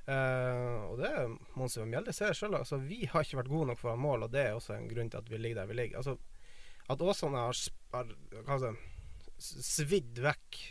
Uh, 0.09 0.88
og 0.88 0.96
det 1.03 1.11
er 1.11 1.35
Mons 1.61 1.77
Ivar 1.77 1.90
Mjelde 1.90 2.14
ser 2.16 2.33
sjøl. 2.33 2.57
Altså, 2.57 2.81
vi 2.81 3.03
har 3.12 3.27
ikke 3.27 3.42
vært 3.42 3.53
gode 3.53 3.68
nok 3.68 3.83
for 3.83 3.92
å 3.92 3.94
ha 3.98 4.01
mål, 4.01 4.25
og 4.25 4.33
det 4.33 4.46
er 4.46 4.57
også 4.57 4.72
en 4.79 4.88
grunn 4.88 5.12
til 5.12 5.20
at 5.20 5.29
vi 5.29 5.42
ligger 5.42 5.61
der 5.61 5.68
vi 5.68 5.77
ligger. 5.83 6.01
Altså, 6.01 6.16
at 6.96 7.05
Åsane 7.12 7.44
har, 7.44 8.16
har 8.48 8.66
svidd 9.37 10.25
vekk 10.25 10.62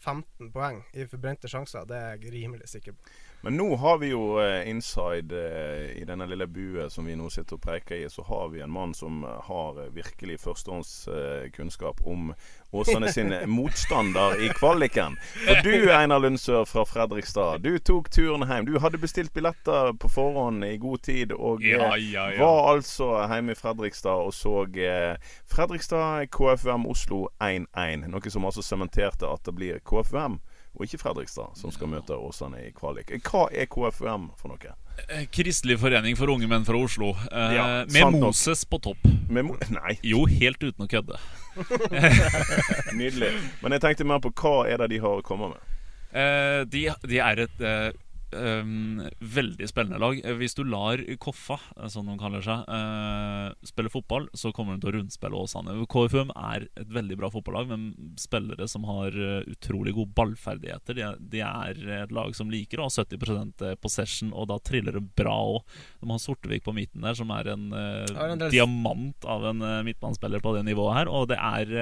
12-15 0.00 0.52
poeng 0.52 0.82
i 0.92 1.06
forbrente 1.06 1.48
sjanser, 1.48 1.84
det 1.88 1.96
er 1.96 2.16
jeg 2.16 2.32
rimelig 2.32 2.68
sikker 2.68 2.96
på. 2.96 3.12
Men 3.42 3.56
nå 3.56 3.76
har 3.80 3.98
vi 3.98 4.10
jo 4.10 4.36
eh, 4.42 4.68
inside 4.68 5.32
eh, 5.32 5.94
i 5.96 6.04
denne 6.04 6.26
lille 6.28 6.44
bue 6.46 6.90
som 6.92 7.06
vi 7.08 7.16
nå 7.16 7.30
sitter 7.32 7.56
og 7.56 7.62
preker 7.64 7.96
i, 7.96 8.08
så 8.12 8.24
har 8.28 8.50
vi 8.52 8.60
en 8.60 8.72
mann 8.72 8.92
som 8.96 9.22
eh, 9.24 9.38
har 9.46 9.80
virkelig 9.96 10.40
førstehåndskunnskap 10.42 12.04
om 12.04 12.34
Åsane 12.72 13.08
sin 13.12 13.32
motstander 13.50 14.36
i 14.44 14.48
kvaliken. 14.54 15.16
Og 15.50 15.62
du, 15.66 15.72
Einar 15.90 16.20
Lundsør 16.22 16.64
fra 16.70 16.84
Fredrikstad, 16.86 17.58
du 17.64 17.78
tok 17.82 18.10
turen 18.14 18.44
hjem. 18.46 18.68
Du 18.68 18.78
hadde 18.78 19.00
bestilt 19.02 19.32
billetter 19.34 19.90
på 19.98 20.10
forhånd 20.12 20.64
i 20.64 20.76
god 20.78 21.02
tid, 21.02 21.32
og 21.34 21.64
eh, 21.64 21.72
Ja, 21.74 21.96
ja, 21.98 22.28
ja. 22.30 22.38
var 22.44 22.70
altså 22.76 23.10
hjemme 23.32 23.56
i 23.56 23.58
Fredrikstad 23.58 24.22
og 24.28 24.30
så 24.36 24.62
eh, 24.78 25.16
Fredrikstad 25.50 26.28
KFUM 26.30 26.86
Oslo 26.86 27.24
1-1. 27.42 28.06
Noe 28.10 28.30
som 28.30 28.46
altså 28.46 28.62
sementerte 28.62 29.26
at 29.26 29.42
det 29.48 29.56
blir 29.58 29.82
KFUM 29.82 30.38
og 30.78 30.84
ikke 30.86 31.00
Fredrikstad 31.02 31.56
som 31.58 31.72
skal 31.74 31.90
møte 31.90 32.14
Åsane 32.14 32.60
i 32.68 32.70
kvalik. 32.76 33.10
Hva 33.26 33.48
er 33.50 33.66
KFUM 33.66 34.28
for 34.38 34.52
noe? 34.54 34.76
Eh, 35.08 35.26
Kristelig 35.34 35.80
forening 35.82 36.14
for 36.18 36.30
unge 36.30 36.46
menn 36.50 36.62
fra 36.68 36.78
Oslo. 36.78 37.16
Eh, 37.32 37.54
Ja, 37.58 37.66
med 37.90 38.20
Moses 38.22 38.62
nok. 38.62 38.70
På 38.70 38.78
topp. 38.90 39.10
Mo 39.30 39.56
Nei, 39.80 39.96
Jo, 40.06 40.22
helt 40.30 40.62
uten 40.62 40.86
å 40.86 40.90
kødde. 40.90 41.18
nydelig. 43.00 43.32
Men 43.62 43.76
jeg 43.76 43.84
tenkte 43.84 44.06
mer 44.08 44.22
på 44.22 44.32
hva 44.42 44.54
er 44.70 44.82
det 44.82 44.90
de 44.94 45.00
har 45.02 45.20
å 45.20 45.26
komme 45.26 45.52
med? 45.52 45.66
Eh, 46.10 46.60
de, 46.70 46.86
de 47.06 47.20
er 47.22 47.44
et 47.46 47.62
eh, 47.62 47.90
um, 48.36 49.00
veldig 49.20 49.66
spennende 49.70 49.98
lag. 50.02 50.18
Eh, 50.24 50.34
Hvis 50.38 50.54
du 50.56 50.62
lar 50.64 51.00
Koffa, 51.22 51.56
eh, 51.76 51.88
som 51.92 52.06
de 52.08 52.16
kaller 52.20 52.44
seg, 52.44 52.62
uh, 52.68 53.50
spille 53.66 53.90
fotball, 53.92 54.28
så 54.36 54.52
kommer 54.56 54.76
de 54.76 54.84
til 54.84 54.92
å 54.92 54.94
rundspille 54.98 55.40
Åsane. 55.40 55.74
KFUM 55.90 56.30
er 56.36 56.68
et 56.80 56.90
veldig 56.92 57.18
bra 57.20 57.30
fotballag, 57.34 57.68
men 57.72 58.14
spillere 58.20 58.68
som 58.70 58.84
har 58.88 59.16
utrolig 59.50 59.94
gode 59.96 60.14
ballferdigheter. 60.18 60.94
De, 60.98 61.04
er- 61.08 61.20
de 61.34 61.42
er 61.46 61.82
et 62.04 62.12
lag 62.14 62.34
som 62.36 62.50
liker 62.52 62.80
å 62.82 62.88
ha 62.88 62.94
70% 62.94 63.64
possession, 63.82 64.32
og 64.32 64.48
da 64.52 64.58
triller 64.58 64.98
det 64.98 65.04
bra 65.18 65.36
òg. 65.56 65.62
De 66.00 66.10
har 66.10 66.22
Sortevik 66.22 66.64
på 66.66 66.74
midten 66.76 67.02
der, 67.06 67.14
som 67.18 67.30
er 67.34 67.52
en, 67.54 67.68
uh, 67.72 68.04
en 68.28 68.46
diamant 68.50 69.26
av 69.30 69.50
en 69.52 69.62
uh, 69.64 69.80
midtbanespiller 69.86 70.40
på 70.44 70.56
det 70.56 70.64
nivået 70.68 71.00
her, 71.02 71.10
og 71.10 71.28
det 71.30 71.38
er 71.40 71.76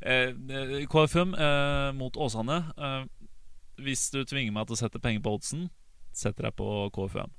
eh, 0.00 0.86
KFUM 0.90 1.34
mot 1.98 2.16
Åsane. 2.16 2.56
Eh, 2.78 3.04
hvis 3.84 4.08
du 4.14 4.22
tvinger 4.24 4.54
meg 4.56 4.68
til 4.68 4.78
å 4.78 4.82
sette 4.84 5.02
penger 5.02 5.22
på 5.24 5.36
oddsen, 5.38 5.68
setter 6.16 6.50
jeg 6.50 6.58
på 6.58 6.72
KFUM. 6.96 7.32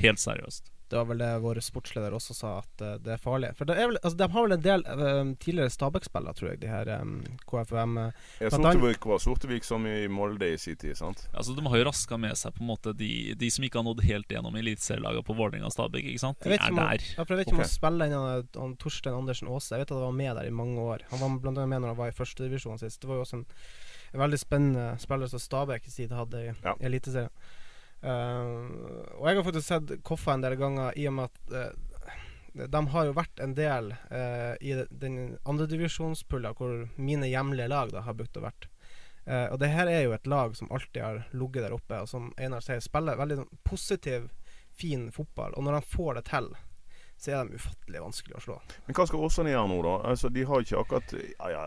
Helt 0.00 0.22
seriøst. 0.22 0.70
Det 0.90 0.98
var 0.98 1.04
vel 1.06 1.20
det 1.22 1.26
vår 1.38 1.58
sportsleder 1.62 2.14
også 2.16 2.34
sa, 2.34 2.48
at 2.64 2.82
uh, 2.82 2.96
det 2.98 3.12
er 3.14 3.20
farlig. 3.22 3.52
For 3.54 3.68
det 3.68 3.76
er 3.78 3.86
vel, 3.92 3.98
altså, 4.00 4.16
de 4.18 4.26
har 4.34 4.46
vel 4.46 4.54
en 4.56 4.62
del 4.64 4.80
uh, 4.88 5.20
tidligere 5.38 5.70
Stabæk-spillere, 5.70 6.34
tror 6.34 6.48
jeg, 6.50 6.58
de 6.64 6.70
her 6.72 6.88
um, 6.98 7.12
KFUM. 7.46 7.92
Uh, 7.94 8.24
Ja, 8.42 8.50
Sortevik 8.50 9.06
var 9.06 9.20
Sortevik 9.22 9.68
som 9.68 9.86
i 9.86 10.08
Molde 10.10 10.48
i 10.50 10.56
sin 10.58 10.74
tid, 10.80 10.96
sant? 10.98 11.22
Altså, 11.30 11.54
de 11.54 11.62
har 11.62 11.78
jo 11.78 11.86
raska 11.86 12.18
med 12.18 12.34
seg 12.40 12.56
på 12.56 12.64
en 12.64 12.70
måte 12.72 12.94
de, 12.98 13.10
de 13.38 13.50
som 13.54 13.68
ikke 13.68 13.78
har 13.78 13.86
nådd 13.86 14.02
helt 14.08 14.34
gjennom 14.34 14.58
i 14.58 14.64
eliteserielagene 14.64 15.22
på 15.30 15.36
Vålerenga 15.38 15.70
og 15.70 15.76
Stabæk. 15.76 16.10
Ikke 16.10 16.24
sant? 16.24 16.42
De 16.42 16.58
er 16.58 16.66
om 16.66 16.82
der. 16.82 17.06
jeg 17.06 17.30
vet 17.30 17.44
ikke 17.44 17.54
om 17.54 17.62
Ok. 17.62 17.66
han 17.68 17.72
spiller 17.76 18.10
inn 18.10 18.18
han 18.64 18.74
Torstein 18.82 19.20
Andersen 19.20 19.52
Aase. 19.54 19.76
Jeg 19.76 19.84
vet 19.84 19.92
at 19.94 20.00
han 20.00 20.08
var 20.08 20.18
med 20.24 20.34
der 20.40 20.50
i 20.50 20.58
mange 20.64 20.88
år. 20.90 21.06
Han 21.12 21.22
var 21.22 21.38
blant 21.46 21.54
annet 21.62 21.70
med 21.70 21.84
når 21.86 21.94
han 21.94 22.02
var 22.02 22.10
i 22.10 22.18
førstedivisjon 22.18 22.82
sist. 22.82 22.98
Det 22.98 23.12
var 23.12 23.22
jo 23.22 23.28
også 23.28 23.38
en, 23.38 23.46
en 24.12 24.20
veldig 24.24 24.38
spennende 24.42 24.86
spiller 25.02 25.30
som 25.30 25.38
Stabæk 25.42 25.86
i 25.86 25.90
sin 25.94 26.10
hadde 26.16 26.40
i 26.44 26.52
Ja. 26.64 26.74
Eliteserien. 26.80 27.30
Uh, 28.00 29.12
og 29.20 29.26
jeg 29.28 29.36
har 29.36 29.44
faktisk 29.44 29.66
sett 29.68 29.90
Koffa 30.08 30.32
en 30.32 30.40
del 30.44 30.54
ganger 30.56 30.94
i 30.96 31.04
og 31.10 31.12
med 31.18 31.28
at 31.28 31.52
uh, 31.52 32.66
De 32.72 32.80
har 32.94 33.04
jo 33.06 33.12
vært 33.14 33.42
en 33.44 33.52
del 33.54 33.90
uh, 33.92 34.54
i 34.60 34.72
de- 34.78 34.86
den 35.02 35.18
andredivisjonspulla 35.46 36.54
hvor 36.56 36.88
mine 36.96 37.28
hjemlige 37.28 37.68
lag 37.70 37.92
da 37.92 38.00
har 38.06 38.16
brukt 38.18 38.40
å 38.40 38.46
vært. 38.46 38.66
Uh, 39.28 39.52
og 39.52 39.60
det 39.60 39.68
her 39.70 39.86
er 39.92 40.02
jo 40.06 40.14
et 40.16 40.26
lag 40.26 40.56
som 40.58 40.70
alltid 40.72 41.02
har 41.04 41.20
ligget 41.36 41.62
der 41.68 41.76
oppe, 41.76 42.00
og 42.02 42.08
som 42.08 42.32
Einar 42.40 42.64
sier, 42.64 42.80
spiller 42.82 43.20
veldig 43.20 43.36
sånn 43.42 43.60
positiv, 43.68 44.30
fin 44.80 45.10
fotball. 45.12 45.52
Og 45.60 45.62
når 45.68 45.78
de 45.78 45.92
får 45.92 46.14
det 46.18 46.24
til, 46.32 46.48
så 47.20 47.30
er 47.36 47.44
de 47.52 47.60
ufattelig 47.60 48.00
vanskelig 48.00 48.38
å 48.40 48.44
slå. 48.46 48.58
Men 48.88 48.96
hva 48.96 49.06
skal 49.06 49.26
Åsane 49.28 49.52
gjøre 49.52 49.68
nå, 49.70 49.78
da? 49.84 49.94
Altså, 50.08 50.30
De 50.32 50.44
har 50.48 50.64
ikke 50.64 50.80
akkurat 50.80 51.14
ja, 51.20 51.50
ja. 51.52 51.64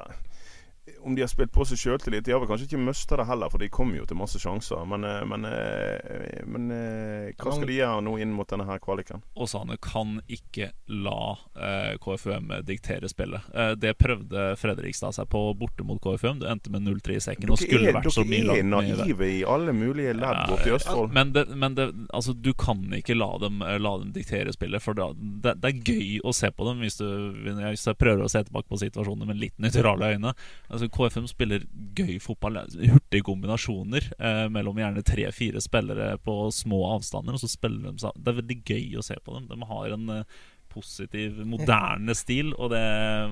Om 1.00 1.16
de 1.16 1.22
har 1.24 1.30
spilt 1.32 1.52
på 1.56 1.64
seg 1.68 1.80
sjøltillit 1.80 2.26
De 2.26 2.34
har 2.34 2.42
vel 2.42 2.50
kanskje 2.50 2.66
ikke 2.68 2.80
mista 2.84 3.16
det 3.20 3.26
heller, 3.30 3.52
for 3.52 3.62
de 3.64 3.70
kommer 3.72 4.02
jo 4.02 4.08
til 4.08 4.18
masse 4.20 4.40
sjanser. 4.40 4.82
Men, 4.90 5.06
eh, 5.08 5.22
men, 5.28 5.46
eh, 5.48 6.42
men 6.44 6.72
eh, 6.76 7.30
hva 7.40 7.54
skal 7.56 7.70
de 7.70 7.78
gjøre 7.78 8.02
nå 8.04 8.18
inn 8.24 8.34
mot 8.36 8.50
denne 8.50 8.66
her 8.68 8.82
kvaliken? 8.84 9.24
Åsane 9.40 9.78
kan 9.84 10.18
ikke 10.28 10.72
la 10.92 11.38
eh, 11.56 11.94
KFUM 12.04 12.52
diktere 12.68 13.08
spillet. 13.12 13.48
Eh, 13.56 13.72
det 13.80 13.96
prøvde 14.00 14.50
Fredrikstad 14.60 15.16
seg 15.16 15.30
på 15.32 15.46
borte 15.60 15.88
mot 15.88 16.02
KFUM. 16.04 16.42
Det 16.44 16.52
endte 16.52 16.74
med 16.74 16.84
0-3 16.88 17.16
i 17.16 17.24
sekken. 17.30 17.54
og 17.56 17.62
skulle 17.62 17.94
er, 17.94 18.00
vært 18.02 18.12
så 18.12 18.26
mye 18.28 18.44
dere 18.50 18.60
er 18.60 18.68
naive 18.68 19.32
i 19.38 19.40
alle 19.48 19.76
mulige 19.78 20.18
ledd 20.18 20.44
borti 20.52 20.74
ja, 20.74 20.82
Østfold. 20.82 21.16
Men, 21.16 21.32
det, 21.36 21.48
men 21.56 21.80
det, 21.80 21.88
altså, 22.12 22.36
du 22.36 22.52
kan 22.60 22.84
ikke 23.00 23.16
la 23.16 23.32
dem, 23.40 23.64
la 23.64 23.96
dem 24.04 24.12
diktere 24.16 24.52
spillet. 24.56 24.84
For 24.84 25.00
det, 25.00 25.56
det 25.64 25.72
er 25.72 25.80
gøy 25.94 26.20
å 26.28 26.36
se 26.36 26.52
på 26.52 26.68
dem 26.68 26.84
hvis 26.84 27.00
du 27.00 27.08
hvis 27.44 27.88
jeg 27.88 28.00
prøver 28.00 28.26
å 28.26 28.32
se 28.32 28.44
tilbake 28.44 28.68
på 28.70 28.80
situasjonen 28.82 29.30
med 29.30 29.40
litt 29.40 29.56
nøytrale 29.62 30.14
øyne. 30.16 30.34
Altså, 30.74 30.90
KFM 30.90 31.28
spiller 31.30 31.68
gøy 31.98 32.18
fotball. 32.24 32.58
Hurtige 32.66 33.26
kombinasjoner 33.28 34.10
eh, 34.18 34.48
mellom 34.54 34.80
gjerne 34.82 35.06
tre-fire 35.06 35.62
spillere 35.62 36.16
på 36.26 36.38
små 36.56 36.82
avstander. 36.96 37.38
Og 37.38 37.44
så 37.44 37.52
spiller 37.52 37.92
de 37.92 38.02
sammen. 38.02 38.24
Det 38.24 38.34
er 38.34 38.40
veldig 38.42 38.60
gøy 38.66 38.98
å 38.98 39.06
se 39.06 39.20
på 39.22 39.38
dem. 39.38 39.46
De 39.52 39.70
har 39.70 39.94
en 39.94 40.16
eh, 40.18 40.42
positiv, 40.74 41.38
moderne 41.46 42.16
stil, 42.18 42.54
og 42.58 42.72
det, 42.74 42.84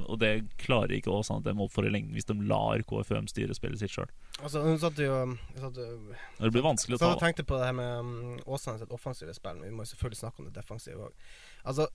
og 0.05 0.19
det 0.21 0.31
klarer 0.61 0.93
ikke 0.97 1.13
Åsane 1.13 1.43
dem 1.45 1.61
opp 1.63 1.73
for 1.73 1.87
i 1.87 1.91
lengden 1.93 2.13
hvis 2.17 2.29
de 2.29 2.35
lar 2.45 2.83
KFM 2.87 3.29
styre 3.31 3.55
spillet 3.57 3.81
sitt 3.81 3.95
sjøl. 3.95 4.11
Altså, 4.39 4.61
hun 4.65 4.77
satt 4.81 5.01
jo 5.01 5.15
satt, 5.57 5.79
Det 6.37 6.51
blir 6.53 6.65
vanskelig 6.65 6.99
å 6.99 7.01
ta. 7.01 7.13
jeg 7.15 7.23
tenkte 7.23 7.47
på 7.49 7.57
det 7.57 7.71
her 7.71 7.77
med 7.77 8.05
um, 8.05 8.35
Åsane 8.45 8.81
sitt 8.81 8.93
offensive 8.93 9.33
spill, 9.37 9.57
men 9.57 9.71
vi 9.71 9.77
må 9.77 9.87
jo 9.87 9.93
selvfølgelig 9.95 10.21
snakke 10.21 10.43
om 10.43 10.49
det 10.49 10.57
defensive 10.59 11.09
òg. 11.09 11.31
Altså, 11.65 11.89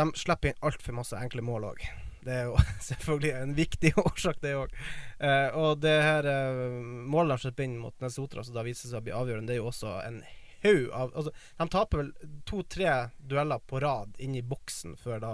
de 0.00 0.08
slipper 0.16 0.52
inn 0.52 0.64
altfor 0.64 0.96
masse 0.96 1.20
enkle 1.20 1.44
mål 1.44 1.72
òg. 1.74 1.84
Det 2.24 2.34
er 2.34 2.50
jo 2.50 2.58
selvfølgelig 2.90 3.32
en 3.38 3.54
viktig 3.56 3.92
årsak, 4.04 4.40
det 4.42 4.56
òg. 4.58 4.74
Eh, 5.18 5.48
og 5.56 5.80
det 5.84 5.96
her 6.04 6.28
eh, 6.28 6.66
målet 6.82 7.36
de 7.36 7.46
slipper 7.46 7.68
inn 7.68 7.78
mot 7.80 7.96
Nesotra, 8.04 8.44
som 8.44 8.56
da 8.56 8.66
viser 8.66 8.90
seg 8.90 9.00
å 9.00 9.06
bli 9.08 9.16
avgjørende, 9.16 9.50
det 9.50 9.58
er 9.58 9.62
jo 9.62 9.70
også 9.72 9.96
en 10.04 10.22
haug 10.60 10.90
av 10.92 11.14
altså, 11.16 11.32
De 11.56 11.68
taper 11.72 12.02
vel 12.02 12.10
to-tre 12.48 12.90
dueller 13.16 13.62
på 13.64 13.80
rad 13.80 14.18
inn 14.20 14.36
i 14.36 14.44
boksen 14.44 14.98
før 15.00 15.22
da 15.22 15.32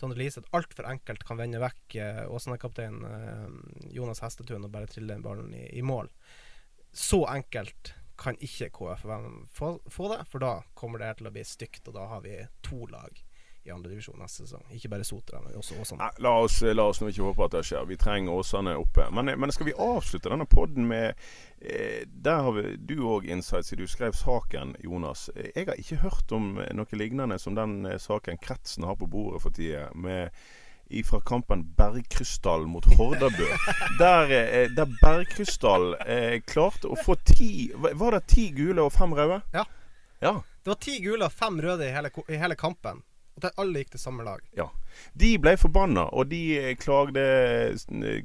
Sondre 0.00 0.22
Liseth 0.22 0.48
altfor 0.56 0.86
enkelt 0.88 1.26
kan 1.28 1.36
vende 1.36 1.60
vekk 1.60 1.96
eh, 2.00 2.22
Åsane-kaptein 2.32 3.02
eh, 3.04 3.48
Jonas 3.92 4.22
Hestetun 4.24 4.64
og 4.64 4.72
bare 4.72 4.88
trille 4.88 5.12
den 5.12 5.24
ballen 5.24 5.50
i, 5.52 5.66
i 5.76 5.82
mål. 5.84 6.08
Så 6.92 7.26
enkelt 7.28 7.92
kan 8.20 8.38
ikke 8.40 8.70
KFUM 8.76 9.42
få, 9.52 9.74
få 9.92 10.08
det, 10.14 10.22
for 10.30 10.40
da 10.40 10.54
kommer 10.78 11.02
det 11.02 11.18
til 11.18 11.28
å 11.28 11.34
bli 11.34 11.44
stygt, 11.44 11.84
og 11.88 11.98
da 11.98 12.06
har 12.14 12.24
vi 12.24 12.38
to 12.64 12.86
lag 12.88 13.20
i 13.70 13.74
andredivisjon 13.74 14.18
neste 14.20 14.44
sesong. 14.44 14.64
Ikke 14.74 14.90
bare 14.92 15.06
Sotra, 15.06 15.40
men 15.44 15.56
også 15.60 15.78
Åsane. 15.80 16.02
Nei, 16.02 16.24
la 16.26 16.32
oss, 16.44 16.60
la 16.66 16.86
oss 16.90 17.00
nå 17.00 17.10
ikke 17.12 17.28
håpe 17.30 17.46
at 17.46 17.56
det 17.56 17.64
skjer. 17.70 17.86
Vi 17.88 17.98
trenger 18.00 18.36
Åsane 18.42 18.74
oppe. 18.80 19.06
Men, 19.14 19.32
men 19.40 19.54
skal 19.54 19.70
vi 19.70 19.76
avslutte 19.78 20.32
denne 20.32 20.46
podden 20.50 20.88
med 20.90 21.12
eh, 21.60 22.02
Der 22.10 22.42
har 22.46 22.56
vi, 22.56 22.74
du 22.76 22.96
òg 23.06 23.28
insights 23.30 23.70
siden 23.70 23.86
du 23.86 23.90
skrev 23.90 24.16
saken, 24.18 24.74
Jonas. 24.84 25.28
Eh, 25.36 25.52
Jeg 25.54 25.70
har 25.70 25.78
ikke 25.80 26.02
hørt 26.04 26.34
om 26.36 26.56
eh, 26.60 26.72
noe 26.76 26.98
lignende 26.98 27.38
som 27.40 27.56
den 27.58 27.84
eh, 27.86 28.00
saken 28.02 28.40
Kretsen 28.42 28.88
har 28.88 28.98
på 29.00 29.08
bordet 29.10 29.42
for 29.46 29.54
tida. 29.54 29.88
Med 29.94 30.34
fra 31.06 31.20
kampen 31.22 31.60
Bergkrystall 31.78 32.64
mot 32.66 32.84
Hordabø. 32.98 33.46
Der, 34.00 34.32
der 34.74 34.88
Bergkrystall 34.98 35.92
eh, 36.02 36.40
klarte 36.42 36.90
å 36.90 36.96
få 36.98 37.14
ti 37.14 37.70
Var 37.78 38.16
det 38.16 38.24
ti 38.26 38.48
gule 38.56 38.82
og 38.82 38.90
fem 38.96 39.14
røde? 39.14 39.38
Ja. 39.54 39.62
ja. 40.18 40.32
Det 40.64 40.72
var 40.72 40.80
ti 40.82 40.96
gule 41.04 41.28
og 41.28 41.32
fem 41.32 41.60
røde 41.62 41.86
i 41.86 41.92
hele, 41.94 42.10
i 42.26 42.40
hele 42.42 42.58
kampen. 42.58 43.04
Og 43.48 43.60
alle 43.60 43.82
gikk 43.82 43.94
til 43.94 44.02
samme 44.02 44.26
lag. 44.26 44.42
Ja. 44.56 44.68
De 45.18 45.30
ble 45.40 45.54
forbanna, 45.58 46.08
og 46.12 46.30
de 46.32 46.40
eh, 46.58 46.72
klagde 46.78 47.22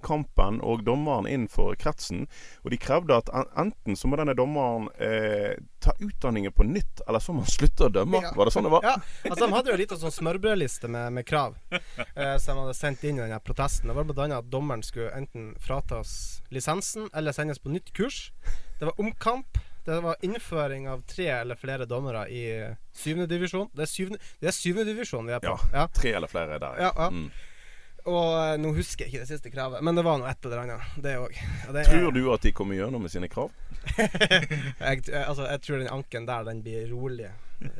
kampen 0.03 0.57
og 0.65 0.83
dommeren 0.87 1.27
inn 1.29 1.45
for 1.51 1.77
kretsen. 1.79 2.25
Og 2.65 2.73
de 2.73 2.79
krevde 2.81 3.17
at 3.21 3.29
enten 3.57 3.97
så 3.97 4.09
må 4.09 4.19
denne 4.19 4.35
dommeren 4.37 4.89
eh, 4.97 5.55
ta 5.83 5.93
utdanningen 6.01 6.53
på 6.55 6.65
nytt, 6.67 7.03
eller 7.07 7.21
så 7.21 7.35
må 7.35 7.45
han 7.45 7.53
slutte 7.53 7.87
å 7.87 7.93
dømme. 7.93 8.23
Ja. 8.25 8.33
Var 8.35 8.49
det 8.49 8.55
sånn 8.55 8.67
det 8.67 8.73
var? 8.73 8.87
Ja, 8.87 8.95
altså 9.29 9.45
De 9.45 9.51
hadde 9.53 9.71
jo 9.71 9.77
en 9.77 9.83
liten 9.83 10.01
sånn 10.01 10.15
smørbrødliste 10.15 10.89
med, 10.91 11.13
med 11.19 11.27
krav 11.29 11.57
eh, 11.71 12.35
som 12.41 12.55
de 12.55 12.65
hadde 12.65 12.77
sendt 12.77 13.05
inn 13.05 13.19
i 13.19 13.25
denne 13.25 13.39
protesten. 13.45 13.91
Det 13.91 13.97
var 13.97 14.09
annet 14.25 14.41
at 14.41 14.51
dommeren 14.51 14.83
skulle 14.85 15.13
enten 15.15 15.53
fratas 15.61 16.41
lisensen 16.53 17.09
eller 17.13 17.35
sendes 17.35 17.61
på 17.61 17.73
nytt 17.73 17.93
kurs. 17.95 18.29
Det 18.79 18.89
var 18.89 18.99
omkamp. 19.01 19.61
Det 19.85 19.99
var 20.01 20.15
innføring 20.25 20.87
av 20.89 21.03
tre 21.05 21.27
eller 21.29 21.55
flere 21.55 21.85
dommere 21.85 22.23
i 22.33 22.45
syvende 22.93 23.27
divisjon. 23.29 23.67
Det 23.73 23.85
er 23.85 23.91
syvende, 23.91 24.17
det 24.41 24.49
er 24.49 24.55
syvende 24.57 24.87
divisjon 24.89 25.27
vi 25.29 25.35
er 25.37 25.43
på. 25.43 25.53
Ja. 25.73 25.85
Tre 25.93 26.15
eller 26.17 26.31
flere 26.31 26.57
der. 26.61 26.79
Ja, 26.81 26.89
ja. 26.95 27.11
Mm. 27.13 27.27
Og 28.05 28.31
eh, 28.37 28.55
nå 28.61 28.71
husker 28.77 29.05
jeg 29.05 29.13
ikke 29.13 29.23
det 29.23 29.29
siste 29.29 29.51
kravet, 29.53 29.81
men 29.85 29.97
det 29.97 30.03
var 30.05 30.19
nå 30.21 30.27
et 30.29 30.45
eller 30.45 30.61
annet. 30.63 30.97
Det 31.01 31.15
òg. 31.21 31.37
Tror 31.89 32.11
du 32.13 32.21
at 32.33 32.45
de 32.45 32.53
kommer 32.53 32.77
gjennom 32.77 33.05
med 33.05 33.13
sine 33.13 33.29
krav? 33.29 33.53
jeg, 33.97 35.05
altså, 35.21 35.45
jeg 35.49 35.61
tror 35.65 35.81
den 35.81 35.93
anken 35.93 36.27
der 36.29 36.45
den 36.49 36.61
blir 36.65 36.89
rolig 36.89 37.29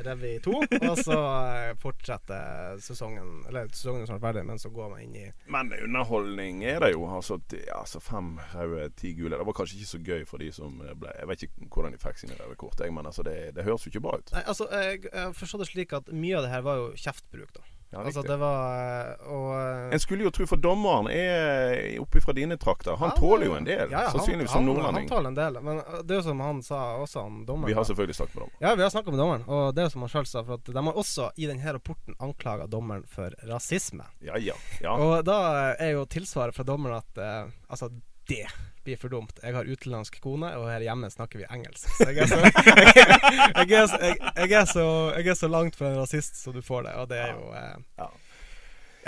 revet 0.06 0.30
i 0.30 0.40
to, 0.44 0.54
og 0.62 1.00
så 1.00 1.18
eh, 1.18 1.72
fortsetter 1.82 2.80
sesongen 2.84 3.44
Eller 3.50 3.70
sesongen 3.74 4.04
er 4.06 4.10
snart 4.10 4.24
ferdig, 4.24 4.46
men 4.48 4.62
så 4.62 4.72
går 4.74 4.94
man 4.94 5.04
inn 5.04 5.16
i 5.20 5.26
Men 5.52 5.74
underholdning 5.76 6.64
er 6.68 6.82
det 6.84 6.94
jo. 6.94 7.06
Altså, 7.10 7.40
altså 7.76 8.02
Fem 8.04 8.36
røde, 8.54 8.90
ti 9.00 9.14
gule. 9.18 9.38
Det 9.38 9.48
var 9.48 9.58
kanskje 9.58 9.80
ikke 9.80 9.92
så 9.92 10.02
gøy 10.10 10.26
for 10.30 10.44
de 10.44 10.52
som 10.56 10.80
ble 10.80 11.14
Jeg 11.20 11.30
vet 11.32 11.48
ikke 11.48 11.70
hvordan 11.76 11.96
de 11.96 12.02
fikk 12.02 12.22
sine 12.22 12.40
røde 12.40 12.58
kort, 12.60 12.80
jeg, 12.82 12.94
men 12.94 13.10
altså, 13.10 13.26
det, 13.28 13.38
det 13.56 13.68
høres 13.68 13.86
jo 13.86 13.94
ikke 13.94 14.04
bra 14.08 14.20
ut. 14.20 14.36
Nei, 14.36 14.44
altså, 14.46 14.70
jeg, 14.72 15.06
jeg 15.12 15.38
forstår 15.40 15.64
det 15.64 15.72
slik 15.72 15.96
at 15.98 16.12
mye 16.14 16.38
av 16.40 16.46
det 16.46 16.54
her 16.54 16.66
var 16.66 16.82
jo 16.82 16.92
kjeftbruk, 17.00 17.52
da. 17.58 17.66
Ja, 17.96 18.02
altså, 18.04 18.22
det 18.28 18.36
var 18.36 19.12
eh, 19.12 19.28
Og 19.32 19.52
eh, 19.56 19.94
En 19.96 20.00
skulle 20.04 20.26
jo 20.26 20.32
tro, 20.36 20.48
for 20.50 20.60
dommeren 20.60 21.08
er 21.08 21.96
oppe 22.04 22.20
fra 22.22 22.34
dine 22.36 22.58
trakter. 22.60 22.98
Han 23.00 23.14
tåler 23.16 23.48
jo 23.48 23.56
en 23.56 23.68
del. 23.68 23.88
ja, 23.92 24.02
ja, 24.04 24.12
sannsynligvis 24.12 24.52
som 24.52 24.66
nordlending. 24.68 25.08
han 25.08 25.14
tåler 25.14 25.32
en 25.32 25.38
del. 25.38 25.60
Men 25.64 25.80
eh, 25.80 26.02
det 26.04 26.18
er 26.18 26.20
jo 26.20 26.26
som 26.28 26.44
han 26.44 26.60
sa 26.66 26.82
også, 27.00 27.24
han 27.24 27.46
dommeren. 27.48 27.72
Vi 27.72 27.78
har 27.78 27.88
selvfølgelig 27.88 28.18
snakket 28.20 28.36
med 28.36 28.44
dommeren. 28.44 28.68
Ja, 28.68 28.76
vi 28.76 28.84
har 28.84 28.92
snakket 28.98 29.16
med 29.16 29.24
dommeren, 29.24 29.48
og 29.48 29.64
det 29.76 29.84
er 29.84 29.88
jo 29.88 29.94
som 29.96 30.06
han 30.06 30.14
sjøl 30.16 30.30
sa, 30.34 30.44
for 30.44 30.60
at 30.60 30.74
de 30.76 30.86
har 30.90 31.02
også 31.06 31.30
i 31.40 31.50
denne 31.50 31.76
rapporten 31.80 32.20
anklaga 32.20 32.68
dommeren 32.68 33.08
for 33.08 33.36
rasisme. 33.48 34.08
Ja, 34.20 34.36
ja. 34.42 34.60
ja. 34.84 34.98
Og 35.00 35.24
da 35.28 35.40
er 35.80 35.96
jo 35.96 36.04
tilsvaret 36.12 36.58
fra 36.58 36.68
dommeren 36.68 37.00
at 37.00 37.24
eh, 37.24 37.54
altså, 37.72 37.94
det 38.28 38.44
blir 38.86 39.00
for 39.02 39.12
dumt. 39.14 39.40
Jeg 39.44 39.56
har 39.58 39.68
utenlandsk 39.68 40.20
kone, 40.24 40.52
og 40.60 40.68
her 40.70 40.84
hjemme 40.86 41.10
snakker 41.14 41.42
vi 41.42 41.48
engelsk. 41.52 41.88
Så 41.98 42.08
jeg 42.12 42.24
er 42.24 42.30
så, 42.30 42.38
jeg, 42.46 43.66
jeg, 43.66 43.72
er, 43.82 43.90
så- 43.90 44.02
jeg, 44.04 44.20
jeg, 44.38 44.52
er, 44.62 44.70
så, 44.70 44.86
er 45.18 45.40
så 45.42 45.50
langt 45.52 45.76
fra 45.80 45.90
en 45.92 45.98
rasist 46.04 46.38
som 46.42 46.54
du 46.56 46.62
får 46.66 46.86
det, 46.88 46.94
og 47.02 47.10
det 47.12 47.20
er 47.24 47.34
jo 47.34 47.50
eh, 47.58 47.74
Ja. 48.00 48.08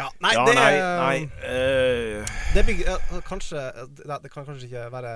ja, 0.02 0.08
Nei, 0.26 0.34
ja, 0.36 0.44
det 0.50 0.56
nei, 0.58 0.74
er 0.74 1.00
nei 1.02 1.20
Uh, 1.38 2.36
Det 2.54 2.66
blir 2.68 2.84
kanskje 3.26 3.62
det, 3.98 4.20
det 4.26 4.32
kan 4.34 4.46
kanskje 4.46 4.68
ikke 4.70 4.84
være 4.94 5.14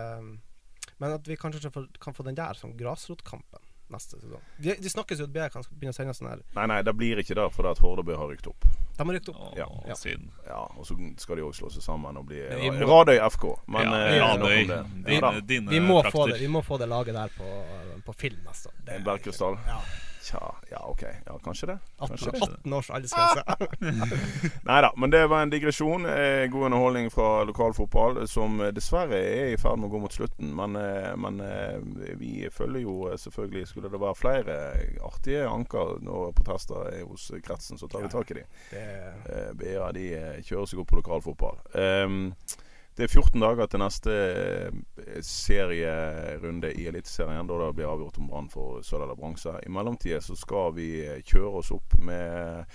Men 1.02 1.14
at 1.18 1.28
vi 1.28 1.36
kanskje 1.42 1.68
ikke 1.70 1.84
kan 2.02 2.16
få 2.18 2.26
den 2.26 2.38
der 2.38 2.54
som 2.58 2.74
grasrotkampen 2.78 3.68
neste 3.92 4.16
sesong. 4.22 4.40
De, 4.64 4.72
de 4.80 4.90
snakkes 4.90 5.20
jo 5.20 5.26
at 5.28 5.34
BR 5.36 5.50
kan 5.52 5.66
begynne 5.74 5.92
å 5.92 5.98
sende 5.98 6.14
sånn 6.16 6.30
her 6.32 6.44
Nei, 6.56 6.64
nei, 6.72 6.78
det 6.88 6.94
blir 6.96 7.20
ikke 7.20 7.36
det 7.36 7.50
fordi 7.52 7.74
at 7.74 7.82
Hordebø 7.84 8.16
har 8.16 8.30
rykt 8.32 8.48
opp. 8.48 8.70
De 8.98 9.08
har 9.08 9.14
rykt 9.16 9.30
opp. 9.30 9.58
Ja. 9.58 9.68
Ja. 9.88 9.96
Synd. 9.96 10.30
Ja, 10.48 10.60
Og 10.78 10.86
så 10.86 10.96
skal 11.18 11.36
de 11.36 11.42
òg 11.42 11.54
slå 11.56 11.70
seg 11.72 11.82
sammen 11.84 12.18
og 12.18 12.26
bli 12.28 12.38
må- 12.38 12.86
Radøy 12.88 13.18
FK. 13.30 13.46
Men 13.68 13.82
Ja, 13.82 14.08
eh, 14.08 14.22
Radøy, 14.22 14.58
dine- 14.68 15.12
Ja, 15.22 15.40
dine 15.42 15.70
Vi 15.72 15.80
må, 15.80 16.04
få 16.12 16.28
det, 16.30 16.40
vi 16.40 16.48
må 16.48 16.62
få 16.62 16.78
det 16.78 16.88
laget 16.90 17.14
der 17.16 17.28
på, 17.38 17.66
på 18.06 18.14
film 18.14 18.38
neste 18.46 18.68
år. 18.70 18.74
Er- 18.88 19.04
Bergkrystall? 19.04 19.58
Ja. 19.68 19.80
Tja, 20.22 20.56
ja, 20.70 20.80
OK. 20.86 21.02
Ja, 21.26 21.40
kanskje 21.44 21.68
det. 21.72 21.78
18, 21.98 22.08
Kanskje 22.18 22.32
det. 22.32 22.42
18 22.62 22.74
års 22.74 22.90
aldersgrense. 22.94 23.44
Nei 24.70 24.82
da, 24.86 24.92
men 24.98 25.10
det 25.14 25.24
var 25.32 25.42
en 25.42 25.50
digresjon. 25.50 26.06
Eh, 26.06 26.46
god 26.54 26.68
underholdning 26.70 27.10
fra 27.12 27.44
lokalfotball, 27.50 28.22
som 28.30 28.62
eh, 28.62 28.70
dessverre 28.76 29.18
er 29.18 29.54
i 29.56 29.58
ferd 29.58 29.82
med 29.82 29.90
å 29.90 29.94
gå 29.96 30.02
mot 30.04 30.14
slutten. 30.14 30.54
Men, 30.58 30.78
eh, 30.78 31.10
men 31.18 31.42
eh, 31.42 32.14
vi 32.22 32.34
følger 32.54 32.86
jo 32.86 32.96
eh, 33.10 33.18
selvfølgelig 33.22 33.68
Skulle 33.72 33.90
det 33.94 34.02
være 34.02 34.20
flere 34.20 34.58
artige 35.10 35.48
anker 35.50 35.98
når 36.06 36.36
protester 36.38 36.86
er 36.92 37.02
hos 37.10 37.32
kretsen, 37.42 37.82
så 37.82 37.90
tar 37.90 38.06
vi 38.06 38.14
tak 38.14 38.32
i 38.36 38.42
dem. 38.42 38.56
Det 38.72 38.88
Eh, 39.32 39.52
BA 39.58 39.92
de 39.96 40.06
eh, 40.18 40.42
kjører 40.44 40.68
seg 40.70 40.82
opp 40.82 40.90
på 40.92 40.98
lokalfotball. 41.00 41.58
Ehm, 41.78 42.34
det 43.02 43.08
er 43.08 43.18
14 43.18 43.42
dager 43.42 43.66
til 43.66 43.82
neste 43.82 44.14
eh, 44.14 45.22
serierunde 45.26 46.70
i 46.78 46.84
Eliteserien, 46.86 47.48
da 47.50 47.56
det 47.58 47.70
blir 47.80 47.90
avgjort 47.90 48.20
om 48.22 48.28
Brann 48.30 48.50
får 48.52 48.84
sølv 48.86 49.08
eller 49.08 49.18
bronse. 49.18 49.56
I 49.66 49.72
mellomtida 49.74 50.20
så 50.22 50.38
skal 50.38 50.76
vi 50.76 50.90
eh, 51.02 51.24
kjøre 51.26 51.64
oss 51.64 51.72
opp 51.74 51.96
med 51.98 52.70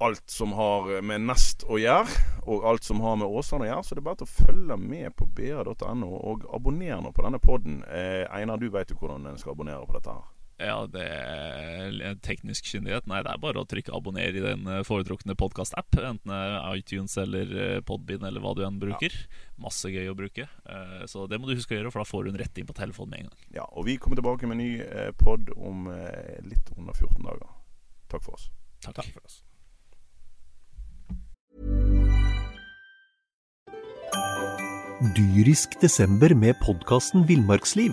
alt 0.00 0.24
som 0.32 0.54
har 0.56 0.88
med 1.04 1.26
Nest 1.28 1.66
å 1.68 1.76
gjøre, 1.80 2.24
og 2.48 2.64
alt 2.70 2.88
som 2.88 3.04
har 3.04 3.20
med 3.20 3.28
Åsane 3.28 3.66
å 3.66 3.70
gjøre. 3.70 3.84
Så 3.84 3.96
det 3.96 4.02
er 4.02 4.08
bare 4.08 4.24
å 4.24 4.30
følge 4.30 4.80
med 4.80 5.12
på 5.20 5.28
br.no, 5.28 6.10
og 6.16 6.48
abonner 6.56 7.04
nå 7.04 7.12
på 7.12 7.28
denne 7.28 7.42
podden. 7.42 7.82
Eh, 7.92 8.24
Einar, 8.32 8.56
du 8.56 8.70
vet 8.72 8.92
jo 8.92 8.96
hvordan 9.02 9.28
en 9.28 9.40
skal 9.40 9.52
abonnere 9.52 9.84
på 9.84 9.98
dette 9.98 10.16
her. 10.16 10.35
Ja, 10.56 10.86
det 10.88 11.02
er 11.04 12.14
teknisk 12.24 12.64
kyndighet. 12.70 13.04
Nei, 13.10 13.18
det 13.26 13.28
er 13.34 13.40
bare 13.42 13.60
å 13.60 13.66
trykke 13.68 13.92
'abonner' 13.92 14.38
i 14.38 14.40
den 14.40 14.62
eh, 14.72 14.80
foretrukne 14.88 15.36
podkast-app. 15.36 15.98
Enten 16.00 16.32
er 16.32 16.56
iTunes 16.78 17.16
eller 17.20 17.52
eh, 17.52 17.80
Podbean 17.84 18.24
eller 18.24 18.40
hva 18.40 18.54
du 18.56 18.62
enn 18.64 18.78
bruker. 18.80 19.12
Masse 19.60 19.92
gøy 19.92 20.08
å 20.08 20.16
bruke. 20.16 20.48
Eh, 20.64 21.04
Så 21.06 21.26
det 21.28 21.38
må 21.40 21.46
du 21.46 21.54
huske 21.58 21.76
å 21.76 21.78
gjøre, 21.78 21.92
for 21.92 22.00
da 22.00 22.08
får 22.08 22.24
du 22.24 22.30
den 22.32 22.40
rett 22.40 22.56
inn 22.58 22.66
på 22.66 22.72
telefonen 22.76 23.10
med 23.10 23.20
en 23.20 23.28
gang. 23.28 23.44
Ja, 23.60 23.66
og 23.68 23.84
vi 23.84 23.98
kommer 24.00 24.16
tilbake 24.16 24.48
med 24.48 24.56
en 24.56 24.64
ny 24.64 24.80
eh, 24.80 25.12
pod 25.12 25.52
om 25.56 25.90
eh, 25.92 26.40
litt 26.48 26.72
under 26.78 26.96
14 26.96 27.20
dager. 27.28 27.52
Takk 28.08 28.24
for 28.24 28.40
oss. 28.40 28.48
Takk. 28.80 28.96
Takk 29.02 29.12
for 29.12 29.28
oss. 29.28 29.42
Dyrisk 35.16 35.76
desember 35.82 36.32
med 36.34 36.56
podkasten 36.64 37.26
Villmarksliv. 37.28 37.92